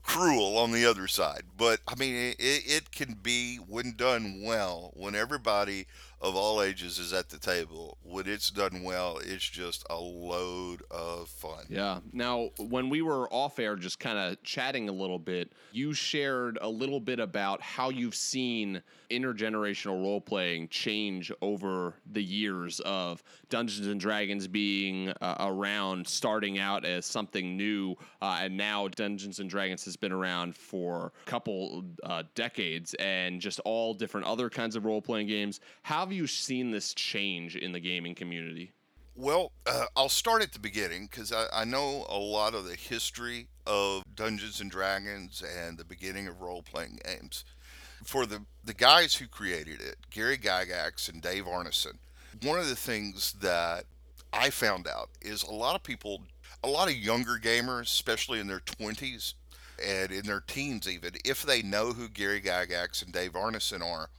cruel 0.02 0.58
on 0.58 0.72
the 0.72 0.84
other 0.84 1.08
side. 1.08 1.44
But 1.56 1.80
I 1.88 1.94
mean, 1.96 2.14
it, 2.14 2.37
it 2.38 2.90
can 2.92 3.18
be 3.22 3.56
when 3.56 3.94
done 3.96 4.42
well, 4.42 4.92
when 4.94 5.14
everybody 5.14 5.87
of 6.24 6.37
all 6.37 6.62
ages 6.62 6.98
is 6.98 7.12
at 7.12 7.28
the 7.28 7.38
table. 7.38 7.98
When 8.02 8.26
it's 8.26 8.50
done 8.50 8.82
well, 8.82 9.18
it's 9.22 9.48
just 9.48 9.84
a 9.90 9.98
load 9.98 10.82
of 10.90 11.28
fun. 11.28 11.66
Yeah. 11.68 12.00
Now, 12.12 12.48
when 12.58 12.88
we 12.88 13.02
were 13.02 13.28
off 13.32 13.58
air, 13.58 13.76
just 13.76 14.00
kind 14.00 14.18
of 14.18 14.42
chatting 14.42 14.88
a 14.88 14.92
little 14.92 15.18
bit, 15.18 15.52
you 15.72 15.92
shared 15.92 16.58
a 16.62 16.68
little 16.68 16.98
bit 16.98 17.20
about 17.20 17.60
how 17.60 17.90
you've 17.90 18.14
seen 18.14 18.82
intergenerational 19.10 20.02
role 20.02 20.20
playing 20.20 20.68
change 20.68 21.30
over 21.42 21.94
the 22.12 22.22
years 22.22 22.80
of 22.80 23.22
Dungeons 23.50 23.87
and 23.87 24.00
Dragons 24.00 24.48
being 24.48 25.10
uh, 25.20 25.37
around, 25.40 26.08
starting 26.08 26.58
out 26.58 26.87
as 26.87 27.04
something 27.04 27.54
new, 27.56 27.96
uh, 28.22 28.38
and 28.40 28.56
now 28.56 28.88
Dungeons 28.88 29.40
and 29.40 29.50
Dragons 29.50 29.84
has 29.84 29.96
been 29.96 30.12
around 30.12 30.56
for 30.56 31.12
a 31.26 31.30
couple 31.30 31.84
uh, 32.02 32.22
decades, 32.34 32.94
and 32.94 33.40
just 33.40 33.60
all 33.60 33.92
different 33.92 34.26
other 34.26 34.48
kinds 34.48 34.74
of 34.74 34.87
role 34.87 35.02
playing 35.02 35.26
games. 35.26 35.60
How 35.82 36.00
have 36.00 36.13
you 36.14 36.27
seen 36.27 36.70
this 36.70 36.94
change 36.94 37.57
in 37.57 37.72
the 37.72 37.81
gaming 37.81 38.14
community? 38.14 38.72
Well, 39.16 39.53
uh, 39.66 39.87
I'll 39.96 40.09
start 40.09 40.42
at 40.42 40.53
the 40.53 40.59
beginning 40.59 41.07
because 41.07 41.33
I, 41.33 41.46
I 41.53 41.64
know 41.64 42.05
a 42.09 42.18
lot 42.18 42.55
of 42.55 42.64
the 42.64 42.74
history 42.74 43.48
of 43.66 44.03
Dungeons 44.14 44.61
and 44.61 44.70
Dragons 44.70 45.42
and 45.42 45.79
the 45.79 45.85
beginning 45.85 46.27
of 46.27 46.40
role 46.40 46.62
playing 46.62 46.98
games. 47.05 47.44
For 48.05 48.27
the, 48.27 48.44
the 48.64 48.74
guys 48.74 49.14
who 49.14 49.27
created 49.27 49.81
it, 49.81 49.96
Gary 50.11 50.37
Gygax 50.37 51.09
and 51.09 51.22
Dave 51.22 51.44
Arneson, 51.44 51.98
one 52.42 52.59
of 52.59 52.68
the 52.68 52.74
things 52.74 53.35
that 53.35 53.85
I 54.33 54.50
found 54.50 54.88
out 54.88 55.11
is 55.22 55.44
a 55.44 55.53
lot 55.53 55.77
of 55.77 55.85
people, 55.85 56.22
a 56.64 56.68
lot 56.68 56.88
of 56.88 56.96
younger 56.96 57.38
gamers, 57.40 57.83
especially 57.83 58.40
in 58.40 58.48
their 58.48 58.61
20s 58.61 59.35
and 59.85 60.11
in 60.11 60.27
their 60.27 60.40
teens 60.40 60.88
even, 60.88 61.12
if 61.24 61.42
they 61.42 61.62
know 61.62 61.92
who 61.92 62.09
Gary 62.09 62.40
Gygax 62.40 63.03
and 63.03 63.12
Dave 63.12 63.33
Arneson 63.33 63.81
are, 63.81 64.11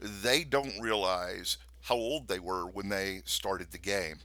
they 0.00 0.44
don't 0.44 0.80
realize 0.80 1.58
how 1.82 1.94
old 1.94 2.28
they 2.28 2.38
were 2.38 2.66
when 2.66 2.88
they 2.88 3.22
started 3.24 3.70
the 3.70 3.78
game. 3.78 4.16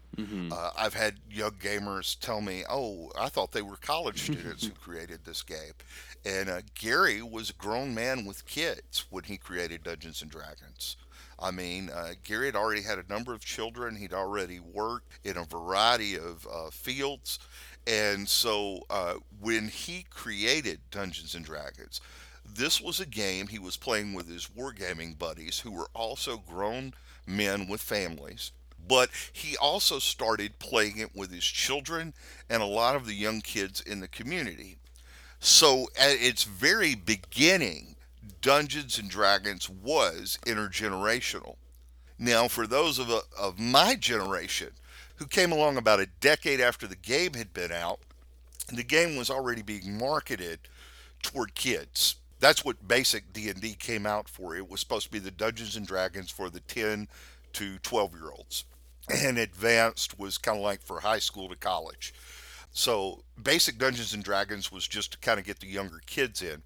Uh, 0.51 0.71
I've 0.77 0.93
had 0.93 1.15
young 1.29 1.51
gamers 1.51 2.17
tell 2.19 2.41
me, 2.41 2.63
"Oh, 2.69 3.11
I 3.19 3.29
thought 3.29 3.51
they 3.51 3.61
were 3.61 3.77
college 3.77 4.23
students 4.23 4.65
who 4.65 4.71
created 4.81 5.25
this 5.25 5.41
game," 5.43 5.73
and 6.25 6.49
uh, 6.49 6.61
Gary 6.73 7.21
was 7.21 7.49
a 7.49 7.53
grown 7.53 7.93
man 7.93 8.25
with 8.25 8.45
kids 8.45 9.05
when 9.09 9.23
he 9.25 9.37
created 9.37 9.83
Dungeons 9.83 10.21
and 10.21 10.31
Dragons. 10.31 10.97
I 11.37 11.51
mean, 11.51 11.89
uh, 11.93 12.13
Gary 12.23 12.45
had 12.45 12.55
already 12.55 12.81
had 12.81 12.97
a 12.97 13.03
number 13.09 13.33
of 13.33 13.43
children. 13.43 13.95
He'd 13.97 14.13
already 14.13 14.59
worked 14.59 15.19
in 15.25 15.37
a 15.37 15.43
variety 15.43 16.17
of 16.17 16.47
uh, 16.51 16.69
fields. 16.71 17.39
And 17.87 18.27
so 18.27 18.79
uh, 18.89 19.15
when 19.39 19.67
he 19.67 20.05
created 20.09 20.79
Dungeons 20.91 21.35
and 21.35 21.45
Dragons, 21.45 21.99
this 22.55 22.81
was 22.81 22.99
a 22.99 23.05
game 23.05 23.47
he 23.47 23.59
was 23.59 23.77
playing 23.77 24.13
with 24.13 24.27
his 24.27 24.49
wargaming 24.57 25.17
buddies 25.17 25.59
who 25.59 25.71
were 25.71 25.89
also 25.93 26.37
grown 26.37 26.93
men 27.27 27.67
with 27.67 27.81
families. 27.81 28.51
But 28.87 29.09
he 29.33 29.57
also 29.57 29.99
started 29.99 30.59
playing 30.59 30.97
it 30.97 31.15
with 31.15 31.31
his 31.31 31.43
children 31.43 32.13
and 32.49 32.61
a 32.61 32.67
lot 32.67 32.95
of 32.95 33.05
the 33.05 33.13
young 33.13 33.41
kids 33.41 33.81
in 33.81 33.99
the 33.99 34.07
community. 34.07 34.77
So 35.39 35.87
at 35.99 36.21
its 36.21 36.43
very 36.43 36.95
beginning, 36.95 37.95
Dungeons 38.41 38.99
and 38.99 39.09
Dragons 39.09 39.69
was 39.69 40.37
intergenerational. 40.45 41.55
Now, 42.17 42.47
for 42.47 42.67
those 42.67 42.99
of, 42.99 43.09
of 43.37 43.59
my 43.59 43.95
generation 43.95 44.69
who 45.15 45.25
came 45.25 45.51
along 45.51 45.77
about 45.77 45.99
a 45.99 46.09
decade 46.19 46.61
after 46.61 46.87
the 46.87 46.95
game 46.95 47.33
had 47.33 47.53
been 47.53 47.71
out, 47.71 47.99
the 48.71 48.83
game 48.83 49.15
was 49.15 49.29
already 49.29 49.61
being 49.61 49.97
marketed 49.97 50.59
toward 51.21 51.55
kids. 51.55 52.15
That's 52.39 52.65
what 52.65 52.87
basic 52.87 53.33
D&D 53.33 53.75
came 53.75 54.05
out 54.05 54.29
for. 54.29 54.55
It 54.55 54.69
was 54.69 54.79
supposed 54.79 55.05
to 55.05 55.11
be 55.11 55.19
the 55.19 55.31
Dungeons 55.31 55.75
and 55.75 55.87
Dragons 55.87 56.29
for 56.29 56.49
the 56.49 56.59
10 56.61 57.07
to 57.53 57.77
12 57.79 58.13
year 58.13 58.31
olds. 58.31 58.65
And 59.09 59.37
advanced 59.37 60.17
was 60.17 60.39
kind 60.39 60.57
of 60.57 60.63
like 60.63 60.81
for 60.81 60.99
high 60.99 61.19
school 61.19 61.47
to 61.49 61.55
college. 61.55 62.13
So 62.71 63.23
basic 63.41 63.77
Dungeons 63.77 64.13
and 64.13 64.23
Dragons 64.23 64.71
was 64.71 64.87
just 64.87 65.11
to 65.13 65.17
kind 65.19 65.39
of 65.39 65.45
get 65.45 65.59
the 65.59 65.67
younger 65.67 66.01
kids 66.05 66.41
in. 66.41 66.63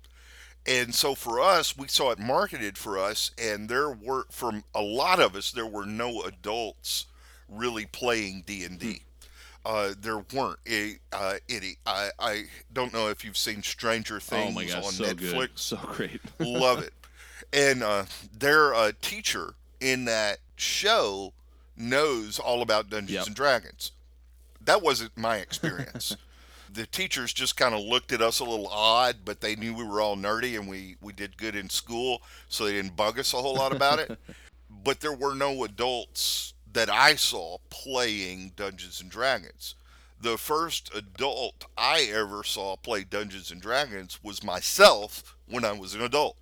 And 0.66 0.94
so 0.94 1.16
for 1.16 1.40
us, 1.40 1.78
we 1.78 1.88
saw 1.88 2.12
it 2.12 2.20
marketed 2.20 2.78
for 2.78 2.98
us, 2.98 3.32
and 3.38 3.70
there 3.70 3.92
were 3.92 4.26
from 4.30 4.64
a 4.76 4.82
lot 4.82 5.20
of 5.20 5.36
us, 5.36 5.52
there 5.52 5.66
were 5.66 5.86
no 5.86 6.22
adults 6.24 7.06
really 7.48 7.86
playing 7.86 8.44
D 8.46 8.64
and 8.64 8.80
D. 8.80 9.04
Uh, 9.66 9.94
there 10.00 10.24
weren't 10.34 10.60
a, 10.70 10.96
uh, 11.12 11.36
any. 11.50 11.76
I, 11.86 12.10
I 12.18 12.44
don't 12.74 12.94
know 12.94 13.10
if 13.10 13.24
you've 13.26 13.38
seen 13.38 13.62
Stranger 13.62 14.20
Things 14.20 14.52
oh 14.52 14.56
my 14.56 14.66
gosh, 14.66 14.86
on 14.86 14.92
so 14.92 15.04
Netflix. 15.04 15.34
good, 15.34 15.50
so 15.56 15.78
great. 15.78 16.22
Love 16.40 16.80
it. 16.80 16.94
And 17.52 17.84
uh, 17.84 18.06
their 18.38 18.74
uh, 18.74 18.92
teacher 19.02 19.54
in 19.80 20.06
that 20.06 20.40
show 20.56 21.34
knows 21.76 22.40
all 22.40 22.62
about 22.62 22.90
Dungeons 22.90 23.12
Yep. 23.12 23.28
and 23.28 23.36
Dragons. 23.36 23.92
That 24.64 24.82
wasn't 24.82 25.18
my 25.18 25.38
experience. 25.38 26.16
The 26.72 26.86
teachers 26.86 27.34
just 27.34 27.58
kind 27.58 27.74
of 27.74 27.82
looked 27.82 28.12
at 28.12 28.22
us 28.22 28.40
a 28.40 28.44
little 28.44 28.68
odd, 28.68 29.16
but 29.26 29.42
they 29.42 29.56
knew 29.56 29.74
we 29.74 29.84
were 29.84 30.02
all 30.02 30.16
nerdy 30.16 30.56
and 30.56 30.70
we, 30.70 30.98
we 31.02 31.14
did 31.14 31.36
good 31.36 31.56
in 31.56 31.68
school, 31.68 32.22
so 32.48 32.64
they 32.66 32.74
didn't 32.74 32.96
bug 32.96 33.18
us 33.18 33.34
a 33.34 33.38
whole 33.38 33.56
lot 33.56 33.76
about 33.76 33.98
it. 33.98 34.20
but 34.84 35.00
there 35.00 35.12
were 35.12 35.34
no 35.34 35.64
adults 35.64 36.54
that 36.74 36.90
I 36.90 37.16
saw 37.16 37.58
playing 37.70 38.54
Dungeons 38.56 39.02
and 39.02 39.10
Dragons. 39.10 39.76
The 40.22 40.38
first 40.38 40.94
adult 40.94 41.66
I 41.78 42.10
ever 42.14 42.44
saw 42.44 42.76
play 42.76 43.04
Dungeons 43.04 43.52
and 43.52 43.62
Dragons 43.62 44.20
was 44.22 44.44
myself 44.44 45.36
when 45.48 45.64
I 45.64 45.72
was 45.72 45.94
an 45.94 46.02
adult. 46.02 46.36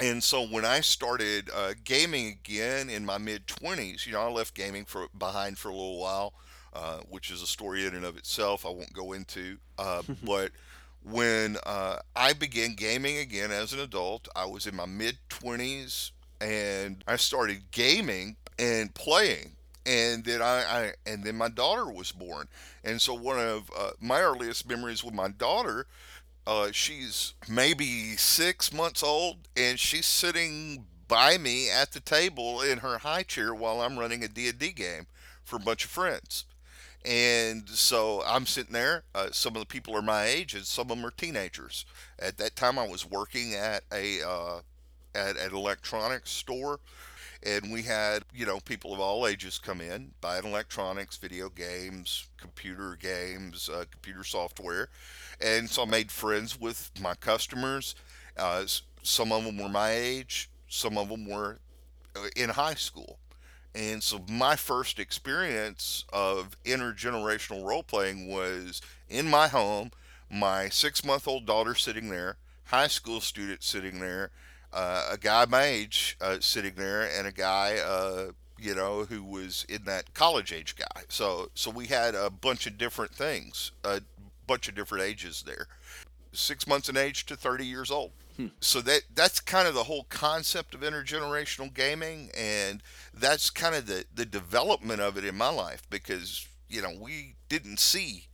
And 0.00 0.22
so 0.22 0.44
when 0.44 0.64
I 0.64 0.80
started 0.80 1.48
uh, 1.54 1.74
gaming 1.84 2.26
again 2.26 2.90
in 2.90 3.06
my 3.06 3.18
mid 3.18 3.46
20s, 3.46 4.06
you 4.06 4.12
know, 4.12 4.20
I 4.20 4.30
left 4.30 4.54
gaming 4.54 4.84
for 4.84 5.06
behind 5.16 5.56
for 5.56 5.68
a 5.68 5.72
little 5.72 6.00
while, 6.00 6.34
uh, 6.72 6.98
which 7.08 7.30
is 7.30 7.42
a 7.42 7.46
story 7.46 7.86
in 7.86 7.94
and 7.94 8.04
of 8.04 8.16
itself 8.16 8.66
I 8.66 8.70
won't 8.70 8.92
go 8.92 9.12
into. 9.12 9.58
Uh, 9.78 10.02
but 10.24 10.50
when 11.04 11.56
uh, 11.64 11.98
I 12.16 12.32
began 12.32 12.74
gaming 12.74 13.18
again 13.18 13.52
as 13.52 13.72
an 13.72 13.78
adult, 13.78 14.26
I 14.34 14.46
was 14.46 14.66
in 14.66 14.74
my 14.74 14.86
mid 14.86 15.18
20s 15.30 16.10
and 16.40 17.04
I 17.06 17.14
started 17.16 17.70
gaming 17.70 18.36
and 18.58 18.94
playing 18.94 19.52
and 19.86 20.24
then 20.24 20.40
I, 20.40 20.64
I, 20.64 20.92
and 21.04 21.22
then 21.24 21.36
my 21.36 21.48
daughter 21.48 21.90
was 21.90 22.10
born. 22.10 22.48
And 22.84 23.00
so 23.00 23.12
one 23.12 23.38
of 23.38 23.70
uh, 23.76 23.90
my 24.00 24.20
earliest 24.20 24.66
memories 24.66 25.04
with 25.04 25.12
my 25.12 25.28
daughter 25.28 25.86
uh, 26.46 26.68
she's 26.72 27.34
maybe 27.48 28.16
six 28.16 28.72
months 28.72 29.02
old 29.02 29.36
and 29.56 29.78
she's 29.78 30.06
sitting 30.06 30.84
by 31.08 31.38
me 31.38 31.70
at 31.70 31.92
the 31.92 32.00
table 32.00 32.60
in 32.60 32.78
her 32.78 32.98
high 32.98 33.22
chair 33.22 33.54
while 33.54 33.80
i'm 33.80 33.98
running 33.98 34.24
a 34.24 34.28
d&d 34.28 34.72
game 34.72 35.06
for 35.42 35.56
a 35.56 35.60
bunch 35.60 35.84
of 35.84 35.90
friends. 35.90 36.44
And 37.04 37.68
so 37.68 38.22
i'm 38.26 38.46
sitting 38.46 38.72
there 38.72 39.04
uh, 39.14 39.28
some 39.32 39.56
of 39.56 39.60
the 39.60 39.66
people 39.66 39.96
are 39.96 40.02
my 40.02 40.24
age 40.24 40.54
and 40.54 40.64
some 40.64 40.90
of 40.90 40.96
them 40.96 41.06
are 41.06 41.10
teenagers. 41.10 41.84
At 42.18 42.36
that 42.38 42.56
time 42.56 42.78
i 42.78 42.86
was 42.86 43.08
working 43.08 43.54
at 43.54 43.84
a 43.92 44.22
uh, 44.22 44.60
at 45.14 45.36
an 45.36 45.54
electronics 45.54 46.30
store 46.30 46.80
and 47.44 47.72
we 47.72 47.82
had 47.82 48.24
you 48.34 48.46
know 48.46 48.60
people 48.60 48.92
of 48.92 49.00
all 49.00 49.26
ages 49.26 49.58
come 49.58 49.80
in 49.80 50.12
buying 50.20 50.44
electronics 50.44 51.16
video 51.16 51.48
games 51.48 52.28
computer 52.40 52.96
games 53.00 53.68
uh, 53.68 53.84
computer 53.90 54.24
software. 54.24 54.88
And 55.40 55.68
so 55.68 55.82
i 55.82 55.86
made 55.86 56.10
friends 56.10 56.58
with 56.58 56.90
my 57.00 57.14
customers. 57.14 57.94
Uh, 58.36 58.64
some 59.02 59.32
of 59.32 59.44
them 59.44 59.58
were 59.58 59.68
my 59.68 59.92
age 59.92 60.48
some 60.74 60.98
of 60.98 61.08
them 61.08 61.28
were 61.28 61.58
uh, 62.16 62.26
in 62.36 62.50
high 62.50 62.74
school. 62.74 63.18
And 63.74 64.02
so 64.02 64.24
my 64.28 64.56
first 64.56 64.98
experience 64.98 66.04
of 66.12 66.56
intergenerational 66.64 67.64
role 67.64 67.82
playing 67.82 68.28
was 68.28 68.80
in 69.08 69.28
my 69.28 69.48
home 69.48 69.90
my 70.30 70.68
six 70.68 71.04
month 71.04 71.28
old 71.28 71.46
daughter 71.46 71.74
sitting 71.74 72.08
there 72.08 72.36
high 72.64 72.86
school 72.86 73.20
student 73.20 73.62
sitting 73.62 74.00
there 74.00 74.30
uh, 74.74 75.10
a 75.12 75.16
guy 75.16 75.46
my 75.46 75.64
age 75.64 76.16
uh, 76.20 76.36
sitting 76.40 76.74
there 76.74 77.08
and 77.16 77.26
a 77.26 77.32
guy 77.32 77.76
uh, 77.78 78.32
you 78.58 78.74
know 78.74 79.04
who 79.04 79.22
was 79.22 79.64
in 79.68 79.84
that 79.84 80.12
college 80.14 80.52
age 80.52 80.76
guy. 80.76 81.02
So 81.08 81.50
so 81.54 81.70
we 81.70 81.86
had 81.86 82.14
a 82.14 82.28
bunch 82.28 82.66
of 82.66 82.76
different 82.76 83.12
things 83.12 83.70
a 83.84 84.02
bunch 84.46 84.68
of 84.68 84.74
different 84.74 85.04
ages 85.04 85.44
there. 85.46 85.68
Six 86.32 86.66
months 86.66 86.88
in 86.88 86.96
age 86.96 87.26
to 87.26 87.36
30 87.36 87.64
years 87.64 87.90
old. 87.90 88.12
Hmm. 88.36 88.48
so 88.58 88.80
that 88.80 89.02
that's 89.14 89.38
kind 89.38 89.68
of 89.68 89.74
the 89.74 89.84
whole 89.84 90.06
concept 90.08 90.74
of 90.74 90.80
intergenerational 90.80 91.72
gaming 91.72 92.30
and 92.36 92.82
that's 93.12 93.48
kind 93.48 93.76
of 93.76 93.86
the 93.86 94.06
the 94.12 94.26
development 94.26 95.00
of 95.00 95.16
it 95.16 95.24
in 95.24 95.36
my 95.36 95.50
life 95.50 95.82
because 95.88 96.44
you 96.68 96.82
know 96.82 96.92
we 96.98 97.36
didn't 97.48 97.78
see 97.78 98.26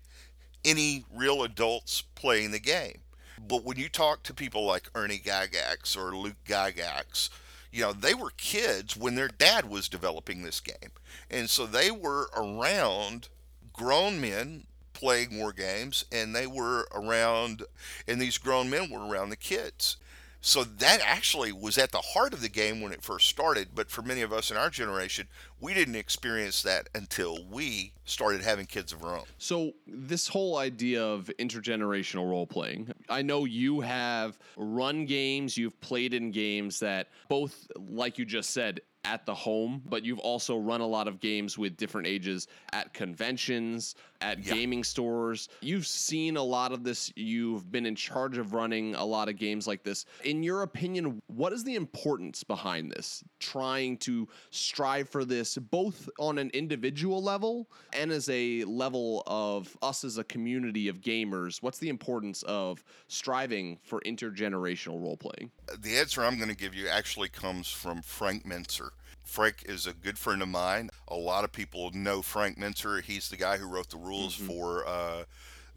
any 0.64 1.04
real 1.14 1.42
adults 1.42 2.02
playing 2.14 2.50
the 2.50 2.58
game 2.58 3.00
but 3.48 3.64
when 3.64 3.78
you 3.78 3.88
talk 3.88 4.22
to 4.24 4.34
people 4.34 4.64
like 4.64 4.90
Ernie 4.94 5.18
Gygax 5.18 5.96
or 5.96 6.16
Luke 6.16 6.36
Gygax, 6.46 7.30
you 7.72 7.82
know, 7.82 7.92
they 7.92 8.14
were 8.14 8.32
kids 8.36 8.96
when 8.96 9.14
their 9.14 9.28
dad 9.28 9.68
was 9.68 9.88
developing 9.88 10.42
this 10.42 10.60
game. 10.60 10.90
And 11.30 11.48
so 11.48 11.66
they 11.66 11.90
were 11.90 12.28
around 12.36 13.28
grown 13.72 14.20
men 14.20 14.64
playing 14.92 15.38
war 15.38 15.52
games 15.52 16.04
and 16.12 16.34
they 16.34 16.46
were 16.46 16.86
around 16.94 17.62
and 18.06 18.20
these 18.20 18.36
grown 18.36 18.68
men 18.68 18.90
were 18.90 19.06
around 19.06 19.30
the 19.30 19.36
kids 19.36 19.96
so 20.40 20.64
that 20.64 21.00
actually 21.04 21.52
was 21.52 21.76
at 21.76 21.92
the 21.92 21.98
heart 21.98 22.32
of 22.32 22.40
the 22.40 22.48
game 22.48 22.80
when 22.80 22.92
it 22.92 23.02
first 23.02 23.28
started. 23.28 23.68
But 23.74 23.90
for 23.90 24.02
many 24.02 24.22
of 24.22 24.32
us 24.32 24.50
in 24.50 24.56
our 24.56 24.70
generation, 24.70 25.28
we 25.60 25.74
didn't 25.74 25.96
experience 25.96 26.62
that 26.62 26.88
until 26.94 27.44
we 27.44 27.92
started 28.04 28.42
having 28.42 28.66
kids 28.66 28.92
of 28.92 29.04
our 29.04 29.16
own. 29.16 29.24
So, 29.38 29.72
this 29.86 30.28
whole 30.28 30.56
idea 30.56 31.04
of 31.04 31.30
intergenerational 31.38 32.28
role 32.28 32.46
playing, 32.46 32.92
I 33.08 33.22
know 33.22 33.44
you 33.44 33.80
have 33.80 34.38
run 34.56 35.04
games, 35.04 35.56
you've 35.56 35.80
played 35.80 36.14
in 36.14 36.30
games 36.30 36.80
that 36.80 37.08
both, 37.28 37.70
like 37.76 38.18
you 38.18 38.24
just 38.24 38.50
said, 38.50 38.80
at 39.04 39.24
the 39.26 39.34
home, 39.34 39.82
but 39.86 40.04
you've 40.04 40.18
also 40.18 40.58
run 40.58 40.80
a 40.80 40.86
lot 40.86 41.08
of 41.08 41.20
games 41.20 41.56
with 41.56 41.76
different 41.76 42.06
ages 42.06 42.46
at 42.72 42.92
conventions, 42.92 43.94
at 44.20 44.44
yeah. 44.44 44.54
gaming 44.54 44.84
stores. 44.84 45.48
You've 45.60 45.86
seen 45.86 46.36
a 46.36 46.42
lot 46.42 46.72
of 46.72 46.84
this. 46.84 47.12
You've 47.16 47.70
been 47.70 47.86
in 47.86 47.94
charge 47.94 48.36
of 48.38 48.52
running 48.52 48.94
a 48.94 49.04
lot 49.04 49.28
of 49.28 49.36
games 49.36 49.66
like 49.66 49.82
this. 49.82 50.04
In 50.24 50.42
your 50.42 50.62
opinion, 50.62 51.22
what 51.28 51.52
is 51.52 51.64
the 51.64 51.74
importance 51.74 52.44
behind 52.44 52.90
this? 52.90 53.24
Trying 53.38 53.96
to 53.98 54.28
strive 54.50 55.08
for 55.08 55.24
this 55.24 55.56
both 55.56 56.08
on 56.18 56.38
an 56.38 56.50
individual 56.52 57.22
level 57.22 57.68
and 57.92 58.12
as 58.12 58.28
a 58.28 58.64
level 58.64 59.22
of 59.26 59.76
us 59.82 60.04
as 60.04 60.18
a 60.18 60.24
community 60.24 60.88
of 60.88 61.00
gamers. 61.00 61.62
What's 61.62 61.78
the 61.78 61.88
importance 61.88 62.42
of 62.42 62.84
striving 63.08 63.78
for 63.82 64.00
intergenerational 64.02 65.02
role 65.02 65.16
playing? 65.16 65.50
The 65.78 65.96
answer 65.96 66.22
I'm 66.22 66.36
going 66.36 66.50
to 66.50 66.56
give 66.56 66.74
you 66.74 66.88
actually 66.88 67.28
comes 67.28 67.68
from 67.68 68.02
Frank 68.02 68.46
Mentzer. 68.46 68.90
Frank 69.30 69.62
is 69.64 69.86
a 69.86 69.92
good 69.92 70.18
friend 70.18 70.42
of 70.42 70.48
mine. 70.48 70.90
A 71.06 71.14
lot 71.14 71.44
of 71.44 71.52
people 71.52 71.92
know 71.92 72.20
Frank 72.20 72.58
Mentzer. 72.58 73.00
He's 73.00 73.28
the 73.28 73.36
guy 73.36 73.58
who 73.58 73.68
wrote 73.68 73.88
the 73.88 73.96
rules 73.96 74.36
mm-hmm. 74.36 74.46
for 74.48 74.84
uh, 74.84 75.22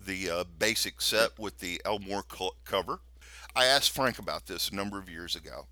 the 0.03 0.27
uh, 0.27 0.43
basic 0.57 0.99
set 0.99 1.37
with 1.37 1.59
the 1.59 1.79
Elmore 1.85 2.23
co- 2.23 2.55
cover. 2.65 2.99
I 3.55 3.65
asked 3.65 3.91
Frank 3.91 4.17
about 4.17 4.47
this 4.47 4.69
a 4.69 4.75
number 4.75 4.97
of 4.97 5.07
years 5.07 5.35
ago. 5.35 5.67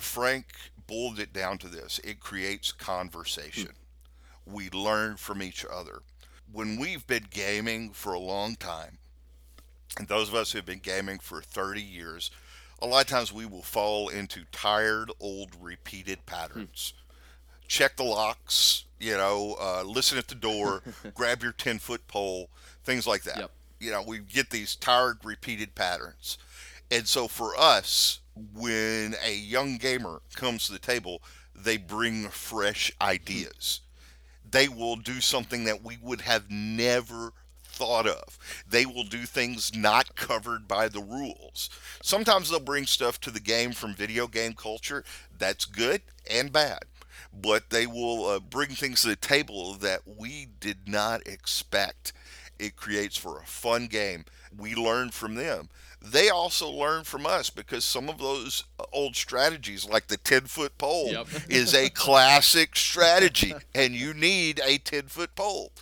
Frank 0.00 0.46
boiled 0.86 1.18
it 1.18 1.32
down 1.32 1.58
to 1.58 1.66
this 1.68 1.98
it 2.04 2.20
creates 2.20 2.70
conversation. 2.70 3.72
Mm. 4.46 4.52
We 4.52 4.70
learn 4.70 5.16
from 5.16 5.42
each 5.42 5.66
other. 5.68 6.02
When 6.50 6.78
we've 6.78 7.06
been 7.08 7.26
gaming 7.30 7.90
for 7.90 8.12
a 8.12 8.20
long 8.20 8.54
time, 8.54 8.98
and 9.98 10.06
those 10.06 10.28
of 10.28 10.36
us 10.36 10.52
who 10.52 10.58
have 10.58 10.66
been 10.66 10.78
gaming 10.78 11.18
for 11.18 11.42
30 11.42 11.82
years, 11.82 12.30
a 12.80 12.86
lot 12.86 13.02
of 13.02 13.08
times 13.08 13.32
we 13.32 13.44
will 13.44 13.62
fall 13.62 14.08
into 14.08 14.44
tired, 14.52 15.10
old, 15.18 15.50
repeated 15.60 16.24
patterns. 16.24 16.94
Check 17.68 17.96
the 17.96 18.02
locks, 18.02 18.84
you 18.98 19.12
know, 19.12 19.56
uh, 19.60 19.82
listen 19.84 20.18
at 20.18 20.28
the 20.28 20.34
door, 20.34 20.82
grab 21.14 21.42
your 21.42 21.52
10 21.52 21.78
foot 21.78 22.06
pole, 22.08 22.48
things 22.82 23.06
like 23.06 23.22
that. 23.24 23.38
Yep. 23.38 23.50
You 23.80 23.92
know, 23.92 24.02
we 24.02 24.18
get 24.18 24.50
these 24.50 24.74
tired, 24.74 25.18
repeated 25.22 25.74
patterns. 25.74 26.38
And 26.90 27.06
so 27.06 27.28
for 27.28 27.52
us, 27.56 28.20
when 28.54 29.14
a 29.24 29.34
young 29.34 29.76
gamer 29.76 30.22
comes 30.34 30.66
to 30.66 30.72
the 30.72 30.78
table, 30.78 31.22
they 31.54 31.76
bring 31.76 32.28
fresh 32.28 32.90
ideas. 33.00 33.80
They 34.50 34.68
will 34.68 34.96
do 34.96 35.20
something 35.20 35.64
that 35.64 35.84
we 35.84 35.98
would 36.00 36.22
have 36.22 36.50
never 36.50 37.32
thought 37.62 38.06
of. 38.06 38.38
They 38.68 38.86
will 38.86 39.04
do 39.04 39.24
things 39.24 39.76
not 39.76 40.16
covered 40.16 40.66
by 40.66 40.88
the 40.88 41.02
rules. 41.02 41.68
Sometimes 42.02 42.48
they'll 42.48 42.60
bring 42.60 42.86
stuff 42.86 43.20
to 43.20 43.30
the 43.30 43.40
game 43.40 43.72
from 43.72 43.94
video 43.94 44.26
game 44.26 44.54
culture 44.54 45.04
that's 45.38 45.64
good 45.64 46.00
and 46.28 46.50
bad 46.50 46.80
but 47.32 47.70
they 47.70 47.86
will 47.86 48.26
uh, 48.26 48.40
bring 48.40 48.70
things 48.70 49.02
to 49.02 49.08
the 49.08 49.16
table 49.16 49.74
that 49.74 50.00
we 50.06 50.48
did 50.60 50.88
not 50.88 51.26
expect. 51.26 52.12
It 52.58 52.76
creates 52.76 53.16
for 53.16 53.38
a 53.38 53.46
fun 53.46 53.86
game. 53.86 54.24
We 54.56 54.74
learn 54.74 55.10
from 55.10 55.34
them. 55.34 55.68
They 56.00 56.28
also 56.28 56.68
learn 56.70 57.04
from 57.04 57.26
us 57.26 57.50
because 57.50 57.84
some 57.84 58.08
of 58.08 58.18
those 58.18 58.64
uh, 58.78 58.84
old 58.92 59.16
strategies, 59.16 59.88
like 59.88 60.06
the 60.06 60.16
10 60.16 60.42
foot 60.42 60.78
pole, 60.78 61.08
yep. 61.10 61.26
is 61.48 61.74
a 61.74 61.90
classic 61.90 62.76
strategy, 62.76 63.54
and 63.74 63.94
you 63.94 64.14
need 64.14 64.60
a 64.64 64.78
10 64.78 65.04
foot 65.04 65.34
pole 65.34 65.72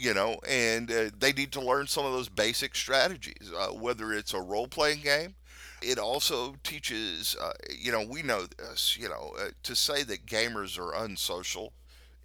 you 0.00 0.14
know, 0.14 0.38
and 0.46 0.92
uh, 0.92 1.10
they 1.18 1.32
need 1.32 1.50
to 1.50 1.60
learn 1.60 1.84
some 1.88 2.06
of 2.06 2.12
those 2.12 2.28
basic 2.28 2.76
strategies, 2.76 3.50
uh, 3.58 3.66
whether 3.66 4.12
it's 4.12 4.32
a 4.32 4.40
role 4.40 4.68
playing 4.68 5.00
game 5.00 5.34
it 5.82 5.98
also 5.98 6.56
teaches, 6.62 7.36
uh, 7.40 7.52
you 7.76 7.92
know, 7.92 8.04
we 8.04 8.22
know 8.22 8.46
this, 8.46 8.96
you 8.98 9.08
know, 9.08 9.34
uh, 9.38 9.48
to 9.62 9.76
say 9.76 10.02
that 10.04 10.26
gamers 10.26 10.78
are 10.78 10.94
unsocial 11.04 11.72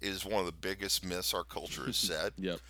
is 0.00 0.24
one 0.24 0.40
of 0.40 0.46
the 0.46 0.52
biggest 0.52 1.04
myths 1.04 1.32
our 1.34 1.44
culture 1.44 1.86
has 1.86 1.96
said. 1.96 2.32
yep. 2.38 2.60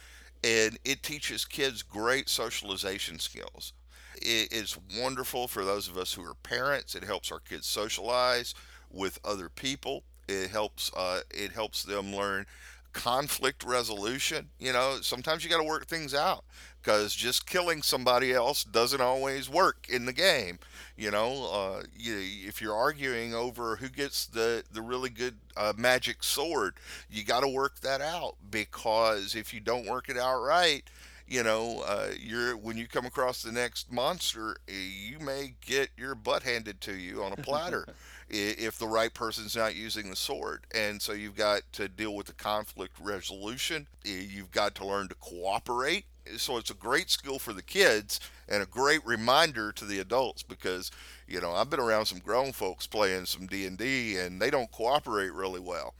And 0.43 0.79
it 0.85 1.03
teaches 1.03 1.45
kids 1.45 1.83
great 1.83 2.29
socialization 2.29 3.19
skills. 3.19 3.73
It 4.17 4.53
is 4.53 4.77
wonderful 4.99 5.49
for 5.49 5.65
those 5.65 5.89
of 5.89 5.97
us 5.97 6.13
who 6.13 6.23
are 6.25 6.35
parents. 6.35 6.95
It 6.95 7.05
helps 7.05 7.33
our 7.33 7.41
kids 7.41 7.67
socialize 7.67 8.55
with 8.91 9.19
other 9.25 9.49
people. 9.49 10.05
It 10.29 10.51
helps 10.51 10.93
uh, 10.95 11.21
it 11.31 11.53
helps 11.53 11.83
them 11.83 12.15
learn 12.15 12.47
conflict 12.95 13.63
resolution. 13.65 14.49
You 14.59 14.73
know, 14.73 14.99
sometimes 15.03 15.45
you 15.45 15.51
got 15.51 15.59
to 15.59 15.69
work 15.69 15.87
things 15.87 16.15
out 16.15 16.45
because 16.81 17.15
just 17.15 17.47
killing 17.47 17.83
somebody 17.83 18.33
else 18.33 18.65
doesn't 18.65 19.01
always 19.01 19.51
work 19.51 19.87
in 19.91 20.07
the 20.07 20.13
game. 20.13 20.59
You 20.97 21.11
know, 21.11 21.51
uh, 21.53 21.83
you, 21.95 22.17
if 22.47 22.63
you're 22.63 22.75
arguing 22.75 23.35
over 23.35 23.77
who 23.77 23.89
gets 23.89 24.25
the 24.27 24.63
the 24.73 24.81
really 24.81 25.11
good 25.11 25.35
uh, 25.57 25.75
magic 25.77 26.23
sword, 26.23 26.75
you 27.11 27.25
got 27.25 27.41
to 27.41 27.49
work 27.49 27.81
that 27.81 28.01
out 28.01 28.37
because 28.51 29.35
if 29.35 29.53
you 29.53 29.61
don't 29.61 29.87
work 29.87 30.09
it 30.09 30.17
out 30.17 30.41
right, 30.41 30.85
you 31.27 31.43
know, 31.43 31.83
uh, 31.87 32.11
you're 32.19 32.57
when 32.57 32.77
you 32.79 32.87
come 32.87 33.05
across 33.05 33.43
the 33.43 33.53
next 33.53 33.93
monster, 33.93 34.57
eh, 34.69 34.73
you 34.73 35.19
may 35.19 35.55
get 35.67 35.91
your 35.97 36.15
butt 36.15 36.45
handed 36.45 36.81
to 36.83 36.95
you 36.95 37.23
on 37.23 37.33
a 37.33 37.37
platter 37.37 37.87
if 38.29 38.79
the 38.79 38.89
right 38.89 39.13
person's 39.13 39.57
not 39.57 39.75
using 39.75 40.11
the 40.11 40.17
sword. 40.17 40.67
And 40.75 41.01
so 41.01 41.13
you've 41.13 41.37
got 41.37 41.63
to 41.73 41.89
deal 41.89 42.15
with 42.15 42.27
the 42.27 42.33
conflict 42.33 42.97
resolution. 43.01 43.87
You've 44.05 44.51
got 44.51 44.75
to 44.77 44.87
learn 44.87 45.09
to 45.09 45.15
cooperate. 45.17 46.07
So 46.37 46.57
it's 46.57 46.71
a 46.71 46.75
great 46.75 47.11
skill 47.11 47.39
for 47.39 47.53
the 47.53 47.63
kids 47.63 48.19
and 48.49 48.63
a 48.63 48.67
great 48.67 49.05
reminder 49.05 49.73
to 49.73 49.85
the 49.85 49.99
adults 49.99 50.43
because 50.43 50.91
you 51.29 51.39
know 51.39 51.53
I've 51.53 51.69
been 51.69 51.81
around 51.81 52.07
some 52.07 52.19
grown 52.19 52.53
folks 52.53 52.87
playing 52.87 53.27
some 53.27 53.47
D&D 53.47 54.17
and 54.17 54.41
they 54.41 54.51
don't 54.51 54.73
cooperate 54.73 55.33
really 55.33 55.61
well. 55.61 55.95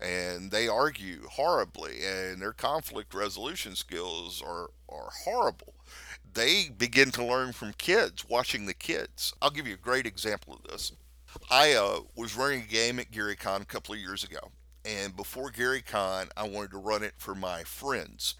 And 0.00 0.50
they 0.50 0.66
argue 0.66 1.26
horribly 1.28 1.98
and 2.02 2.40
their 2.40 2.54
conflict 2.54 3.12
resolution 3.12 3.76
skills 3.76 4.42
are 4.44 4.70
are 4.88 5.10
horrible. 5.24 5.74
They 6.32 6.70
begin 6.76 7.10
to 7.12 7.24
learn 7.24 7.52
from 7.52 7.74
kids 7.74 8.26
watching 8.26 8.64
the 8.64 8.72
kids. 8.72 9.34
I'll 9.42 9.50
give 9.50 9.66
you 9.66 9.74
a 9.74 9.76
great 9.76 10.06
example 10.06 10.54
of 10.54 10.70
this 10.70 10.92
i 11.50 11.72
uh, 11.72 12.00
was 12.16 12.36
running 12.36 12.62
a 12.62 12.72
game 12.72 12.98
at 12.98 13.10
GaryCon 13.10 13.62
a 13.62 13.66
couple 13.66 13.94
of 13.94 14.00
years 14.00 14.24
ago 14.24 14.50
and 14.84 15.16
before 15.16 15.50
GaryCon 15.50 16.30
i 16.36 16.48
wanted 16.48 16.70
to 16.72 16.78
run 16.78 17.02
it 17.02 17.14
for 17.18 17.34
my 17.34 17.62
friends 17.64 18.34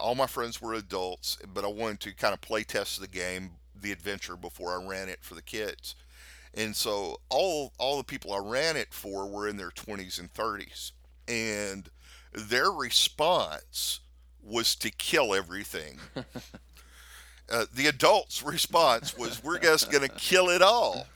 all 0.00 0.14
my 0.14 0.26
friends 0.26 0.60
were 0.60 0.74
adults, 0.74 1.38
but 1.52 1.64
I 1.64 1.68
wanted 1.68 2.00
to 2.00 2.14
kind 2.14 2.34
of 2.34 2.40
play 2.40 2.62
test 2.62 3.00
the 3.00 3.08
game, 3.08 3.52
the 3.80 3.92
adventure, 3.92 4.36
before 4.36 4.78
I 4.78 4.84
ran 4.84 5.08
it 5.08 5.18
for 5.22 5.34
the 5.34 5.42
kids. 5.42 5.94
And 6.54 6.76
so 6.76 7.20
all 7.30 7.72
all 7.78 7.96
the 7.96 8.04
people 8.04 8.32
I 8.32 8.38
ran 8.38 8.76
it 8.76 8.92
for 8.92 9.26
were 9.26 9.48
in 9.48 9.56
their 9.56 9.70
20s 9.70 10.20
and 10.20 10.32
30s, 10.32 10.92
and 11.26 11.88
their 12.32 12.70
response 12.70 14.00
was 14.42 14.74
to 14.76 14.90
kill 14.90 15.34
everything. 15.34 15.98
uh, 17.50 17.64
the 17.72 17.86
adults' 17.86 18.42
response 18.42 19.16
was, 19.16 19.42
"We're 19.42 19.58
just 19.58 19.90
going 19.90 20.06
to 20.06 20.14
kill 20.14 20.50
it 20.50 20.60
all." 20.60 21.06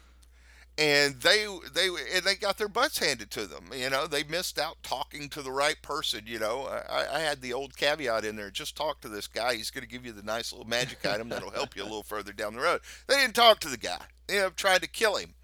And 0.79 1.21
they 1.23 1.47
they 1.75 1.89
and 2.15 2.25
they 2.25 2.35
got 2.35 2.59
their 2.59 2.69
butts 2.69 2.99
handed 2.99 3.31
to 3.31 3.47
them. 3.47 3.71
You 3.75 3.89
know, 3.89 4.07
they 4.07 4.25
missed 4.25 4.59
out 4.59 4.77
talking 4.83 5.29
to 5.31 5.43
the 5.43 5.51
right 5.51 5.81
person. 5.81 6.25
You 6.27 6.39
know, 6.39 6.67
I, 6.67 7.17
I 7.17 7.21
had 7.21 7.41
the 7.41 7.53
old 7.53 7.77
caveat 7.77 8.25
in 8.25 8.37
there: 8.37 8.51
just 8.51 8.77
talk 8.77 9.01
to 9.01 9.09
this 9.09 9.27
guy. 9.27 9.55
He's 9.55 9.71
going 9.71 9.85
to 9.85 9.91
give 9.91 10.05
you 10.05 10.13
the 10.13 10.23
nice 10.23 10.53
little 10.53 10.69
magic 10.69 11.05
item 11.07 11.29
that'll 11.29 11.51
help 11.51 11.77
you 11.77 11.83
a 11.83 11.85
little 11.85 12.03
further 12.03 12.33
down 12.33 12.55
the 12.55 12.63
road. 12.63 12.81
They 13.07 13.17
didn't 13.17 13.35
talk 13.35 13.61
to 13.61 13.69
the 13.69 13.79
guy. 13.79 14.03
They 14.27 14.45
tried 14.57 14.83
to 14.83 14.89
kill 14.89 15.17
him, 15.17 15.35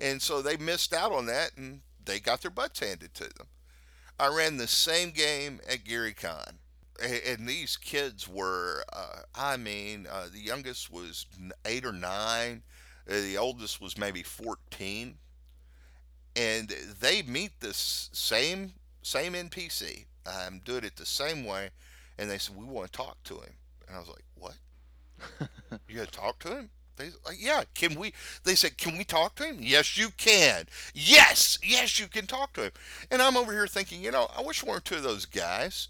and 0.00 0.20
so 0.20 0.42
they 0.42 0.56
missed 0.56 0.92
out 0.92 1.12
on 1.12 1.26
that, 1.26 1.52
and 1.56 1.82
they 2.04 2.18
got 2.18 2.42
their 2.42 2.50
butts 2.50 2.80
handed 2.80 3.14
to 3.14 3.24
them. 3.24 3.46
I 4.18 4.34
ran 4.34 4.56
the 4.56 4.68
same 4.68 5.10
game 5.10 5.60
at 5.68 5.84
GaryCon 5.84 6.54
and 7.02 7.48
these 7.48 7.76
kids 7.76 8.28
were 8.28 8.84
uh, 8.92 9.22
i 9.34 9.56
mean 9.56 10.06
uh, 10.10 10.26
the 10.32 10.38
youngest 10.38 10.90
was 10.90 11.26
eight 11.64 11.84
or 11.84 11.92
nine 11.92 12.62
the 13.06 13.36
oldest 13.38 13.80
was 13.80 13.98
maybe 13.98 14.22
14. 14.22 15.16
And 16.34 16.68
they 17.00 17.22
meet 17.22 17.60
this 17.60 18.08
same 18.12 18.72
same 19.02 19.32
NPC, 19.32 20.06
um, 20.26 20.60
do 20.64 20.76
it 20.76 20.96
the 20.96 21.04
same 21.04 21.44
way, 21.44 21.70
and 22.18 22.30
they 22.30 22.38
said 22.38 22.56
we 22.56 22.64
want 22.64 22.90
to 22.90 22.96
talk 22.96 23.22
to 23.24 23.34
him. 23.34 23.52
And 23.86 23.96
I 23.96 23.98
was 23.98 24.08
like, 24.08 24.24
what? 24.36 25.48
you 25.88 25.96
got 25.96 26.10
to 26.10 26.18
talk 26.18 26.38
to 26.40 26.48
him? 26.56 26.70
They 26.96 27.06
like, 27.26 27.38
yeah. 27.40 27.64
Can 27.74 27.98
we? 27.98 28.12
They 28.44 28.54
said, 28.54 28.78
can 28.78 28.96
we 28.96 29.04
talk 29.04 29.34
to 29.36 29.44
him? 29.44 29.58
Yes, 29.60 29.96
you 29.96 30.10
can. 30.16 30.66
Yes, 30.94 31.58
yes, 31.62 31.98
you 31.98 32.06
can 32.06 32.26
talk 32.26 32.52
to 32.54 32.64
him. 32.64 32.72
And 33.10 33.20
I'm 33.20 33.36
over 33.36 33.52
here 33.52 33.66
thinking, 33.66 34.02
you 34.02 34.10
know, 34.10 34.28
I 34.36 34.42
wish 34.42 34.62
one 34.62 34.76
or 34.76 34.80
two 34.80 34.96
of 34.96 35.02
those 35.02 35.26
guys 35.26 35.88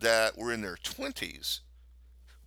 that 0.00 0.36
were 0.36 0.52
in 0.52 0.62
their 0.62 0.76
20s 0.76 1.60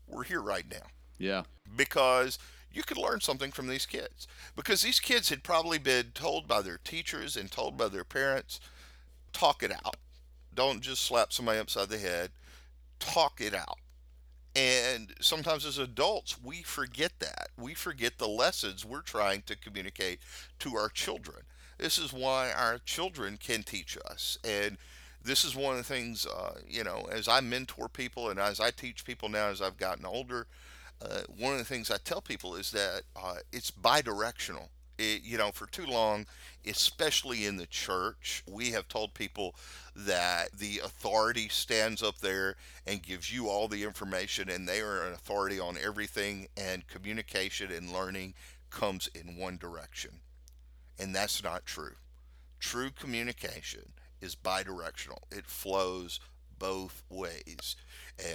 were 0.08 0.24
here 0.24 0.42
right 0.42 0.66
now. 0.70 0.88
Yeah. 1.18 1.44
Because 1.76 2.40
you 2.72 2.84
could 2.84 2.98
learn 2.98 3.22
something 3.22 3.52
from 3.52 3.68
these 3.68 3.86
kids. 3.86 4.28
Because 4.56 4.82
these 4.82 5.00
kids 5.00 5.30
had 5.30 5.44
probably 5.44 5.78
been 5.78 6.12
told 6.14 6.48
by 6.48 6.62
their 6.62 6.80
teachers 6.84 7.36
and 7.36 7.52
told 7.52 7.78
by 7.78 7.88
their 7.88 8.04
parents 8.04 8.60
talk 9.34 9.64
it 9.64 9.72
out. 9.72 9.96
Don't 10.54 10.82
just 10.82 11.04
slap 11.04 11.32
somebody 11.32 11.60
upside 11.60 11.90
the 11.90 11.98
head. 11.98 12.32
Talk 13.00 13.40
it 13.42 13.54
out. 13.54 13.78
And 14.56 15.14
sometimes 15.22 15.66
as 15.66 15.78
adults 15.78 16.42
we 16.44 16.64
forget 16.64 17.14
that. 17.20 17.50
We 17.58 17.74
forget 17.74 18.18
the 18.18 18.28
lessons 18.28 18.86
we're 18.86 19.02
trying 19.02 19.44
to 19.44 19.56
communicate 19.56 20.20
to 20.60 20.76
our 20.76 20.90
children. 20.90 21.44
This 21.78 21.98
is 21.98 22.12
why 22.12 22.52
our 22.52 22.78
children 22.80 23.38
can 23.38 23.64
teach 23.64 23.98
us. 24.10 24.38
And 24.44 24.78
this 25.24 25.46
is 25.46 25.56
one 25.56 25.74
of 25.74 25.78
the 25.78 25.84
things 25.94 26.26
uh, 26.26 26.56
you 26.68 26.84
know 26.84 27.08
as 27.12 27.28
i 27.28 27.40
mentor 27.40 27.90
people 27.90 28.30
and 28.30 28.40
as 28.40 28.60
i 28.60 28.72
teach 28.72 29.06
people 29.06 29.30
now 29.30 29.48
as 29.48 29.62
i've 29.62 29.78
gotten 29.78 30.06
older 30.06 30.48
uh, 31.02 31.22
one 31.38 31.54
of 31.54 31.60
the 31.60 31.66
things 31.66 31.90
I 31.90 31.98
tell 31.98 32.22
people 32.22 32.56
is 32.56 32.72
that 32.72 33.04
uh, 33.16 33.36
it's 33.52 33.72
bidirectional. 33.72 34.68
It, 34.98 35.24
you 35.24 35.38
know, 35.38 35.52
for 35.52 35.66
too 35.66 35.86
long, 35.86 36.26
especially 36.68 37.46
in 37.46 37.56
the 37.56 37.66
church, 37.66 38.44
we 38.46 38.72
have 38.72 38.90
told 38.90 39.14
people 39.14 39.56
that 39.96 40.52
the 40.52 40.80
authority 40.84 41.48
stands 41.48 42.04
up 42.04 42.18
there 42.20 42.56
and 42.86 43.02
gives 43.02 43.34
you 43.34 43.48
all 43.48 43.70
the 43.70 43.84
information, 43.84 44.50
and 44.50 44.68
they 44.68 44.82
are 44.82 45.08
an 45.08 45.14
authority 45.14 45.58
on 45.58 45.78
everything, 45.82 46.48
and 46.58 46.88
communication 46.88 47.72
and 47.72 47.94
learning 47.94 48.34
comes 48.70 49.08
in 49.16 49.38
one 49.38 49.58
direction. 49.58 50.20
And 51.00 51.16
that's 51.16 51.42
not 51.44 51.66
true. 51.66 51.96
True 52.60 52.90
communication 52.92 53.94
is 54.20 54.36
bidirectional, 54.36 55.20
it 55.32 55.46
flows 55.46 56.20
both 56.58 57.04
ways 57.10 57.78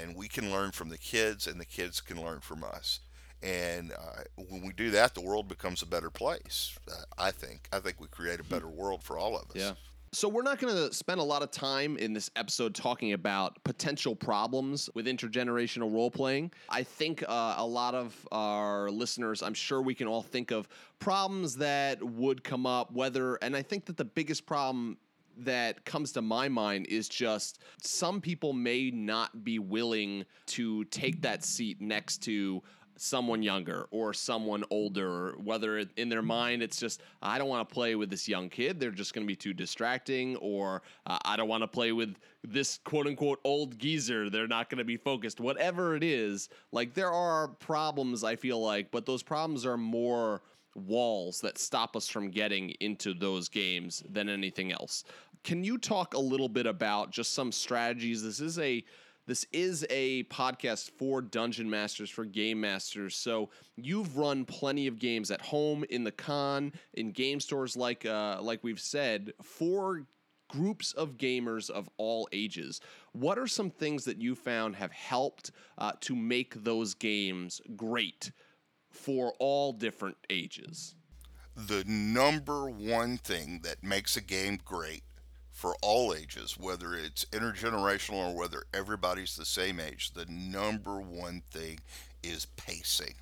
and 0.01 0.14
we 0.16 0.29
can 0.29 0.51
learn 0.51 0.70
from 0.73 0.88
the 0.88 0.99
kids 0.99 1.47
and 1.47 1.61
the 1.61 1.64
kids 1.64 2.01
can 2.01 2.23
learn 2.23 2.40
from 2.40 2.64
us. 2.64 3.01
And 3.42 3.92
uh, 3.92 4.23
when 4.37 4.62
we 4.62 4.73
do 4.73 4.90
that 4.92 5.14
the 5.14 5.20
world 5.20 5.49
becomes 5.49 5.83
a 5.83 5.87
better 5.87 6.09
place 6.09 6.79
uh, 6.90 7.03
i 7.18 7.31
think. 7.31 7.68
I 7.73 7.81
think 7.81 8.01
we 8.01 8.07
create 8.09 8.40
a 8.40 8.44
better 8.44 8.68
world 8.68 9.03
for 9.03 9.18
all 9.18 9.37
of 9.37 9.51
us. 9.51 9.57
Yeah. 9.57 9.73
So, 10.14 10.29
we're 10.29 10.42
not 10.42 10.61
going 10.61 10.73
to 10.73 10.94
spend 10.94 11.18
a 11.18 11.25
lot 11.25 11.42
of 11.42 11.51
time 11.51 11.97
in 11.97 12.12
this 12.12 12.31
episode 12.37 12.73
talking 12.73 13.14
about 13.14 13.59
potential 13.64 14.14
problems 14.14 14.88
with 14.94 15.07
intergenerational 15.07 15.92
role 15.92 16.09
playing. 16.09 16.53
I 16.68 16.85
think 16.85 17.25
uh, 17.27 17.57
a 17.59 17.66
lot 17.66 17.97
of 17.97 18.14
our 18.31 18.90
listeners, 18.90 19.42
I'm 19.42 19.55
sure 19.55 19.83
we 19.83 19.92
can 19.92 20.07
all 20.07 20.23
think 20.23 20.53
of 20.53 20.68
problems 21.01 21.57
that 21.57 22.01
would 22.01 22.44
come 22.44 22.64
up, 22.64 22.92
whether, 22.92 23.35
and 23.42 23.57
I 23.57 23.62
think 23.62 23.87
that 23.87 23.97
the 23.97 24.05
biggest 24.05 24.47
problem 24.47 24.99
that 25.38 25.85
comes 25.85 26.12
to 26.12 26.23
my 26.23 26.49
mind 26.49 26.87
is 26.87 27.09
just 27.09 27.61
some 27.83 28.20
people 28.20 28.53
may 28.53 28.90
not 28.90 29.44
be 29.44 29.59
willing 29.59 30.25
to 30.47 30.85
take 30.85 31.23
that 31.23 31.44
seat 31.44 31.81
next 31.81 32.18
to 32.18 32.62
someone 32.97 33.42
younger 33.42 33.87
or 33.90 34.12
someone 34.12 34.62
older 34.70 35.35
whether 35.42 35.79
in 35.97 36.09
their 36.09 36.23
mind 36.23 36.62
it's 36.62 36.79
just 36.79 37.03
i 37.23 37.38
don't 37.38 37.49
want 37.49 37.68
to 37.68 37.75
play 37.75 37.97
with 37.97 38.09
this 38.09 38.29
young 38.29 38.49
kid. 38.49 38.79
They're 38.79 38.90
just 38.90 39.14
going 39.14 39.27
to 39.27 39.29
be 39.31 39.37
too 39.37 39.53
distracting 39.53 40.37
or 40.37 40.83
uh, 41.07 41.18
i 41.25 41.37
don't 41.37 41.49
want 41.49 41.62
to 41.62 41.68
play 41.68 41.92
with 41.92 42.14
this 42.42 42.79
quote 42.85 43.07
unquote 43.07 43.40
old 43.44 43.79
geezer. 43.79 44.31
They're 44.31 44.47
not 44.47 44.70
going 44.70 44.79
to 44.79 44.85
be 44.85 44.97
focused. 44.97 45.40
Whatever 45.40 45.97
it 45.97 46.05
is 46.05 46.49
like 46.73 46.94
there 46.94 47.11
are 47.12 47.49
problems 47.49 48.23
i 48.23 48.37
feel 48.37 48.61
like 48.61 48.90
but 48.90 49.07
those 49.07 49.23
problems 49.23 49.66
are 49.66 49.77
more 49.77 50.42
walls 50.74 51.40
that 51.40 51.58
stop 51.58 51.96
us 51.96 52.08
from 52.08 52.30
getting 52.30 52.70
into 52.80 53.14
those 53.14 53.48
games 53.48 54.02
than 54.08 54.28
anything 54.28 54.72
else. 54.72 55.04
Can 55.42 55.62
you 55.62 55.78
talk 55.78 56.14
a 56.14 56.18
little 56.18 56.48
bit 56.48 56.66
about 56.66 57.10
just 57.10 57.34
some 57.34 57.52
strategies? 57.52 58.22
This 58.22 58.40
is 58.40 58.58
a 58.58 58.84
this 59.26 59.46
is 59.52 59.87
a 59.88 60.24
podcast 60.24 60.90
for 60.98 61.22
dungeon 61.22 61.68
masters 61.68 62.10
for 62.10 62.24
game 62.24 62.60
masters 62.60 63.16
so 63.16 63.48
you've 63.76 64.18
run 64.18 64.44
plenty 64.44 64.87
of 64.87 64.98
games 64.98 65.30
at 65.30 65.40
home 65.40 65.84
in 65.90 66.04
the 66.04 66.12
con 66.12 66.72
in 66.94 67.10
game 67.10 67.40
stores 67.40 67.76
like 67.76 68.04
uh, 68.04 68.38
like 68.42 68.62
we've 68.62 68.80
said 68.80 69.32
for 69.42 70.02
groups 70.48 70.92
of 70.92 71.16
gamers 71.16 71.70
of 71.70 71.88
all 71.96 72.28
ages 72.32 72.80
what 73.12 73.38
are 73.38 73.46
some 73.46 73.70
things 73.70 74.04
that 74.04 74.20
you 74.20 74.34
found 74.34 74.76
have 74.76 74.92
helped 74.92 75.52
uh, 75.78 75.92
to 76.00 76.14
make 76.14 76.62
those 76.62 76.94
games 76.94 77.60
great 77.76 78.30
for 78.94 79.35
all 79.38 79.72
different 79.72 80.16
ages. 80.30 80.94
The 81.57 81.85
number 81.87 82.69
one 82.69 83.19
thing 83.19 83.60
that 83.62 83.83
makes 83.83 84.16
a 84.16 84.21
game 84.21 84.58
great 84.64 85.02
for 85.52 85.77
all 85.83 86.12
ages, 86.12 86.58
whether 86.58 86.94
it's 86.94 87.25
intergenerational 87.27 88.33
or 88.33 88.37
whether 88.37 88.64
everybody's 88.75 89.37
the 89.37 89.44
same 89.44 89.79
age, 89.79 90.12
the 90.12 90.27
number 90.29 91.00
one 91.00 91.42
thing 91.50 91.79
is 92.23 92.46
pacing. 92.56 93.14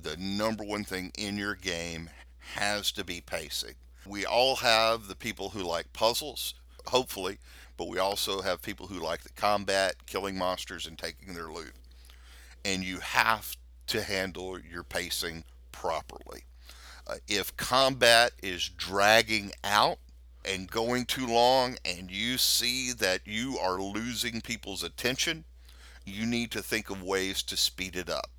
The 0.00 0.16
number 0.16 0.62
one 0.62 0.84
thing 0.84 1.10
in 1.18 1.36
your 1.36 1.56
game 1.56 2.10
has 2.54 2.92
to 2.92 3.04
be 3.04 3.20
pacing. 3.20 3.74
We 4.06 4.24
all 4.24 4.56
have 4.56 5.08
the 5.08 5.16
people 5.16 5.50
who 5.50 5.62
like 5.62 5.92
puzzles, 5.92 6.54
hopefully, 6.86 7.38
but 7.76 7.88
we 7.88 7.98
also 7.98 8.40
have 8.42 8.62
people 8.62 8.86
who 8.86 9.00
like 9.00 9.22
the 9.22 9.30
combat, 9.30 10.06
killing 10.06 10.38
monsters, 10.38 10.86
and 10.86 10.96
taking 10.96 11.34
their 11.34 11.50
loot. 11.50 11.72
And 12.64 12.84
you 12.84 13.00
have 13.00 13.56
to 13.88 14.02
handle 14.02 14.58
your 14.58 14.82
pacing 14.82 15.44
properly. 15.72 16.44
Uh, 17.06 17.16
if 17.28 17.56
combat 17.56 18.32
is 18.42 18.68
dragging 18.68 19.52
out 19.62 19.98
and 20.44 20.70
going 20.70 21.04
too 21.04 21.26
long, 21.26 21.76
and 21.84 22.10
you 22.10 22.38
see 22.38 22.92
that 22.92 23.20
you 23.24 23.58
are 23.58 23.80
losing 23.80 24.40
people's 24.40 24.82
attention, 24.82 25.44
you 26.04 26.24
need 26.26 26.50
to 26.52 26.62
think 26.62 26.90
of 26.90 27.02
ways 27.02 27.42
to 27.42 27.56
speed 27.56 27.96
it 27.96 28.08
up. 28.08 28.30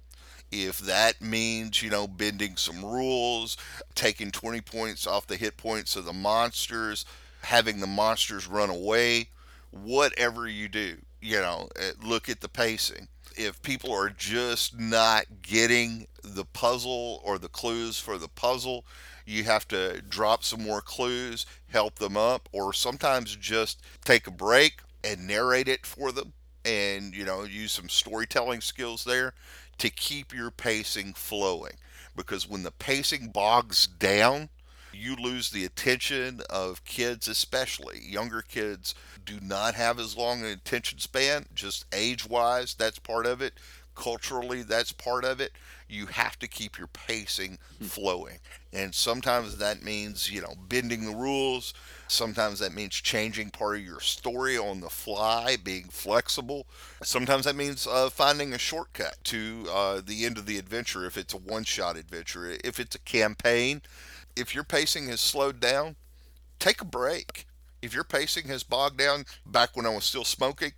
If 0.51 0.79
that 0.79 1.21
means, 1.21 1.83
you 1.83 1.89
know, 1.89 2.07
bending 2.07 2.55
some 2.55 2.83
rules, 2.83 3.57
taking 3.95 4.31
20 4.31 4.61
points 4.61 5.05
off 5.05 5.27
the 5.27 5.35
hit 5.35 5.57
points 5.57 5.97
of 5.97 6.05
the 6.05 6.13
monsters, 6.13 7.05
having 7.41 7.79
the 7.79 7.87
monsters 7.87 8.47
run 8.47 8.69
away, 8.69 9.29
whatever 9.71 10.47
you 10.47 10.69
do, 10.69 10.97
you 11.21 11.39
know, 11.39 11.67
eh, 11.75 11.91
look 12.01 12.29
at 12.29 12.39
the 12.39 12.49
pacing. 12.49 13.09
If 13.37 13.61
people 13.61 13.93
are 13.93 14.09
just 14.09 14.79
not 14.79 15.25
getting 15.43 16.07
the 16.23 16.45
puzzle 16.45 17.21
or 17.23 17.37
the 17.37 17.47
clues 17.47 17.99
for 17.99 18.17
the 18.17 18.27
puzzle, 18.27 18.83
you 19.25 19.43
have 19.43 19.67
to 19.67 20.01
drop 20.01 20.43
some 20.43 20.63
more 20.63 20.81
clues, 20.81 21.45
help 21.67 21.99
them 21.99 22.17
up, 22.17 22.49
or 22.51 22.73
sometimes 22.73 23.35
just 23.35 23.81
take 24.03 24.25
a 24.25 24.31
break 24.31 24.81
and 25.03 25.27
narrate 25.27 25.67
it 25.67 25.85
for 25.85 26.11
them 26.11 26.33
and, 26.65 27.13
you 27.13 27.25
know, 27.25 27.43
use 27.43 27.71
some 27.71 27.89
storytelling 27.89 28.61
skills 28.61 29.03
there 29.03 29.33
to 29.77 29.89
keep 29.89 30.33
your 30.33 30.49
pacing 30.49 31.13
flowing. 31.13 31.75
Because 32.15 32.49
when 32.49 32.63
the 32.63 32.71
pacing 32.71 33.29
bogs 33.29 33.85
down, 33.85 34.49
you 34.97 35.15
lose 35.15 35.49
the 35.49 35.65
attention 35.65 36.41
of 36.49 36.83
kids, 36.83 37.27
especially 37.27 37.99
younger 38.01 38.41
kids, 38.41 38.95
do 39.25 39.39
not 39.41 39.75
have 39.75 39.99
as 39.99 40.17
long 40.17 40.41
an 40.41 40.47
attention 40.47 40.99
span, 40.99 41.45
just 41.53 41.85
age 41.93 42.27
wise, 42.27 42.73
that's 42.73 42.99
part 42.99 43.25
of 43.25 43.41
it. 43.41 43.53
Culturally, 43.95 44.61
that's 44.61 44.91
part 44.91 45.25
of 45.25 45.41
it. 45.41 45.53
You 45.89 46.05
have 46.07 46.37
to 46.39 46.47
keep 46.47 46.77
your 46.77 46.87
pacing 46.87 47.57
flowing. 47.81 48.37
And 48.71 48.93
sometimes 48.93 49.57
that 49.57 49.81
means, 49.81 50.31
you 50.31 50.41
know, 50.41 50.53
bending 50.69 51.05
the 51.05 51.15
rules. 51.15 51.73
Sometimes 52.07 52.59
that 52.59 52.75
means 52.75 52.93
changing 52.93 53.49
part 53.49 53.77
of 53.77 53.83
your 53.83 53.99
story 53.99 54.55
on 54.55 54.81
the 54.81 54.89
fly, 54.89 55.57
being 55.63 55.85
flexible. 55.89 56.67
Sometimes 57.01 57.45
that 57.45 57.55
means 57.55 57.87
uh, 57.87 58.11
finding 58.11 58.53
a 58.53 58.59
shortcut 58.59 59.17
to 59.25 59.65
uh, 59.71 60.01
the 60.05 60.25
end 60.25 60.37
of 60.37 60.45
the 60.45 60.59
adventure 60.59 61.05
if 61.05 61.17
it's 61.17 61.33
a 61.33 61.37
one 61.37 61.63
shot 61.63 61.97
adventure. 61.97 62.55
If 62.63 62.79
it's 62.79 62.95
a 62.95 62.99
campaign, 62.99 63.81
if 64.37 64.53
your 64.53 64.63
pacing 64.63 65.07
has 65.07 65.21
slowed 65.21 65.59
down, 65.59 65.95
take 66.59 66.81
a 66.81 66.85
break. 66.85 67.45
If 67.81 67.93
your 67.93 68.03
pacing 68.03 68.47
has 68.47 68.63
bogged 68.63 68.97
down, 68.97 69.25
back 69.45 69.75
when 69.75 69.85
I 69.85 69.93
was 69.93 70.05
still 70.05 70.23
smoking, 70.23 70.73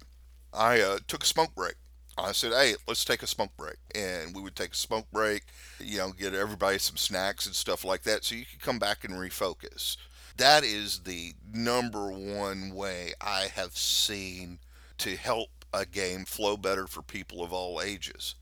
I 0.53 0.81
uh, 0.81 0.99
took 1.07 1.23
a 1.23 1.27
smoke 1.27 1.55
break. 1.55 1.75
I 2.17 2.33
said, 2.33 2.51
hey, 2.51 2.75
let's 2.87 3.05
take 3.05 3.23
a 3.23 3.27
smoke 3.27 3.55
break. 3.57 3.77
And 3.95 4.35
we 4.35 4.41
would 4.41 4.55
take 4.55 4.73
a 4.73 4.77
smoke 4.77 5.07
break, 5.11 5.43
you 5.79 5.97
know, 5.99 6.11
get 6.11 6.33
everybody 6.33 6.77
some 6.77 6.97
snacks 6.97 7.45
and 7.45 7.55
stuff 7.55 7.85
like 7.85 8.03
that 8.03 8.25
so 8.25 8.35
you 8.35 8.45
could 8.45 8.61
come 8.61 8.79
back 8.79 9.03
and 9.03 9.13
refocus. 9.13 9.95
That 10.35 10.63
is 10.63 10.99
the 10.99 11.33
number 11.53 12.11
one 12.11 12.73
way 12.73 13.13
I 13.21 13.47
have 13.55 13.77
seen 13.77 14.59
to 14.99 15.15
help 15.15 15.49
a 15.73 15.85
game 15.85 16.25
flow 16.25 16.57
better 16.57 16.87
for 16.87 17.01
people 17.01 17.43
of 17.43 17.53
all 17.53 17.81
ages. 17.81 18.35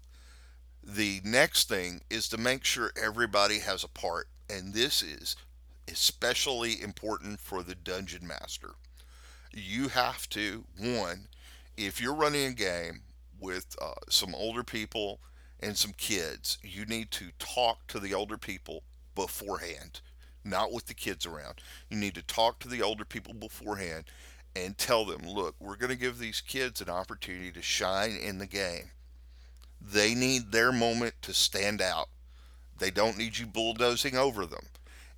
The 0.83 1.21
next 1.23 1.67
thing 1.67 2.01
is 2.09 2.29
to 2.29 2.37
make 2.37 2.63
sure 2.63 2.91
everybody 3.01 3.59
has 3.59 3.83
a 3.83 3.89
part. 3.89 4.27
And 4.49 4.73
this 4.73 5.01
is 5.01 5.35
especially 5.91 6.81
important 6.81 7.39
for 7.39 7.63
the 7.63 7.75
dungeon 7.75 8.27
master. 8.27 8.71
You 9.53 9.87
have 9.89 10.27
to, 10.29 10.65
one, 10.77 11.27
if 11.75 12.01
you're 12.01 12.13
running 12.13 12.45
a 12.45 12.53
game 12.53 13.01
with 13.39 13.75
uh, 13.81 13.93
some 14.09 14.33
older 14.35 14.63
people 14.63 15.19
and 15.59 15.77
some 15.77 15.93
kids, 15.93 16.57
you 16.61 16.85
need 16.85 17.11
to 17.11 17.31
talk 17.39 17.87
to 17.87 17.99
the 17.99 18.13
older 18.13 18.37
people 18.37 18.83
beforehand, 19.15 20.01
not 20.43 20.71
with 20.71 20.85
the 20.85 20.93
kids 20.93 21.25
around. 21.25 21.61
You 21.89 21.97
need 21.97 22.15
to 22.15 22.21
talk 22.21 22.59
to 22.59 22.67
the 22.67 22.81
older 22.81 23.05
people 23.05 23.33
beforehand 23.33 24.05
and 24.55 24.77
tell 24.77 25.05
them, 25.05 25.21
look, 25.27 25.55
we're 25.59 25.75
going 25.75 25.91
to 25.91 25.95
give 25.95 26.19
these 26.19 26.41
kids 26.41 26.81
an 26.81 26.89
opportunity 26.89 27.51
to 27.51 27.61
shine 27.61 28.15
in 28.15 28.37
the 28.37 28.47
game. 28.47 28.91
They 29.79 30.15
need 30.15 30.51
their 30.51 30.71
moment 30.71 31.13
to 31.23 31.33
stand 31.33 31.81
out. 31.81 32.09
They 32.79 32.91
don't 32.91 33.17
need 33.17 33.37
you 33.37 33.45
bulldozing 33.45 34.15
over 34.15 34.45
them. 34.45 34.65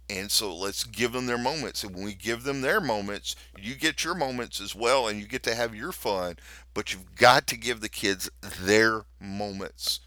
And 0.09 0.31
so 0.31 0.55
let's 0.55 0.83
give 0.83 1.11
them 1.11 1.27
their 1.27 1.37
moments. 1.37 1.83
And 1.83 1.93
when 1.93 2.03
we 2.03 2.15
give 2.15 2.43
them 2.43 2.61
their 2.61 2.81
moments, 2.81 3.35
you 3.59 3.75
get 3.75 4.03
your 4.03 4.15
moments 4.15 4.59
as 4.59 4.73
well 4.73 5.07
and 5.07 5.19
you 5.19 5.27
get 5.27 5.43
to 5.43 5.53
have 5.53 5.75
your 5.75 5.91
fun. 5.91 6.37
But 6.73 6.91
you've 6.91 7.15
got 7.15 7.45
to 7.47 7.57
give 7.57 7.81
the 7.81 7.89
kids 7.89 8.29
their 8.41 9.03
moments. 9.19 9.99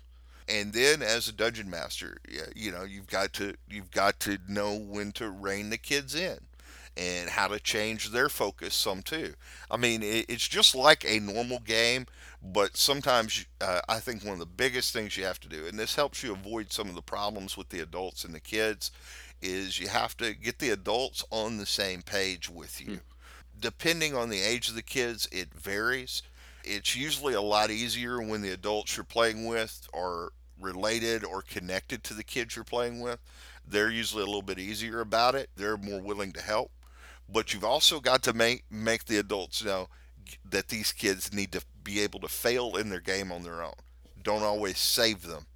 And 0.48 0.72
then 0.72 1.03
as 1.03 1.28
a 1.28 1.32
dungeon 1.32 1.70
master, 1.70 2.18
you 2.57 2.72
know, 2.72 2.82
you've 2.82 3.07
got 3.07 3.32
to 3.34 3.55
you've 3.70 3.92
got 3.92 4.18
to 4.20 4.38
know 4.48 4.76
when 4.76 5.12
to 5.12 5.30
rein 5.30 5.70
the 5.70 5.78
kids 5.78 6.16
in 6.16 6.38
and 6.96 7.30
how 7.30 7.48
to 7.48 7.61
change 7.61 8.11
their 8.11 8.28
focus 8.28 8.74
some 8.74 9.03
too. 9.03 9.34
I 9.70 9.76
mean, 9.76 10.00
it's 10.03 10.48
just 10.48 10.74
like 10.74 11.05
a 11.05 11.20
normal 11.20 11.61
game, 11.61 12.07
but 12.43 12.76
sometimes 12.76 13.47
uh, 13.61 13.80
I 13.88 14.01
think 14.01 14.24
one 14.24 14.32
of 14.32 14.40
the 14.40 14.47
biggest 14.47 14.93
things 14.93 15.16
you 15.16 15.24
have 15.24 15.38
to 15.40 15.49
do, 15.49 15.66
and 15.66 15.78
this 15.78 15.95
helps 15.95 16.22
you 16.22 16.32
avoid 16.32 16.72
some 16.72 16.88
of 16.88 16.97
the 16.97 17.03
problems 17.03 17.57
with 17.57 17.68
the 17.68 17.80
adults 17.80 18.24
and 18.24 18.34
the 18.34 18.40
kids, 18.40 18.90
is 19.40 19.78
you 19.78 19.88
have 19.88 20.16
to 20.16 20.34
get 20.34 20.59
the 20.59 20.70
adults 20.70 21.24
on 21.30 21.57
the 21.57 21.66
same 21.66 22.03
page 22.03 22.51
with 22.51 22.80
you. 22.80 22.95
Hmm. 22.95 23.61
Depending 23.61 24.16
on 24.16 24.28
the 24.28 24.40
age 24.40 24.68
of 24.68 24.74
the 24.74 24.82
kids, 24.82 25.28
it 25.30 25.55
varies. 25.55 26.22
It's 26.64 26.97
usually 26.97 27.34
a 27.34 27.43
lot 27.43 27.70
easier 27.70 28.20
when 28.20 28.43
the 28.43 28.53
adults 28.53 28.97
you're 28.97 29.05
playing 29.05 29.47
with 29.47 29.86
are 29.95 30.32
related 30.61 31.24
or 31.24 31.43
connected 31.43 32.03
to 32.05 32.14
the 32.14 32.24
kids 32.24 32.57
you're 32.57 32.64
playing 32.64 33.01
with. 33.01 33.20
They're 33.66 33.90
usually 33.90 34.22
a 34.22 34.26
little 34.26 34.43
bit 34.43 34.59
easier 34.59 35.01
about 35.01 35.34
it. 35.36 35.51
They're 35.57 35.76
more 35.76 36.01
willing 36.01 36.32
to 36.32 36.43
help. 36.43 36.72
But 37.28 37.55
you've 37.55 37.64
also 37.64 38.01
got 38.01 38.22
to 38.24 38.32
make 38.32 38.64
make 38.70 39.05
the 39.05 39.18
adults 39.18 39.64
know 39.64 39.88
that 40.48 40.68
these 40.68 40.92
kids 40.92 41.32
need 41.32 41.52
to 41.52 41.62
be 41.82 42.00
able 42.00 42.20
to 42.20 42.28
fail 42.28 42.76
in 42.76 42.90
their 42.90 43.00
game 43.00 43.32
on 43.32 43.42
their 43.42 43.62
own. 43.62 43.74
Don't 44.22 44.42
always 44.42 44.78
save 44.78 45.22
them 45.22 45.46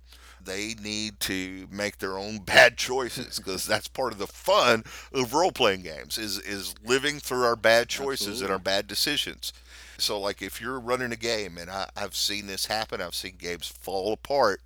they 0.47 0.75
need 0.83 1.21
to 1.21 1.67
make 1.71 1.99
their 1.99 2.17
own 2.17 2.39
bad 2.45 2.79
choices 2.79 3.37
because 3.37 3.67
that's 3.67 3.89
part 3.89 4.13
of 4.13 4.19
the 4.19 4.27
fun 4.27 4.85
of 5.13 5.35
role 5.35 5.53
playing 5.53 5.83
games 5.83 6.17
is 6.17 6.39
is 6.39 6.75
living 6.85 7.19
through 7.19 7.45
our 7.45 7.57
bad 7.57 7.89
choices 7.89 8.29
Absolutely. 8.29 8.45
and 8.45 8.53
our 8.53 8.59
bad 8.59 8.87
decisions. 8.87 9.53
So 9.99 10.19
like 10.19 10.41
if 10.41 10.61
you're 10.61 10.81
running 10.81 11.13
a 11.13 11.17
game 11.17 11.59
and 11.59 11.71
I, 11.71 11.89
have 11.97 12.17
seen 12.17 12.47
this 12.47 12.67
happen, 12.67 13.03
I've 13.03 13.15
seen 13.15 13.37
games 13.39 13.67
fall 13.67 14.13
apart 14.13 14.63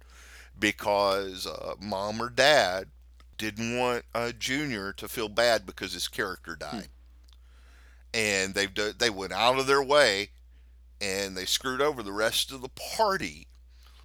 because 0.58 1.46
uh, 1.46 1.74
mom 1.80 2.22
or 2.22 2.28
dad 2.28 2.88
didn't 3.38 3.78
want 3.78 4.04
a 4.14 4.32
junior 4.32 4.92
to 4.92 5.08
feel 5.08 5.28
bad 5.28 5.64
because 5.64 5.94
his 5.94 6.08
character 6.08 6.54
died. 6.56 6.70
Hmm. 6.72 6.99
And 8.12 8.54
they 8.54 8.66
they 8.66 9.10
went 9.10 9.32
out 9.32 9.58
of 9.58 9.66
their 9.66 9.82
way 9.82 10.30
and 11.00 11.36
they 11.36 11.44
screwed 11.44 11.80
over 11.80 12.02
the 12.02 12.12
rest 12.12 12.52
of 12.52 12.60
the 12.60 12.68
party 12.68 13.46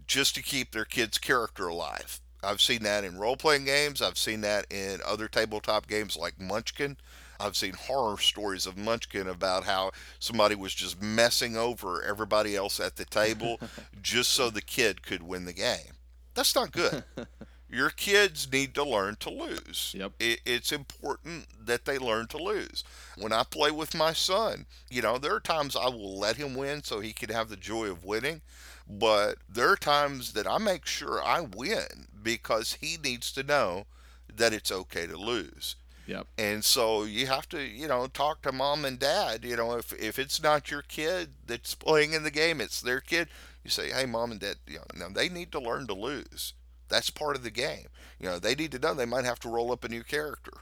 just 0.08 0.36
to 0.36 0.43
keep 0.43 0.72
their 0.72 0.86
kid's 0.86 1.18
character 1.18 1.68
alive. 1.68 2.22
I've 2.43 2.62
seen 2.62 2.84
that 2.84 3.03
in 3.03 3.18
role 3.18 3.36
playing 3.36 3.66
games. 3.66 4.01
I've 4.01 4.18
seen 4.18 4.41
that 4.41 4.72
in 4.72 4.99
other 5.06 5.28
tabletop 5.28 5.88
games 5.88 6.16
like 6.16 6.39
Munchkin. 6.39 6.97
I've 7.39 7.58
seen 7.58 7.74
horror 7.74 8.18
stories 8.18 8.66
of 8.66 8.78
Munchkin 8.78 9.28
about 9.28 9.66
how 9.66 9.91
somebody 10.20 10.56
was 10.56 10.74
just 10.74 11.01
messing 11.01 11.58
over 11.58 12.01
everybody 12.03 12.56
else 12.56 12.80
at 12.80 12.95
the 12.95 13.06
table 13.06 13.60
just 14.01 14.32
so 14.32 14.49
the 14.49 14.62
kid 14.62 15.01
could 15.01 15.24
win 15.24 15.45
the 15.45 15.53
game. 15.53 15.97
That's 16.34 16.56
not 16.56 16.72
good. 16.72 17.03
Your 17.70 17.89
kids 17.89 18.51
need 18.51 18.76
to 18.76 18.84
learn 18.84 19.16
to 19.18 19.30
lose. 19.30 19.93
Yep. 19.97 20.13
It, 20.20 20.41
it's 20.45 20.72
important 20.72 21.47
that 21.66 21.86
they 21.86 21.97
learn 21.97 22.28
to 22.28 22.38
lose. 22.38 22.84
When 23.18 23.34
I 23.34 23.43
play 23.43 23.72
with 23.72 23.95
my 23.95 24.13
son, 24.13 24.66
you 24.89 25.01
know, 25.01 25.18
there 25.18 25.34
are 25.34 25.39
times 25.39 25.76
I 25.76 25.89
will 25.89 26.18
let 26.18 26.38
him 26.38 26.55
win 26.55 26.84
so 26.84 26.99
he 26.99 27.11
can 27.11 27.30
have 27.30 27.49
the 27.49 27.57
joy 27.57 27.89
of 27.89 28.03
winning. 28.03 28.41
But 28.88 29.39
there 29.49 29.70
are 29.70 29.78
times 29.78 30.34
that 30.34 30.47
I 30.47 30.59
make 30.59 30.86
sure 30.86 31.24
I 31.24 31.41
win 31.41 32.07
because 32.22 32.78
he 32.82 32.97
needs 33.03 33.32
to 33.32 33.43
know 33.43 33.86
that 34.34 34.53
it's 34.53 34.72
okay 34.72 35.07
to 35.07 35.18
lose. 35.18 35.76
Yep. 36.07 36.28
And 36.38 36.63
so 36.63 37.03
you 37.03 37.26
have 37.26 37.49
to, 37.49 37.61
you 37.61 37.88
know, 37.88 38.05
talk 38.07 38.43
to 38.43 38.51
mom 38.51 38.86
and 38.86 38.99
dad. 38.99 39.43
You 39.43 39.55
know, 39.55 39.76
if 39.78 39.91
if 39.93 40.20
it's 40.20 40.41
not 40.41 40.70
your 40.70 40.84
kid 40.84 41.30
that's 41.47 41.74
playing 41.74 42.13
in 42.13 42.24
the 42.24 42.32
game, 42.32 42.61
it's 42.61 42.80
their 42.80 43.01
kid. 43.01 43.28
You 43.63 43.72
say, 43.72 43.89
"Hey, 43.89 44.05
mom 44.05 44.32
and 44.32 44.39
dad, 44.39 44.57
you 44.68 44.78
know, 44.95 45.09
they 45.09 45.30
need 45.30 45.51
to 45.53 45.59
learn 45.59 45.88
to 45.88 45.95
lose. 45.95 46.53
That's 46.95 47.09
part 47.09 47.35
of 47.35 47.43
the 47.43 47.51
game. 47.51 47.87
You 48.21 48.29
know, 48.29 48.39
they 48.39 48.55
need 48.55 48.71
to 48.71 48.79
know 48.79 48.93
they 48.93 49.05
might 49.05 49.25
have 49.25 49.39
to 49.41 49.49
roll 49.49 49.73
up 49.73 49.83
a 49.83 49.89
new 49.89 50.01
character. 50.01 50.53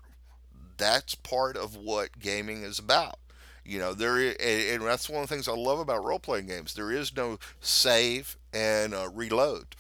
That's 0.78 1.14
part 1.14 1.56
of 1.56 1.76
what 1.76 2.20
gaming 2.20 2.64
is 2.64 2.80
about. 2.80 3.20
You 3.64 3.78
know, 3.78 3.94
there 3.94 4.18
is, 4.18 4.36
and 4.40 4.82
that's 4.82 5.08
one 5.08 5.22
of 5.22 5.30
the 5.30 5.36
things 5.36 5.48
I 5.48 5.54
love 5.54 5.78
about 5.78 6.04
role 6.04 6.18
playing 6.18 6.48
games. 6.48 6.74
There 6.74 6.92
is 6.92 7.16
no 7.16 7.38
save 7.62 8.36
and 8.52 8.96
uh, 8.96 9.10
reload. 9.14 9.76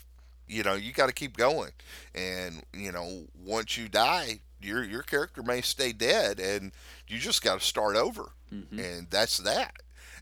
You 0.47 0.61
know, 0.61 0.75
you 0.75 0.93
got 0.93 1.07
to 1.07 1.13
keep 1.13 1.35
going, 1.35 1.71
and 2.13 2.63
you 2.71 2.91
know, 2.91 3.23
once 3.43 3.75
you 3.75 3.89
die, 3.89 4.41
your 4.61 4.83
your 4.83 5.01
character 5.01 5.41
may 5.41 5.61
stay 5.61 5.91
dead, 5.91 6.39
and 6.39 6.71
you 7.07 7.17
just 7.17 7.41
got 7.41 7.59
to 7.59 7.65
start 7.65 7.95
over, 7.95 8.33
mm-hmm. 8.53 8.77
and 8.79 9.07
that's 9.09 9.37
that. 9.39 9.73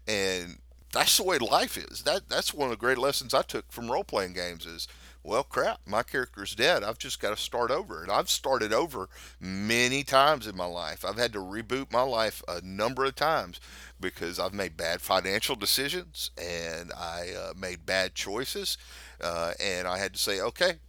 and 0.07 0.59
that's 0.93 1.17
the 1.17 1.23
way 1.23 1.37
life 1.37 1.77
is. 1.77 2.03
That 2.03 2.29
that's 2.29 2.53
one 2.53 2.67
of 2.67 2.71
the 2.71 2.77
great 2.85 2.97
lessons 2.97 3.33
I 3.33 3.43
took 3.43 3.71
from 3.71 3.91
role 3.91 4.03
playing 4.03 4.33
games 4.33 4.65
is 4.65 4.87
well 5.23 5.43
crap, 5.43 5.81
my 5.85 6.03
character's 6.03 6.55
dead. 6.55 6.83
I've 6.83 6.97
just 6.97 7.19
got 7.19 7.35
to 7.35 7.41
start 7.41 7.71
over. 7.71 8.01
And 8.01 8.11
I've 8.11 8.29
started 8.29 8.73
over 8.73 9.09
many 9.39 10.03
times 10.03 10.47
in 10.47 10.55
my 10.55 10.65
life. 10.65 11.05
I've 11.05 11.17
had 11.17 11.33
to 11.33 11.39
reboot 11.39 11.91
my 11.91 12.01
life 12.01 12.41
a 12.47 12.61
number 12.61 13.05
of 13.05 13.15
times 13.15 13.59
because 13.99 14.39
I've 14.39 14.53
made 14.53 14.77
bad 14.77 15.01
financial 15.01 15.55
decisions 15.55 16.31
and 16.37 16.91
I 16.93 17.29
uh, 17.37 17.53
made 17.55 17.85
bad 17.85 18.15
choices 18.15 18.77
uh, 19.21 19.53
and 19.59 19.87
I 19.87 19.97
had 19.97 20.13
to 20.13 20.19
say, 20.19 20.41
okay, 20.41 20.79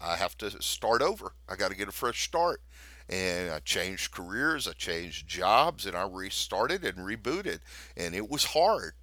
I 0.00 0.16
have 0.16 0.36
to 0.38 0.62
start 0.62 1.02
over. 1.02 1.32
I 1.48 1.56
got 1.56 1.70
to 1.70 1.76
get 1.76 1.88
a 1.88 1.92
fresh 1.92 2.24
start 2.24 2.60
and 3.08 3.50
I 3.50 3.58
changed 3.58 4.12
careers, 4.12 4.66
I 4.66 4.72
changed 4.72 5.28
jobs, 5.28 5.86
and 5.86 5.96
I 5.96 6.06
restarted 6.08 6.84
and 6.84 6.98
rebooted. 6.98 7.60
And 7.96 8.14
it 8.14 8.30
was 8.30 8.44
hard. 8.44 8.94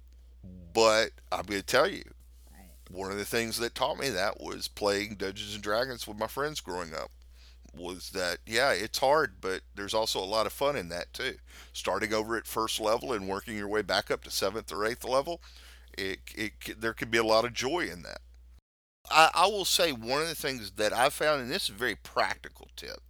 But 0.72 1.10
I'm 1.30 1.44
going 1.44 1.60
to 1.60 1.66
tell 1.66 1.88
you, 1.88 2.02
one 2.90 3.12
of 3.12 3.18
the 3.18 3.24
things 3.24 3.58
that 3.58 3.74
taught 3.74 3.98
me 3.98 4.08
that 4.10 4.40
was 4.40 4.68
playing 4.68 5.14
Dungeons 5.14 5.54
and 5.54 5.62
Dragons 5.62 6.06
with 6.06 6.18
my 6.18 6.26
friends 6.26 6.60
growing 6.60 6.94
up. 6.94 7.10
Was 7.72 8.10
that, 8.10 8.38
yeah, 8.46 8.72
it's 8.72 8.98
hard, 8.98 9.34
but 9.40 9.60
there's 9.76 9.94
also 9.94 10.18
a 10.18 10.24
lot 10.24 10.46
of 10.46 10.52
fun 10.52 10.74
in 10.74 10.88
that 10.88 11.12
too. 11.12 11.34
Starting 11.72 12.12
over 12.12 12.36
at 12.36 12.48
first 12.48 12.80
level 12.80 13.12
and 13.12 13.28
working 13.28 13.56
your 13.56 13.68
way 13.68 13.82
back 13.82 14.10
up 14.10 14.24
to 14.24 14.30
seventh 14.30 14.72
or 14.72 14.84
eighth 14.84 15.04
level, 15.04 15.40
it, 15.96 16.18
it 16.34 16.80
there 16.80 16.92
could 16.92 17.12
be 17.12 17.18
a 17.18 17.24
lot 17.24 17.44
of 17.44 17.52
joy 17.52 17.80
in 17.80 18.02
that. 18.02 18.18
I, 19.08 19.30
I 19.34 19.46
will 19.46 19.64
say 19.64 19.92
one 19.92 20.20
of 20.20 20.28
the 20.28 20.34
things 20.34 20.72
that 20.72 20.92
I've 20.92 21.14
found, 21.14 21.42
and 21.42 21.50
this 21.50 21.64
is 21.64 21.70
a 21.70 21.74
very 21.74 21.94
practical 21.94 22.68
tip, 22.74 23.00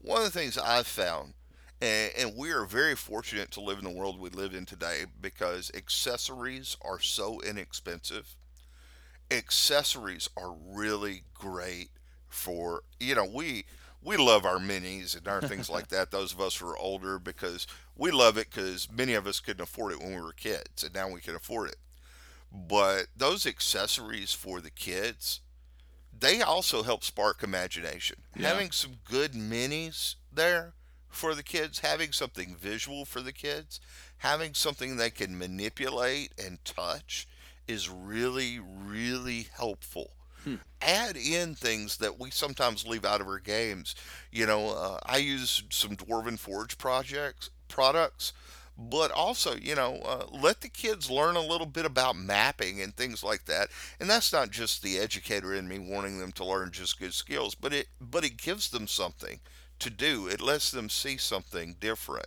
one 0.00 0.18
of 0.18 0.24
the 0.24 0.36
things 0.36 0.58
I've 0.58 0.88
found, 0.88 1.34
and 1.80 2.36
we 2.36 2.50
are 2.50 2.64
very 2.64 2.96
fortunate 2.96 3.50
to 3.52 3.60
live 3.60 3.78
in 3.78 3.84
the 3.84 3.90
world 3.90 4.18
we 4.18 4.28
live 4.30 4.54
in 4.54 4.66
today 4.66 5.04
because 5.20 5.70
accessories 5.74 6.76
are 6.82 7.00
so 7.00 7.40
inexpensive. 7.40 8.34
Accessories 9.30 10.28
are 10.36 10.52
really 10.52 11.22
great 11.34 11.90
for, 12.28 12.82
you 12.98 13.14
know, 13.14 13.24
we 13.24 13.64
we 14.02 14.16
love 14.16 14.46
our 14.46 14.58
minis 14.58 15.16
and 15.16 15.28
our 15.28 15.42
things 15.42 15.68
like 15.68 15.88
that. 15.90 16.10
Those 16.10 16.32
of 16.32 16.40
us 16.40 16.56
who 16.56 16.68
are 16.68 16.78
older, 16.78 17.18
because 17.18 17.66
we 17.96 18.10
love 18.10 18.38
it 18.38 18.50
because 18.50 18.88
many 18.90 19.14
of 19.14 19.26
us 19.26 19.40
couldn't 19.40 19.62
afford 19.62 19.92
it 19.92 20.00
when 20.00 20.14
we 20.14 20.20
were 20.20 20.32
kids, 20.32 20.82
and 20.82 20.94
now 20.94 21.10
we 21.10 21.20
can 21.20 21.34
afford 21.34 21.68
it. 21.68 21.76
But 22.52 23.06
those 23.16 23.46
accessories 23.46 24.32
for 24.32 24.60
the 24.60 24.70
kids, 24.70 25.40
they 26.18 26.40
also 26.40 26.82
help 26.82 27.04
spark 27.04 27.42
imagination. 27.42 28.22
Yeah. 28.36 28.48
Having 28.48 28.72
some 28.72 28.92
good 29.08 29.32
minis 29.32 30.16
there 30.32 30.74
for 31.08 31.34
the 31.34 31.42
kids, 31.42 31.80
having 31.80 32.12
something 32.12 32.56
visual 32.56 33.04
for 33.04 33.20
the 33.20 33.32
kids, 33.32 33.80
having 34.18 34.54
something 34.54 34.96
they 34.96 35.10
can 35.10 35.38
manipulate 35.38 36.32
and 36.38 36.64
touch 36.64 37.28
is 37.66 37.88
really, 37.88 38.58
really 38.58 39.48
helpful. 39.56 40.12
Add 40.82 41.16
in 41.16 41.54
things 41.54 41.98
that 41.98 42.18
we 42.18 42.30
sometimes 42.30 42.86
leave 42.86 43.04
out 43.04 43.20
of 43.20 43.26
our 43.28 43.38
games. 43.38 43.94
You 44.32 44.46
know, 44.46 44.70
uh, 44.70 44.98
I 45.04 45.18
use 45.18 45.62
some 45.68 45.96
Dwarven 45.96 46.38
Forge 46.38 46.78
projects 46.78 47.50
products, 47.68 48.32
but 48.76 49.10
also, 49.10 49.54
you 49.54 49.74
know, 49.74 50.00
uh, 50.04 50.24
let 50.32 50.62
the 50.62 50.68
kids 50.68 51.10
learn 51.10 51.36
a 51.36 51.40
little 51.40 51.66
bit 51.66 51.84
about 51.84 52.16
mapping 52.16 52.80
and 52.80 52.96
things 52.96 53.22
like 53.22 53.44
that. 53.44 53.68
And 54.00 54.08
that's 54.08 54.32
not 54.32 54.50
just 54.50 54.82
the 54.82 54.98
educator 54.98 55.54
in 55.54 55.68
me 55.68 55.78
wanting 55.78 56.18
them 56.18 56.32
to 56.32 56.44
learn 56.44 56.70
just 56.70 56.98
good 56.98 57.14
skills, 57.14 57.54
but 57.54 57.72
it 57.74 57.88
but 58.00 58.24
it 58.24 58.38
gives 58.38 58.70
them 58.70 58.86
something 58.86 59.40
to 59.78 59.90
do. 59.90 60.26
It 60.26 60.40
lets 60.40 60.70
them 60.70 60.88
see 60.88 61.18
something 61.18 61.76
different 61.80 62.26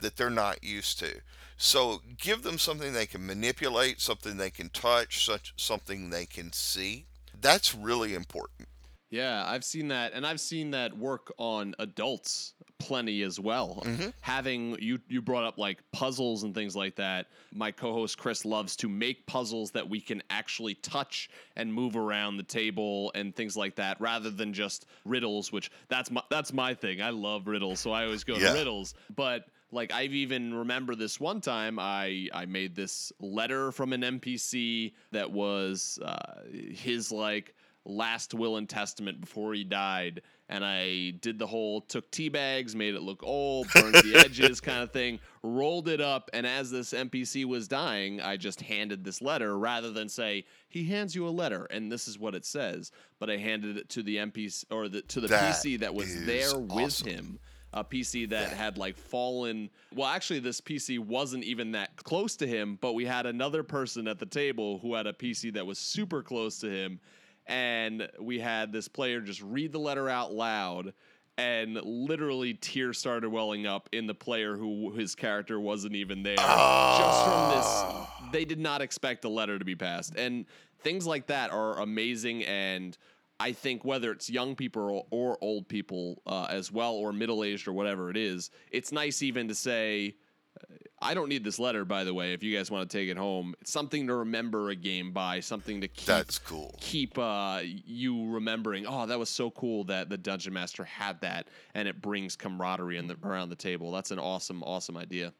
that 0.00 0.16
they're 0.16 0.30
not 0.30 0.64
used 0.64 0.98
to. 1.00 1.20
So 1.62 2.00
give 2.18 2.42
them 2.42 2.56
something 2.56 2.94
they 2.94 3.04
can 3.04 3.26
manipulate, 3.26 4.00
something 4.00 4.38
they 4.38 4.50
can 4.50 4.70
touch, 4.70 5.26
such 5.26 5.52
something 5.58 6.08
they 6.08 6.24
can 6.24 6.54
see. 6.54 7.04
That's 7.38 7.74
really 7.74 8.14
important. 8.14 8.66
Yeah, 9.10 9.44
I've 9.46 9.64
seen 9.64 9.88
that, 9.88 10.12
and 10.14 10.26
I've 10.26 10.40
seen 10.40 10.70
that 10.70 10.96
work 10.96 11.32
on 11.36 11.74
adults 11.78 12.54
plenty 12.78 13.22
as 13.22 13.38
well. 13.38 13.82
Mm-hmm. 13.84 14.08
Having 14.22 14.76
you, 14.80 15.00
you 15.08 15.20
brought 15.20 15.44
up 15.44 15.58
like 15.58 15.82
puzzles 15.92 16.44
and 16.44 16.54
things 16.54 16.74
like 16.74 16.96
that. 16.96 17.26
My 17.52 17.72
co-host 17.72 18.16
Chris 18.16 18.46
loves 18.46 18.74
to 18.76 18.88
make 18.88 19.26
puzzles 19.26 19.70
that 19.72 19.86
we 19.86 20.00
can 20.00 20.22
actually 20.30 20.76
touch 20.76 21.28
and 21.56 21.74
move 21.74 21.94
around 21.94 22.38
the 22.38 22.42
table 22.42 23.12
and 23.14 23.36
things 23.36 23.54
like 23.54 23.74
that, 23.76 24.00
rather 24.00 24.30
than 24.30 24.54
just 24.54 24.86
riddles. 25.04 25.52
Which 25.52 25.70
that's 25.88 26.10
my 26.10 26.22
that's 26.30 26.54
my 26.54 26.72
thing. 26.72 27.02
I 27.02 27.10
love 27.10 27.48
riddles, 27.48 27.80
so 27.80 27.90
I 27.90 28.04
always 28.04 28.24
go 28.24 28.36
Yeah. 28.36 28.52
to 28.52 28.58
riddles. 28.60 28.94
But 29.14 29.44
like 29.72 29.92
I've 29.92 30.12
even 30.12 30.54
remember 30.54 30.94
this 30.94 31.20
one 31.20 31.40
time 31.40 31.78
I 31.78 32.28
I 32.32 32.46
made 32.46 32.74
this 32.74 33.12
letter 33.20 33.72
from 33.72 33.92
an 33.92 34.02
NPC 34.02 34.92
that 35.12 35.30
was 35.30 35.98
uh, 36.02 36.42
his 36.50 37.12
like 37.12 37.54
last 37.84 38.34
will 38.34 38.56
and 38.56 38.68
testament 38.68 39.20
before 39.20 39.54
he 39.54 39.64
died. 39.64 40.22
And 40.48 40.64
I 40.64 41.12
did 41.20 41.38
the 41.38 41.46
whole 41.46 41.80
took 41.80 42.10
tea 42.10 42.28
bags, 42.28 42.74
made 42.74 42.96
it 42.96 43.02
look 43.02 43.22
old, 43.22 43.68
burned 43.72 43.94
the 43.94 44.16
edges 44.24 44.60
kind 44.60 44.82
of 44.82 44.90
thing, 44.90 45.20
rolled 45.44 45.88
it 45.88 46.00
up, 46.00 46.28
and 46.32 46.44
as 46.44 46.72
this 46.72 46.92
NPC 46.92 47.44
was 47.44 47.68
dying, 47.68 48.20
I 48.20 48.36
just 48.36 48.60
handed 48.60 49.04
this 49.04 49.22
letter 49.22 49.56
rather 49.56 49.92
than 49.92 50.08
say 50.08 50.44
he 50.68 50.84
hands 50.84 51.14
you 51.14 51.26
a 51.28 51.30
letter 51.30 51.66
and 51.66 51.90
this 51.90 52.08
is 52.08 52.18
what 52.18 52.34
it 52.34 52.44
says, 52.44 52.90
but 53.20 53.30
I 53.30 53.36
handed 53.36 53.76
it 53.76 53.88
to 53.90 54.02
the 54.02 54.16
NPC 54.16 54.64
or 54.72 54.88
the, 54.88 55.02
to 55.02 55.20
the 55.20 55.28
That 55.28 55.54
PC 55.54 55.78
that 55.80 55.94
was 55.94 56.26
there 56.26 56.58
with 56.58 56.72
awesome. 56.72 57.08
him 57.08 57.38
a 57.72 57.84
PC 57.84 58.28
that 58.30 58.52
had 58.52 58.78
like 58.78 58.96
fallen. 58.96 59.70
Well, 59.94 60.08
actually, 60.08 60.40
this 60.40 60.60
PC 60.60 60.98
wasn't 60.98 61.44
even 61.44 61.72
that 61.72 61.96
close 61.96 62.36
to 62.36 62.46
him, 62.46 62.78
but 62.80 62.94
we 62.94 63.04
had 63.04 63.26
another 63.26 63.62
person 63.62 64.08
at 64.08 64.18
the 64.18 64.26
table 64.26 64.78
who 64.78 64.94
had 64.94 65.06
a 65.06 65.12
PC 65.12 65.54
that 65.54 65.66
was 65.66 65.78
super 65.78 66.22
close 66.22 66.58
to 66.60 66.70
him. 66.70 67.00
And 67.46 68.08
we 68.20 68.38
had 68.38 68.72
this 68.72 68.88
player 68.88 69.20
just 69.20 69.42
read 69.42 69.72
the 69.72 69.78
letter 69.78 70.08
out 70.08 70.32
loud, 70.32 70.92
and 71.38 71.74
literally 71.82 72.54
tears 72.54 72.98
started 72.98 73.28
welling 73.30 73.66
up 73.66 73.88
in 73.92 74.06
the 74.06 74.14
player 74.14 74.56
who 74.56 74.92
his 74.92 75.14
character 75.14 75.58
wasn't 75.58 75.94
even 75.94 76.22
there. 76.22 76.36
Just 76.36 77.24
from 77.24 77.50
this, 77.50 77.66
ah. 77.66 78.28
they 78.32 78.44
did 78.44 78.60
not 78.60 78.82
expect 78.82 79.22
the 79.22 79.30
letter 79.30 79.58
to 79.58 79.64
be 79.64 79.74
passed. 79.74 80.14
And 80.16 80.44
things 80.82 81.06
like 81.06 81.26
that 81.26 81.50
are 81.50 81.78
amazing 81.80 82.44
and 82.44 82.96
I 83.40 83.52
think 83.52 83.86
whether 83.86 84.12
it's 84.12 84.28
young 84.28 84.54
people 84.54 84.82
or, 84.82 85.06
or 85.10 85.38
old 85.40 85.66
people 85.66 86.22
uh, 86.26 86.46
as 86.50 86.70
well, 86.70 86.94
or 86.94 87.12
middle 87.12 87.42
aged 87.42 87.66
or 87.66 87.72
whatever 87.72 88.10
it 88.10 88.16
is, 88.18 88.50
it's 88.70 88.92
nice 88.92 89.22
even 89.22 89.48
to 89.48 89.54
say, 89.54 90.14
uh, 90.60 90.74
I 91.00 91.14
don't 91.14 91.30
need 91.30 91.42
this 91.42 91.58
letter, 91.58 91.86
by 91.86 92.04
the 92.04 92.12
way. 92.12 92.34
If 92.34 92.42
you 92.42 92.54
guys 92.54 92.70
want 92.70 92.88
to 92.88 92.98
take 92.98 93.08
it 93.08 93.16
home, 93.16 93.54
it's 93.62 93.72
something 93.72 94.06
to 94.08 94.14
remember 94.14 94.68
a 94.68 94.76
game 94.76 95.12
by, 95.12 95.40
something 95.40 95.80
to 95.80 95.88
keep 95.88 96.06
That's 96.06 96.38
cool. 96.38 96.76
keep 96.80 97.16
uh, 97.16 97.62
you 97.64 98.30
remembering. 98.30 98.86
Oh, 98.86 99.06
that 99.06 99.18
was 99.18 99.30
so 99.30 99.50
cool 99.52 99.84
that 99.84 100.10
the 100.10 100.18
dungeon 100.18 100.52
master 100.52 100.84
had 100.84 101.18
that, 101.22 101.48
and 101.74 101.88
it 101.88 102.02
brings 102.02 102.36
camaraderie 102.36 102.98
in 102.98 103.06
the, 103.06 103.16
around 103.24 103.48
the 103.48 103.56
table. 103.56 103.90
That's 103.90 104.10
an 104.10 104.18
awesome, 104.18 104.62
awesome 104.62 104.98
idea. 104.98 105.32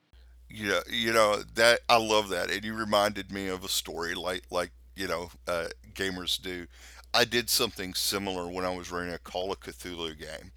Yeah, 0.49 0.81
you 0.91 1.13
know 1.13 1.43
that 1.55 1.81
I 1.91 1.99
love 1.99 2.31
that, 2.31 2.51
and 2.51 2.65
you 2.65 2.75
reminded 2.75 3.31
me 3.31 3.49
of 3.49 3.63
a 3.63 3.69
story 3.69 4.15
like 4.15 4.43
like 4.51 4.71
you 4.97 5.07
know 5.07 5.31
uh, 5.47 5.69
gamers 5.95 6.41
do. 6.41 6.67
I 7.13 7.25
did 7.25 7.51
something 7.51 7.95
similar 7.95 8.49
when 8.49 8.65
I 8.65 8.75
was 8.75 8.91
running 8.91 9.13
a 9.13 9.19
Call 9.19 9.53
of 9.53 9.61
Cthulhu 9.61 10.19
game. 10.19 10.53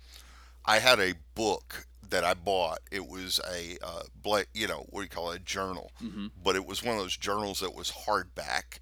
I 0.65 0.79
had 0.79 0.99
a 0.99 1.15
book 1.35 1.87
that 2.09 2.23
I 2.23 2.35
bought. 2.35 2.79
It 2.91 3.07
was 3.07 3.39
a 3.51 3.77
uh, 3.83 4.03
blank, 4.21 4.47
you 4.53 4.67
know, 4.67 4.85
what 4.89 5.01
do 5.01 5.03
you 5.03 5.09
call 5.09 5.31
it, 5.31 5.37
a 5.41 5.43
journal, 5.43 5.91
but 6.43 6.55
it 6.55 6.65
was 6.65 6.83
one 6.83 6.95
of 6.95 7.01
those 7.01 7.17
journals 7.17 7.59
that 7.61 7.73
was 7.75 7.91
hardback, 8.05 8.79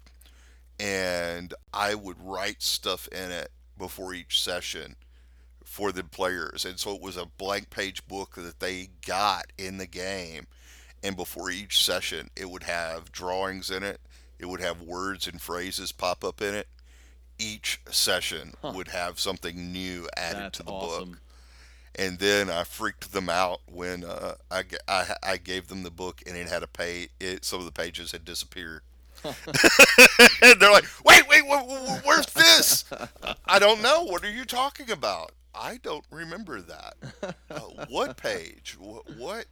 and 0.78 1.54
I 1.72 1.94
would 1.94 2.16
write 2.22 2.62
stuff 2.62 3.08
in 3.08 3.30
it 3.30 3.50
before 3.78 4.12
each 4.14 4.42
session 4.42 4.96
for 5.64 5.92
the 5.92 6.04
players, 6.04 6.64
and 6.66 6.78
so 6.78 6.94
it 6.94 7.00
was 7.00 7.16
a 7.16 7.24
blank 7.24 7.70
page 7.70 8.06
book 8.06 8.34
that 8.36 8.60
they 8.60 8.90
got 9.06 9.46
in 9.56 9.78
the 9.78 9.86
game 9.86 10.46
and 11.02 11.16
before 11.16 11.50
each 11.50 11.82
session 11.82 12.28
it 12.36 12.48
would 12.48 12.62
have 12.64 13.10
drawings 13.12 13.70
in 13.70 13.82
it. 13.82 14.00
It 14.38 14.46
would 14.46 14.60
have 14.60 14.82
words 14.82 15.26
and 15.26 15.40
phrases 15.40 15.92
pop 15.92 16.24
up 16.24 16.40
in 16.42 16.54
it 16.54 16.68
each 17.38 17.80
session 17.90 18.54
would 18.62 18.88
have 18.88 19.18
something 19.18 19.72
new 19.72 20.08
added 20.16 20.42
That's 20.42 20.58
to 20.58 20.62
the 20.64 20.70
awesome. 20.72 21.10
book 21.12 21.18
and 21.94 22.18
then 22.18 22.48
i 22.48 22.64
freaked 22.64 23.12
them 23.12 23.28
out 23.28 23.60
when 23.66 24.02
uh, 24.04 24.34
I, 24.50 24.64
I- 24.88 25.16
I 25.22 25.36
gave 25.36 25.68
them 25.68 25.82
the 25.82 25.90
book 25.90 26.22
and 26.26 26.36
it 26.36 26.48
had 26.48 26.62
a 26.62 26.66
page 26.66 27.10
it 27.20 27.44
some 27.44 27.58
of 27.58 27.66
the 27.66 27.72
pages 27.72 28.12
had 28.12 28.24
disappeared. 28.24 28.80
And 29.24 29.34
they're 30.60 30.72
like 30.72 30.84
wait 31.04 31.28
wait 31.28 31.42
wh- 31.46 31.66
wh- 31.66 32.06
where's 32.06 32.26
this? 32.26 32.84
I 33.46 33.58
don't 33.58 33.82
know. 33.82 34.02
What 34.04 34.24
are 34.24 34.30
you 34.30 34.44
talking 34.44 34.90
about? 34.90 35.32
I 35.54 35.78
don't 35.82 36.04
remember 36.10 36.60
that. 36.62 36.94
Uh, 37.50 37.84
what 37.90 38.16
page? 38.16 38.76
What 38.80 39.04
what 39.16 39.44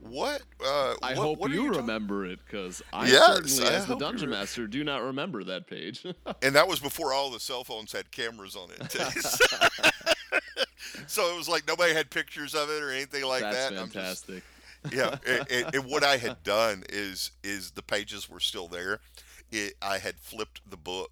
what 0.00 0.42
uh 0.64 0.94
I 1.02 1.14
what, 1.14 1.16
hope 1.16 1.38
what 1.38 1.50
are 1.50 1.54
you, 1.54 1.68
remember 1.70 2.24
it 2.26 2.38
because 2.44 2.82
I 2.92 3.08
Yes, 3.08 3.50
certainly, 3.52 3.70
I 3.70 3.74
as 3.78 3.86
the 3.86 3.94
you 3.94 4.00
dungeon 4.00 4.30
master, 4.30 4.66
do 4.66 4.82
not 4.84 5.02
remember 5.02 5.44
that 5.44 5.66
page. 5.66 6.04
and 6.42 6.54
that 6.54 6.66
was 6.68 6.80
before 6.80 7.12
all 7.12 7.30
the 7.30 7.40
cell 7.40 7.64
phones 7.64 7.92
had 7.92 8.10
cameras 8.10 8.56
on 8.56 8.68
it 8.70 8.92
so 11.06 11.32
it 11.32 11.36
was 11.36 11.48
like 11.48 11.66
nobody 11.66 11.92
had 11.94 12.10
pictures 12.10 12.54
of 12.54 12.70
it 12.70 12.82
or 12.82 12.90
anything 12.90 13.24
like 13.24 13.42
That's 13.42 13.56
that. 13.56 13.70
and 13.72 13.80
I'm 13.80 13.90
just- 13.90 14.26
fantastic. 14.26 14.44
yeah. 14.92 15.16
and, 15.26 15.46
and- 15.50 15.74
and 15.74 15.84
what 15.84 16.04
I 16.04 16.16
had 16.16 16.42
done 16.42 16.84
is 16.88 17.32
is 17.44 17.72
the 17.72 17.82
pages 17.82 18.28
were 18.28 18.40
still 18.40 18.68
there. 18.68 19.00
It, 19.52 19.74
I 19.82 19.98
had 19.98 20.14
flipped 20.16 20.60
the 20.70 20.76
book 20.76 21.10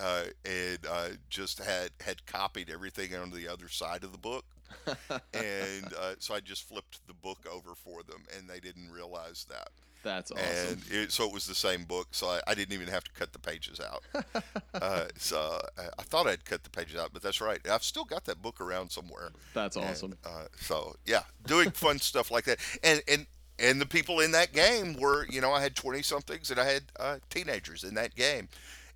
uh, 0.00 0.24
and 0.44 0.78
uh, 0.90 1.08
just 1.28 1.58
had 1.62 1.90
had 2.00 2.24
copied 2.26 2.70
everything 2.70 3.14
on 3.14 3.30
the 3.30 3.46
other 3.46 3.68
side 3.68 4.02
of 4.04 4.10
the 4.12 4.18
book, 4.18 4.44
and 5.34 5.92
uh, 5.98 6.14
so 6.18 6.34
I 6.34 6.40
just 6.40 6.68
flipped 6.68 7.06
the 7.06 7.14
book 7.14 7.38
over 7.50 7.74
for 7.74 8.02
them, 8.02 8.22
and 8.36 8.48
they 8.48 8.60
didn't 8.60 8.90
realize 8.90 9.46
that. 9.50 9.68
That's 10.02 10.30
awesome. 10.32 10.44
And 10.68 10.82
it, 10.90 11.12
so 11.12 11.24
it 11.26 11.32
was 11.32 11.46
the 11.46 11.54
same 11.54 11.84
book, 11.84 12.08
so 12.10 12.26
I, 12.28 12.40
I 12.48 12.54
didn't 12.54 12.74
even 12.74 12.88
have 12.88 13.04
to 13.04 13.10
cut 13.12 13.32
the 13.32 13.38
pages 13.38 13.80
out. 13.80 14.02
uh, 14.74 15.04
so 15.16 15.58
I, 15.78 15.82
I 15.98 16.02
thought 16.02 16.26
I'd 16.26 16.44
cut 16.44 16.62
the 16.62 16.68
pages 16.68 16.96
out, 17.00 17.10
but 17.14 17.22
that's 17.22 17.40
right. 17.40 17.58
I've 17.70 17.82
still 17.82 18.04
got 18.04 18.24
that 18.26 18.42
book 18.42 18.60
around 18.60 18.90
somewhere. 18.90 19.30
That's 19.54 19.76
And, 19.76 19.86
awesome. 19.86 20.18
uh, 20.26 20.44
so 20.60 20.94
yeah, 21.06 21.22
doing 21.46 21.70
fun 21.70 21.98
stuff 22.00 22.30
like 22.30 22.44
that, 22.44 22.58
and 22.82 23.02
and 23.08 23.26
and 23.58 23.80
the 23.80 23.86
people 23.86 24.20
in 24.20 24.32
that 24.32 24.52
game 24.52 24.94
were, 24.94 25.26
you 25.30 25.40
know, 25.40 25.52
I 25.52 25.62
had 25.62 25.74
twenty 25.74 26.02
somethings 26.02 26.50
and 26.50 26.60
I 26.60 26.64
had 26.66 26.82
uh, 27.00 27.16
teenagers 27.30 27.82
in 27.82 27.94
that 27.94 28.14
game, 28.14 28.48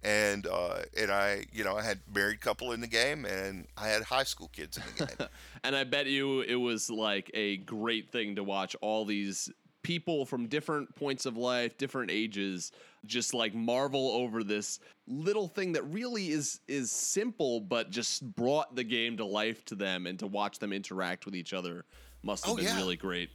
and 0.03 0.47
uh, 0.47 0.81
and 0.97 1.11
I, 1.11 1.45
you 1.53 1.65
know, 1.65 1.77
I 1.77 1.83
had 1.83 2.01
married 2.15 2.41
couple 2.41 2.73
in 2.73 2.81
the 2.81 2.87
game, 2.87 3.25
and 3.25 3.67
I 3.77 3.89
had 3.89 4.03
high 4.03 4.25
school 4.25 4.49
kids 4.53 4.77
in 4.77 4.83
the 4.97 5.07
game. 5.07 5.29
And 5.65 5.75
I 5.75 5.85
bet 5.85 6.07
you 6.07 6.41
it 6.43 6.55
was 6.55 6.89
like 6.89 7.31
a 7.35 7.57
great 7.59 8.11
thing 8.11 8.37
to 8.37 8.45
watch 8.45 8.77
all 8.81 9.05
these 9.05 9.51
people 9.83 10.25
from 10.25 10.47
different 10.47 10.95
points 10.95 11.27
of 11.27 11.37
life, 11.37 11.77
different 11.79 12.11
ages, 12.11 12.71
just 13.07 13.35
like 13.35 13.55
marvel 13.55 14.11
over 14.11 14.45
this 14.45 14.79
little 15.07 15.49
thing 15.49 15.73
that 15.73 15.83
really 15.85 16.29
is 16.31 16.61
is 16.69 16.91
simple, 16.93 17.61
but 17.61 17.91
just 17.91 18.23
brought 18.37 18.77
the 18.77 18.85
game 18.85 19.17
to 19.17 19.25
life 19.25 19.65
to 19.67 19.75
them, 19.75 20.07
and 20.07 20.19
to 20.21 20.27
watch 20.27 20.59
them 20.59 20.73
interact 20.73 21.25
with 21.27 21.35
each 21.35 21.53
other 21.53 21.85
must 22.23 22.45
have 22.45 22.55
Oh, 22.55 22.57
been 22.57 22.67
yeah. 22.67 22.77
really 22.77 22.97
great. 22.97 23.31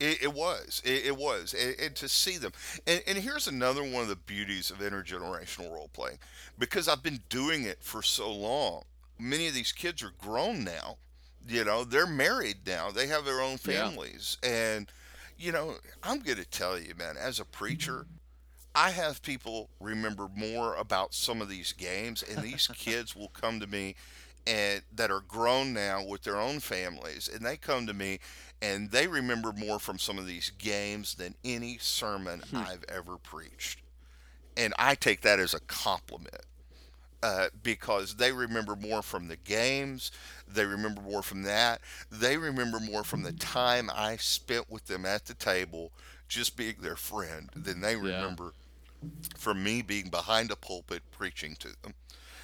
It, 0.00 0.22
it 0.22 0.32
was. 0.32 0.80
It, 0.84 1.06
it 1.06 1.16
was. 1.16 1.54
And, 1.54 1.74
and 1.80 1.94
to 1.96 2.08
see 2.08 2.38
them. 2.38 2.52
And, 2.86 3.02
and 3.06 3.18
here's 3.18 3.48
another 3.48 3.82
one 3.82 4.02
of 4.02 4.08
the 4.08 4.16
beauties 4.16 4.70
of 4.70 4.78
intergenerational 4.78 5.72
role 5.72 5.90
playing. 5.92 6.18
Because 6.58 6.88
I've 6.88 7.02
been 7.02 7.20
doing 7.28 7.64
it 7.64 7.78
for 7.82 8.02
so 8.02 8.32
long, 8.32 8.82
many 9.18 9.48
of 9.48 9.54
these 9.54 9.72
kids 9.72 10.02
are 10.02 10.12
grown 10.18 10.64
now. 10.64 10.98
You 11.48 11.64
know, 11.64 11.84
they're 11.84 12.06
married 12.06 12.58
now, 12.66 12.90
they 12.90 13.06
have 13.06 13.24
their 13.24 13.40
own 13.40 13.58
Yeah. 13.64 13.88
families. 13.88 14.36
And, 14.42 14.90
you 15.38 15.50
know, 15.52 15.76
I'm 16.02 16.20
going 16.20 16.36
to 16.38 16.44
tell 16.44 16.78
you, 16.78 16.94
man, 16.94 17.16
as 17.16 17.40
a 17.40 17.44
preacher, 17.44 18.06
I 18.74 18.90
have 18.90 19.22
people 19.22 19.70
remember 19.80 20.28
more 20.34 20.74
about 20.76 21.14
some 21.14 21.40
of 21.40 21.48
these 21.48 21.72
games, 21.72 22.22
and 22.22 22.42
these 22.42 22.66
kids 22.76 23.16
will 23.16 23.28
come 23.28 23.60
to 23.60 23.66
me 23.66 23.96
and 24.48 24.82
that 24.94 25.10
are 25.10 25.20
grown 25.20 25.72
now 25.74 26.02
with 26.02 26.22
their 26.22 26.38
own 26.38 26.58
families, 26.58 27.28
and 27.32 27.44
they 27.44 27.56
come 27.56 27.86
to 27.86 27.92
me 27.92 28.18
and 28.60 28.90
they 28.90 29.06
remember 29.06 29.52
more 29.52 29.78
from 29.78 29.98
some 29.98 30.18
of 30.18 30.26
these 30.26 30.50
games 30.58 31.14
than 31.14 31.34
any 31.44 31.78
sermon 31.78 32.42
I've 32.52 32.84
ever 32.88 33.16
preached. 33.16 33.80
And 34.56 34.74
I 34.78 34.96
take 34.96 35.20
that 35.20 35.38
as 35.38 35.54
a 35.54 35.60
compliment 35.60 36.44
uh, 37.22 37.48
because 37.62 38.16
they 38.16 38.32
remember 38.32 38.74
more 38.74 39.02
from 39.02 39.28
the 39.28 39.36
games. 39.36 40.10
They 40.48 40.64
remember 40.64 41.00
more 41.00 41.22
from 41.22 41.42
that. 41.42 41.80
They 42.10 42.36
remember 42.36 42.80
more 42.80 43.04
from 43.04 43.22
the 43.22 43.32
time 43.32 43.90
I 43.94 44.16
spent 44.16 44.68
with 44.68 44.86
them 44.86 45.06
at 45.06 45.26
the 45.26 45.34
table, 45.34 45.92
just 46.28 46.56
being 46.56 46.76
their 46.80 46.96
friend, 46.96 47.50
than 47.54 47.80
they 47.80 47.94
remember 47.94 48.54
from 49.36 49.62
me 49.62 49.82
being 49.82 50.08
behind 50.08 50.50
a 50.50 50.56
pulpit 50.56 51.02
preaching 51.12 51.54
to 51.60 51.68
them. 51.82 51.94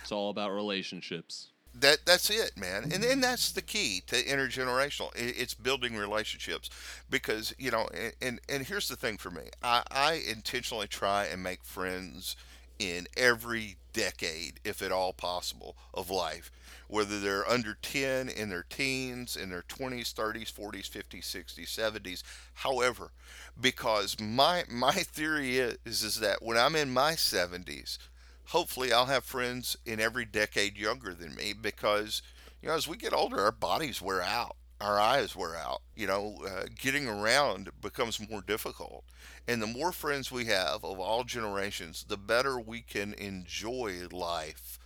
It's 0.02 0.12
all 0.12 0.30
about 0.30 0.52
relationships. 0.52 1.48
That 1.76 2.06
that's 2.06 2.30
it, 2.30 2.56
man, 2.56 2.84
and 2.84 2.92
mm-hmm. 2.92 3.12
and 3.12 3.24
that's 3.24 3.50
the 3.50 3.62
key 3.62 4.02
to 4.06 4.22
intergenerational. 4.22 5.10
It's 5.16 5.54
building 5.54 5.96
relationships 5.96 6.70
because 7.10 7.52
you 7.58 7.72
know, 7.72 7.88
and 7.92 8.12
and, 8.22 8.40
and 8.48 8.66
here's 8.66 8.88
the 8.88 8.96
thing 8.96 9.16
for 9.16 9.30
me. 9.30 9.42
I, 9.60 9.82
I 9.90 10.22
intentionally 10.28 10.86
try 10.86 11.24
and 11.24 11.42
make 11.42 11.64
friends 11.64 12.36
in 12.78 13.06
every 13.16 13.76
decade, 13.92 14.60
if 14.64 14.82
at 14.82 14.92
all 14.92 15.12
possible, 15.12 15.76
of 15.92 16.10
life. 16.10 16.50
Whether 16.88 17.18
they're 17.18 17.48
under 17.48 17.74
10, 17.80 18.28
in 18.28 18.50
their 18.50 18.66
teens, 18.68 19.36
in 19.36 19.50
their 19.50 19.62
20s, 19.62 20.12
30s, 20.12 20.52
40s, 20.52 20.90
50s, 20.90 21.22
60s, 21.22 21.66
70s, 21.66 22.22
however, 22.54 23.10
because 23.58 24.20
my 24.20 24.64
my 24.70 24.92
theory 24.92 25.58
is 25.58 25.78
is 25.84 26.20
that 26.20 26.42
when 26.42 26.58
I'm 26.58 26.76
in 26.76 26.92
my 26.92 27.12
70s, 27.12 27.98
hopefully 28.46 28.92
I'll 28.92 29.06
have 29.06 29.24
friends 29.24 29.76
in 29.84 30.00
every 30.00 30.24
decade 30.24 30.76
younger 30.76 31.14
than 31.14 31.34
me 31.34 31.52
because 31.52 32.22
you 32.60 32.68
know 32.68 32.74
as 32.74 32.88
we 32.88 32.96
get 32.96 33.12
older 33.12 33.40
our 33.40 33.52
bodies 33.52 34.02
wear 34.02 34.22
out 34.22 34.56
our 34.80 34.98
eyes 34.98 35.34
wear 35.34 35.56
out 35.56 35.82
you 35.94 36.06
know 36.06 36.36
uh, 36.46 36.64
getting 36.78 37.08
around 37.08 37.70
becomes 37.80 38.20
more 38.28 38.42
difficult. 38.42 39.04
And 39.46 39.60
the 39.60 39.66
more 39.66 39.92
friends 39.92 40.32
we 40.32 40.46
have 40.46 40.84
of 40.84 40.98
all 40.98 41.24
generations 41.24 42.04
the 42.08 42.16
better 42.16 42.58
we 42.58 42.80
can 42.80 43.14
enjoy 43.14 44.06
life. 44.10 44.78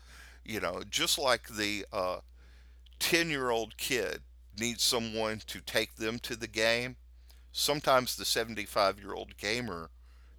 You 0.44 0.60
know 0.60 0.82
just 0.88 1.18
like 1.18 1.48
the 1.48 1.84
uh, 1.92 2.18
10 2.98 3.30
year 3.30 3.50
old 3.50 3.76
kid 3.76 4.20
needs 4.58 4.82
someone 4.82 5.40
to 5.46 5.60
take 5.60 5.96
them 5.96 6.18
to 6.20 6.34
the 6.34 6.48
game 6.48 6.96
sometimes 7.52 8.16
the 8.16 8.24
75 8.24 8.98
year 8.98 9.14
old 9.14 9.36
gamer 9.36 9.90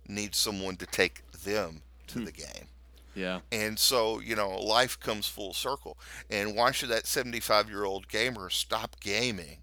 needs 0.08 0.38
someone 0.38 0.76
to 0.78 0.86
take 0.86 1.24
them 1.32 1.82
to 2.08 2.20
the 2.20 2.32
game 2.32 2.68
Yeah. 3.16 3.40
and 3.52 3.78
so, 3.80 4.20
you 4.20 4.36
know, 4.36 4.50
life 4.50 5.00
comes 5.00 5.28
full 5.28 5.54
circle. 5.54 5.98
And 6.30 6.56
why 6.56 6.72
should 6.72 6.90
that 6.90 7.08
75 7.08 7.70
year 7.70 7.84
old 7.84 8.08
gamer 8.08 8.50
stop 8.50 9.00
gaming 9.00 9.60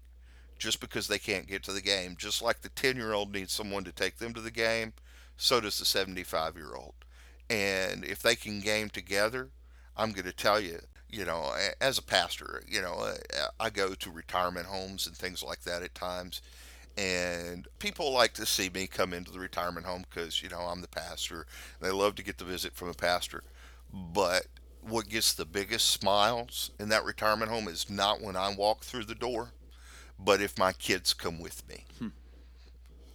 just 0.59 0.79
because 0.79 1.07
they 1.07 1.19
can't 1.19 1.47
get 1.47 1.63
to 1.63 1.73
the 1.73 1.81
game? 1.81 2.15
Just 2.17 2.41
like 2.41 2.61
the 2.61 2.69
10 2.69 2.97
year 2.97 3.13
old 3.13 3.33
needs 3.33 3.53
someone 3.53 3.83
to 3.85 3.91
take 3.91 4.17
them 4.17 4.33
to 4.33 4.41
the 4.41 4.51
game, 4.51 4.93
so 5.37 5.59
does 5.61 5.79
the 5.79 5.85
75 5.85 6.55
year 6.55 6.75
old. 6.75 6.93
And 7.49 8.03
if 8.03 8.21
they 8.21 8.35
can 8.35 8.59
game 8.59 8.89
together, 8.89 9.49
I'm 9.95 10.11
going 10.11 10.25
to 10.25 10.33
tell 10.33 10.59
you, 10.59 10.79
you 11.09 11.25
know, 11.25 11.53
as 11.79 11.97
a 11.97 12.03
pastor, 12.03 12.61
you 12.67 12.81
know, 12.81 12.95
uh, 12.95 13.47
I 13.59 13.69
go 13.69 13.93
to 13.93 14.11
retirement 14.11 14.65
homes 14.67 15.07
and 15.07 15.15
things 15.15 15.41
like 15.41 15.61
that 15.61 15.81
at 15.81 15.95
times. 15.95 16.41
And 16.97 17.67
people 17.77 18.11
like 18.11 18.33
to 18.33 18.45
see 18.45 18.69
me 18.69 18.87
come 18.87 19.13
into 19.13 19.31
the 19.31 19.39
retirement 19.39 19.85
home 19.85 20.03
because, 20.09 20.41
you 20.41 20.49
know, 20.49 20.61
I'm 20.61 20.81
the 20.81 20.87
pastor. 20.87 21.45
And 21.79 21.87
They 21.87 21.93
love 21.93 22.15
to 22.15 22.23
get 22.23 22.39
the 22.39 22.43
visit 22.43 22.73
from 22.73 22.89
a 22.89 22.93
pastor. 22.93 23.43
But 23.93 24.47
what 24.81 25.07
gets 25.07 25.33
the 25.33 25.45
biggest 25.45 25.87
smiles 25.89 26.71
in 26.79 26.89
that 26.89 27.05
retirement 27.05 27.51
home 27.51 27.67
is 27.67 27.89
not 27.89 28.21
when 28.21 28.35
I 28.35 28.53
walk 28.55 28.83
through 28.83 29.05
the 29.05 29.15
door, 29.15 29.51
but 30.17 30.41
if 30.41 30.57
my 30.57 30.73
kids 30.73 31.13
come 31.13 31.39
with 31.39 31.67
me. 31.69 31.85
Hmm. 31.99 32.07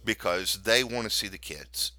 Because 0.05 0.63
they 0.63 0.83
want 0.83 1.03
to 1.03 1.09
see 1.09 1.27
the 1.27 1.37
kids. 1.37 1.91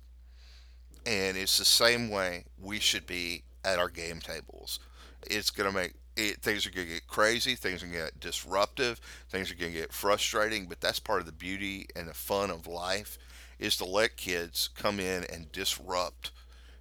And 1.04 1.36
it's 1.36 1.58
the 1.58 1.66
same 1.66 2.08
way 2.08 2.44
we 2.58 2.80
should 2.80 3.06
be 3.06 3.44
at 3.62 3.78
our 3.78 3.90
game 3.90 4.20
tables. 4.20 4.78
It's 5.26 5.50
going 5.50 5.70
to 5.70 5.76
make 5.76 5.94
it, 6.16 6.42
things 6.42 6.66
are 6.66 6.70
going 6.70 6.86
to 6.86 6.94
get 6.94 7.06
crazy, 7.06 7.54
things 7.54 7.82
are 7.82 7.86
going 7.86 7.98
to 7.98 8.04
get 8.04 8.20
disruptive, 8.20 9.00
things 9.28 9.50
are 9.50 9.54
going 9.54 9.72
to 9.72 9.78
get 9.78 9.92
frustrating, 9.92 10.66
but 10.66 10.80
that's 10.80 10.98
part 10.98 11.20
of 11.20 11.26
the 11.26 11.32
beauty 11.32 11.86
and 11.96 12.08
the 12.08 12.14
fun 12.14 12.50
of 12.50 12.66
life 12.66 13.18
is 13.58 13.76
to 13.76 13.84
let 13.84 14.16
kids 14.16 14.68
come 14.76 14.98
in 14.98 15.24
and 15.24 15.50
disrupt, 15.52 16.32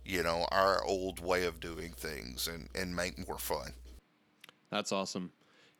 you 0.03 0.23
know, 0.23 0.47
our 0.51 0.83
old 0.83 1.19
way 1.19 1.45
of 1.45 1.59
doing 1.59 1.91
things 1.91 2.47
and, 2.47 2.69
and 2.75 2.95
make 2.95 3.27
more 3.27 3.37
fun. 3.37 3.73
That's 4.69 4.91
awesome. 4.91 5.31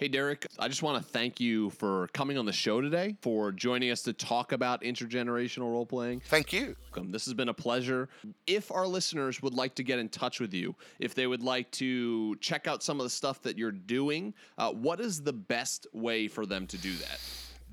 Hey, 0.04 0.10
Derek, 0.10 0.46
I 0.60 0.68
just 0.68 0.84
want 0.84 1.02
to 1.02 1.12
thank 1.12 1.40
you 1.40 1.70
for 1.70 2.10
coming 2.12 2.38
on 2.38 2.46
the 2.46 2.52
show 2.52 2.82
today, 2.82 3.16
for 3.22 3.54
joining 3.54 3.90
us 3.90 4.02
to 4.02 4.12
talk 4.12 4.52
about 4.52 4.82
intergenerational 4.82 5.72
role 5.72 5.86
playing. 5.86 6.20
Thank 6.26 6.52
you. 6.52 6.76
welcome. 6.92 7.10
This 7.10 7.24
has 7.24 7.34
been 7.34 7.48
a 7.48 7.54
pleasure. 7.54 8.10
If 8.46 8.70
our 8.70 8.86
listeners 8.86 9.42
would 9.42 9.54
like 9.54 9.76
to 9.76 9.84
get 9.84 10.00
in 10.00 10.10
touch 10.10 10.42
with 10.42 10.54
you, 10.54 10.76
if 11.00 11.16
they 11.16 11.26
would 11.26 11.42
like 11.42 11.72
to 11.72 12.36
check 12.42 12.68
out 12.68 12.84
some 12.84 13.00
of 13.00 13.06
the 13.06 13.10
stuff 13.10 13.42
that 13.44 13.58
you're 13.58 13.72
doing, 13.72 14.34
uh, 14.58 14.74
what 14.74 15.00
is 15.00 15.22
the 15.22 15.32
best 15.32 15.88
way 15.94 16.28
for 16.28 16.46
them 16.46 16.68
to 16.68 16.78
do 16.78 16.94
that? 16.96 17.22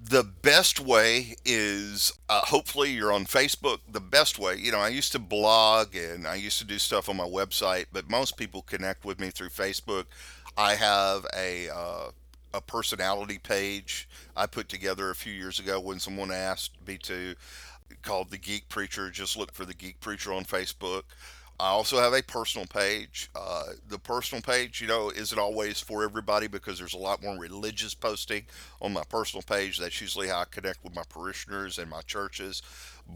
the 0.03 0.25
best 0.25 0.81
way 0.81 1.35
is 1.45 2.11
uh, 2.31 2.41
hopefully 2.47 2.91
you're 2.91 3.13
on 3.13 3.27
Facebook. 3.27 3.81
The 3.87 4.01
best 4.01 4.39
way, 4.39 4.57
you 4.57 4.73
know, 4.73 4.79
I 4.79 4.89
used 4.89 5.13
to 5.13 5.19
blog 5.19 5.95
and 5.95 6.27
I 6.27 6.37
used 6.37 6.59
to 6.59 6.65
do 6.65 6.79
stuff 6.79 7.11
on 7.11 7.19
my 7.19 7.27
website, 7.27 7.87
but 7.93 8.09
most 8.09 8.39
people 8.39 8.63
connect 8.63 9.05
with 9.05 9.21
me 9.21 9.29
through 9.29 9.51
Facebook. 9.51 10.07
I 10.57 10.75
have 10.75 11.27
a 11.37 11.69
uh, 11.69 12.11
a 12.53 12.61
personality 12.61 13.39
page 13.39 14.09
I 14.37 14.47
put 14.47 14.69
together 14.69 15.11
a 15.11 15.15
few 15.15 15.33
years 15.33 15.59
ago 15.59 15.81
when 15.81 15.99
someone 15.99 16.33
asked 16.33 16.73
me 16.87 16.99
to, 16.99 17.35
called 18.03 18.31
the 18.31 18.39
Geek 18.39 18.69
Preacher. 18.69 19.11
Just 19.11 19.37
look 19.37 19.53
for 19.53 19.65
the 19.65 19.75
Geek 19.75 20.01
Preacher 20.01 20.33
on 20.33 20.45
Facebook. 20.45 21.03
I 21.61 21.69
also 21.69 21.99
have 21.99 22.15
a 22.15 22.23
personal 22.23 22.67
page. 22.67 23.29
Uh, 23.37 23.65
the 23.91 23.99
personal 23.99 24.41
page, 24.41 24.81
you 24.81 24.87
know, 24.87 25.11
isn't 25.11 25.39
always 25.39 25.79
for 25.79 26.03
everybody 26.03 26.47
because 26.47 26.79
there's 26.79 26.95
a 26.95 26.99
lot 26.99 27.23
more 27.23 27.37
religious 27.37 27.93
posting 27.93 28.47
on 28.81 28.95
my 28.95 29.03
personal 29.11 29.43
page. 29.43 29.79
That's 29.79 30.01
usually 30.01 30.29
how 30.29 30.41
I 30.41 30.45
connect 30.51 30.83
with 30.83 30.95
my 30.95 31.03
parishioners 31.11 31.79
and 31.79 31.91
my 31.91 32.01
churches. 32.01 32.63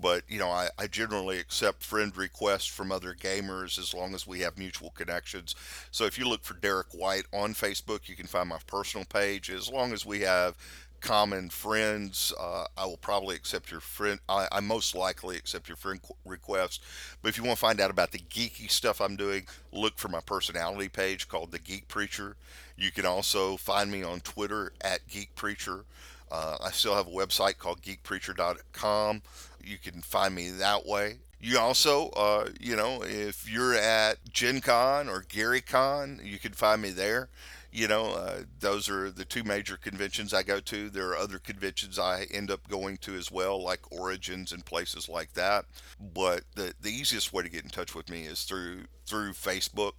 But, 0.01 0.23
you 0.29 0.39
know, 0.39 0.51
I, 0.51 0.69
I 0.79 0.87
generally 0.87 1.39
accept 1.39 1.83
friend 1.83 2.17
requests 2.17 2.67
from 2.67 2.93
other 2.93 3.15
gamers 3.15 3.79
as 3.79 3.95
long 3.95 4.15
as 4.15 4.27
we 4.27 4.41
have 4.41 4.59
mutual 4.59 4.91
connections. 4.91 5.55
So 5.91 6.05
if 6.05 6.19
you 6.19 6.29
look 6.29 6.45
for 6.45 6.55
Derek 6.55 6.93
White 6.93 7.25
on 7.33 7.55
Facebook, 7.55 8.09
you 8.09 8.17
can 8.17 8.27
find 8.27 8.49
my 8.49 8.59
personal 8.67 9.07
page. 9.07 9.51
As 9.51 9.71
long 9.71 9.93
as 9.93 10.05
we 10.05 10.21
have 10.21 10.57
common 11.05 11.51
friends. 11.51 12.33
Uh, 12.41 12.65
I 12.79 12.87
will 12.87 12.97
probably 12.97 13.37
accept 13.37 13.71
your 13.71 13.81
friend. 13.81 14.19
I, 14.29 14.49
I 14.51 14.61
most 14.61 14.95
likely 14.95 15.37
accept 15.37 15.69
your 15.69 15.77
friend 15.77 16.01
qu- 16.03 16.15
request. 16.25 16.83
But 17.21 17.29
if 17.29 17.37
you 17.37 17.45
want 17.45 17.59
to 17.59 17.61
find 17.61 17.79
out 17.79 17.91
about 17.91 18.11
the 18.11 18.19
geeky 18.19 18.71
stuff 18.71 19.03
I'm 19.03 19.15
doing, 19.15 19.47
look 19.71 19.99
for 19.99 20.09
my 20.09 20.21
personality 20.21 20.89
page 20.89 21.29
called 21.29 21.53
The 21.53 21.59
Geek 21.59 21.89
Preacher. 21.89 22.37
You 22.77 22.91
can 22.91 23.05
also 23.05 23.59
find 23.59 23.93
me 23.93 24.03
on 24.03 24.21
Twitter 24.21 24.73
at 24.81 25.07
Geek 25.07 25.35
Preacher. 25.35 25.85
Uh, 26.33 26.57
I 26.65 26.71
still 26.71 26.95
have 26.95 27.07
a 27.07 27.11
website 27.11 27.59
called 27.59 27.83
geekpreacher.com. 27.83 29.23
You 29.65 29.79
can 29.79 30.03
find 30.03 30.35
me 30.35 30.51
that 30.51 30.87
way. 30.87 31.19
You 31.41 31.59
also, 31.59 32.09
uh, 32.11 32.49
you 32.59 32.75
know, 32.75 33.03
if 33.03 33.51
you're 33.51 33.75
at 33.75 34.33
Gen 34.33 34.61
Con 34.61 35.09
or 35.09 35.25
Gary 35.29 35.61
Con, 35.61 36.21
you 36.23 36.39
can 36.39 36.53
find 36.53 36.81
me 36.81 36.91
there. 36.91 37.29
You 37.71 37.89
know, 37.89 38.13
uh, 38.13 38.43
those 38.61 38.89
are 38.89 39.11
the 39.11 39.25
two 39.25 39.43
major 39.43 39.77
conventions 39.77 40.33
I 40.33 40.43
go 40.45 40.61
to. 40.61 40.89
There 40.89 41.09
are 41.09 41.17
other 41.17 41.39
conventions 41.39 41.99
I 41.99 42.27
end 42.31 42.51
up 42.51 42.69
going 42.69 42.99
to 42.99 43.15
as 43.17 43.33
well, 43.33 43.61
like 43.63 43.81
Origins 43.91 44.53
and 44.53 44.65
places 44.65 45.09
like 45.09 45.33
that. 45.35 45.65
But 46.01 46.45
the, 46.55 46.73
the 46.81 46.91
easiest 46.91 47.33
way 47.33 47.43
to 47.43 47.51
get 47.51 47.65
in 47.65 47.71
touch 47.71 47.95
with 47.95 48.09
me 48.09 48.23
is 48.23 48.45
through 48.45 48.85
through 49.07 49.33
Facebook 49.33 49.95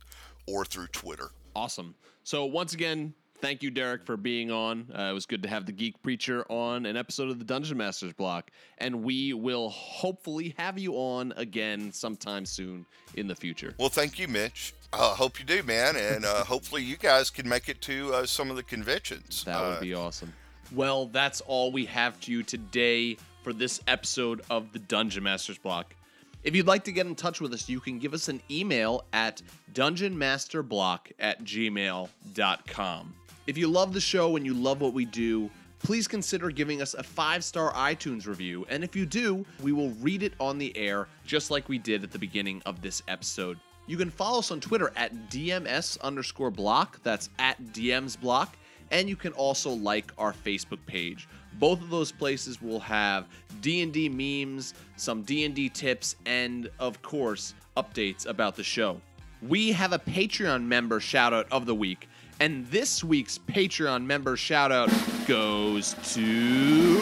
or 0.47 0.63
through 0.65 0.87
Twitter. 0.87 1.29
Awesome. 1.55 1.95
So 2.23 2.45
once 2.45 2.73
again, 2.73 3.13
thank 3.41 3.61
you, 3.63 3.69
Derek, 3.71 4.05
for 4.05 4.17
being 4.17 4.51
on. 4.51 4.87
Uh, 4.97 5.03
it 5.03 5.13
was 5.13 5.25
good 5.25 5.43
to 5.43 5.49
have 5.49 5.65
the 5.65 5.71
Geek 5.71 6.01
Preacher 6.03 6.45
on 6.49 6.85
an 6.85 6.97
episode 6.97 7.29
of 7.29 7.39
the 7.39 7.45
Dungeon 7.45 7.77
Masters 7.77 8.13
block, 8.13 8.51
and 8.77 9.03
we 9.03 9.33
will 9.33 9.69
hopefully 9.69 10.53
have 10.57 10.77
you 10.79 10.93
on 10.93 11.33
again 11.37 11.91
sometime 11.91 12.45
soon 12.45 12.85
in 13.15 13.27
the 13.27 13.35
future. 13.35 13.73
Well, 13.79 13.89
thank 13.89 14.17
you, 14.19 14.27
Mitch. 14.27 14.73
I 14.93 14.97
uh, 14.97 15.13
hope 15.15 15.39
you 15.39 15.45
do, 15.45 15.61
man, 15.63 15.95
and 15.95 16.25
uh, 16.25 16.43
hopefully 16.45 16.83
you 16.83 16.95
guys 16.97 17.29
can 17.29 17.47
make 17.49 17.67
it 17.69 17.81
to 17.81 18.13
uh, 18.13 18.25
some 18.25 18.49
of 18.49 18.55
the 18.55 18.63
conventions. 18.63 19.43
That 19.43 19.61
would 19.61 19.77
Uh, 19.77 19.81
be 19.81 19.93
awesome. 19.93 20.31
Well, 20.73 21.07
that's 21.07 21.41
all 21.41 21.71
we 21.71 21.85
have 21.85 22.19
to 22.21 22.31
you 22.31 22.43
today 22.43 23.17
for 23.43 23.53
this 23.53 23.81
episode 23.87 24.41
of 24.49 24.71
the 24.73 24.79
Dungeon 24.79 25.23
Masters 25.23 25.57
block. 25.59 25.95
If 26.43 26.55
you'd 26.55 26.67
like 26.67 26.83
to 26.85 26.91
get 26.91 27.07
in 27.07 27.15
touch 27.15 27.41
with 27.41 27.53
us, 27.53 27.67
you 27.67 27.79
can 27.79 27.97
give 27.99 28.13
us 28.13 28.27
an 28.29 28.39
email 28.51 29.03
at 29.13 29.41
dungeonmasterblock 29.73 31.11
at 31.19 31.43
gmail.com. 31.43 33.13
If 33.47 33.59
you 33.59 33.67
love 33.67 33.93
the 33.93 34.01
show 34.01 34.37
and 34.37 34.45
you 34.45 34.55
love 34.55 34.81
what 34.81 34.93
we 34.93 35.05
do, 35.05 35.51
please 35.77 36.07
consider 36.07 36.49
giving 36.49 36.81
us 36.81 36.95
a 36.95 37.03
five 37.03 37.43
star 37.43 37.71
iTunes 37.73 38.25
review. 38.25 38.65
And 38.69 38.83
if 38.83 38.95
you 38.95 39.05
do, 39.05 39.45
we 39.61 39.71
will 39.71 39.91
read 40.01 40.23
it 40.23 40.33
on 40.39 40.57
the 40.57 40.75
air, 40.75 41.07
just 41.25 41.51
like 41.51 41.69
we 41.69 41.77
did 41.77 42.03
at 42.03 42.11
the 42.11 42.17
beginning 42.17 42.63
of 42.65 42.81
this 42.81 43.03
episode. 43.07 43.59
You 43.85 43.97
can 43.97 44.09
follow 44.09 44.39
us 44.39 44.49
on 44.49 44.59
Twitter 44.59 44.91
at 44.95 45.13
DMS 45.29 46.01
underscore 46.01 46.49
block. 46.49 46.99
That's 47.03 47.29
at 47.37 47.63
DMs 47.65 48.19
block. 48.19 48.57
And 48.89 49.07
you 49.07 49.15
can 49.15 49.31
also 49.33 49.69
like 49.69 50.11
our 50.17 50.33
Facebook 50.33 50.83
page. 50.87 51.27
Both 51.59 51.81
of 51.81 51.91
those 51.91 52.11
places 52.11 52.63
will 52.63 52.79
have 52.79 53.27
D&D 53.61 54.09
memes, 54.09 54.73
some 54.95 55.21
D&D 55.21 55.69
tips, 55.69 56.15
and 56.25 56.67
of 56.79 56.99
course, 57.03 57.53
updates 57.77 58.25
about 58.25 58.55
the 58.55 58.63
show. 58.63 58.99
We 59.41 59.71
have 59.73 59.93
a 59.93 59.99
Patreon 59.99 60.63
member 60.63 60.99
shout 60.99 61.31
out 61.31 61.47
of 61.51 61.67
the 61.67 61.75
week. 61.75 62.07
And 62.39 62.67
this 62.67 63.01
week's 63.01 63.37
Patreon 63.37 64.05
member 64.05 64.35
shout 64.35 64.71
out 64.71 64.89
goes 65.25 65.95
to 66.13 66.99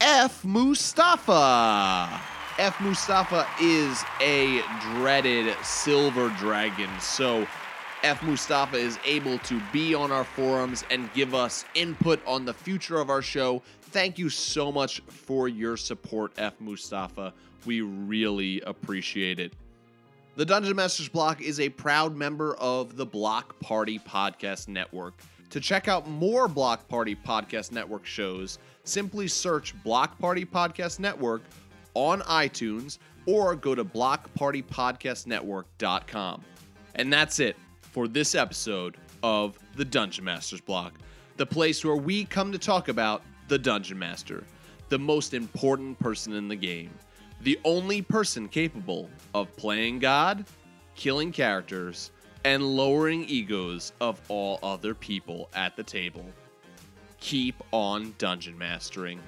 F. 0.00 0.44
Mustafa. 0.44 2.20
F. 2.58 2.78
Mustafa 2.80 3.46
is 3.60 4.04
a 4.20 4.60
dreaded 4.80 5.56
silver 5.64 6.28
dragon. 6.38 6.90
So 7.00 7.46
F. 8.02 8.22
Mustafa 8.22 8.76
is 8.76 8.98
able 9.06 9.38
to 9.38 9.58
be 9.72 9.94
on 9.94 10.12
our 10.12 10.24
forums 10.24 10.84
and 10.90 11.10
give 11.14 11.34
us 11.34 11.64
input 11.74 12.20
on 12.26 12.44
the 12.44 12.52
future 12.52 13.00
of 13.00 13.08
our 13.08 13.22
show. 13.22 13.62
Thank 13.80 14.18
you 14.18 14.28
so 14.28 14.70
much 14.70 15.00
for 15.08 15.48
your 15.48 15.78
support, 15.78 16.32
F. 16.36 16.60
Mustafa. 16.60 17.32
We 17.64 17.80
really 17.80 18.60
appreciate 18.60 19.40
it. 19.40 19.54
The 20.36 20.44
Dungeon 20.44 20.74
Masters 20.74 21.08
Block 21.08 21.40
is 21.40 21.60
a 21.60 21.68
proud 21.68 22.16
member 22.16 22.56
of 22.56 22.96
the 22.96 23.06
Block 23.06 23.56
Party 23.60 24.00
Podcast 24.00 24.66
Network. 24.66 25.14
To 25.50 25.60
check 25.60 25.86
out 25.86 26.10
more 26.10 26.48
Block 26.48 26.88
Party 26.88 27.14
Podcast 27.14 27.70
Network 27.70 28.04
shows, 28.04 28.58
simply 28.82 29.28
search 29.28 29.80
Block 29.84 30.18
Party 30.18 30.44
Podcast 30.44 30.98
Network 30.98 31.42
on 31.94 32.20
iTunes 32.22 32.98
or 33.26 33.54
go 33.54 33.76
to 33.76 33.84
blockpartypodcastnetwork.com. 33.84 36.44
And 36.96 37.12
that's 37.12 37.38
it 37.38 37.56
for 37.80 38.08
this 38.08 38.34
episode 38.34 38.96
of 39.22 39.56
the 39.76 39.84
Dungeon 39.84 40.24
Masters 40.24 40.60
Block, 40.60 40.94
the 41.36 41.46
place 41.46 41.84
where 41.84 41.94
we 41.94 42.24
come 42.24 42.50
to 42.50 42.58
talk 42.58 42.88
about 42.88 43.22
the 43.46 43.58
Dungeon 43.58 44.00
Master, 44.00 44.42
the 44.88 44.98
most 44.98 45.32
important 45.32 45.96
person 46.00 46.32
in 46.32 46.48
the 46.48 46.56
game, 46.56 46.90
the 47.44 47.60
only 47.62 48.00
person 48.00 48.48
capable 48.48 49.10
of 49.34 49.54
playing 49.56 49.98
God, 49.98 50.46
killing 50.94 51.30
characters, 51.30 52.10
and 52.42 52.62
lowering 52.62 53.24
egos 53.26 53.92
of 54.00 54.18
all 54.28 54.58
other 54.62 54.94
people 54.94 55.50
at 55.54 55.76
the 55.76 55.82
table. 55.82 56.24
Keep 57.20 57.62
on 57.70 58.14
dungeon 58.16 58.56
mastering. 58.56 59.20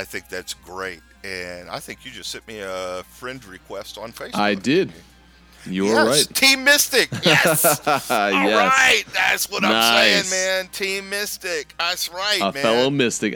I 0.00 0.04
think 0.04 0.30
that's 0.30 0.54
great, 0.54 1.00
and 1.24 1.68
I 1.68 1.78
think 1.78 2.06
you 2.06 2.10
just 2.10 2.30
sent 2.30 2.48
me 2.48 2.60
a 2.60 3.02
friend 3.02 3.44
request 3.44 3.98
on 3.98 4.12
Facebook. 4.12 4.36
I 4.36 4.54
did. 4.54 4.90
You 5.66 5.84
were 5.84 6.06
yes, 6.06 6.26
Team 6.28 6.64
Mystic. 6.64 7.10
Yes. 7.22 7.86
All 7.86 8.30
yes. 8.30 8.72
right, 8.72 9.04
that's 9.12 9.50
what 9.50 9.62
I'm 9.62 10.22
saying, 10.22 10.30
man. 10.30 10.68
Team 10.72 11.10
Mystic. 11.10 11.74
That's 11.78 12.10
right, 12.10 12.40
A 12.40 12.44
man. 12.44 12.52
fellow 12.54 12.88
mystic. 12.88 13.34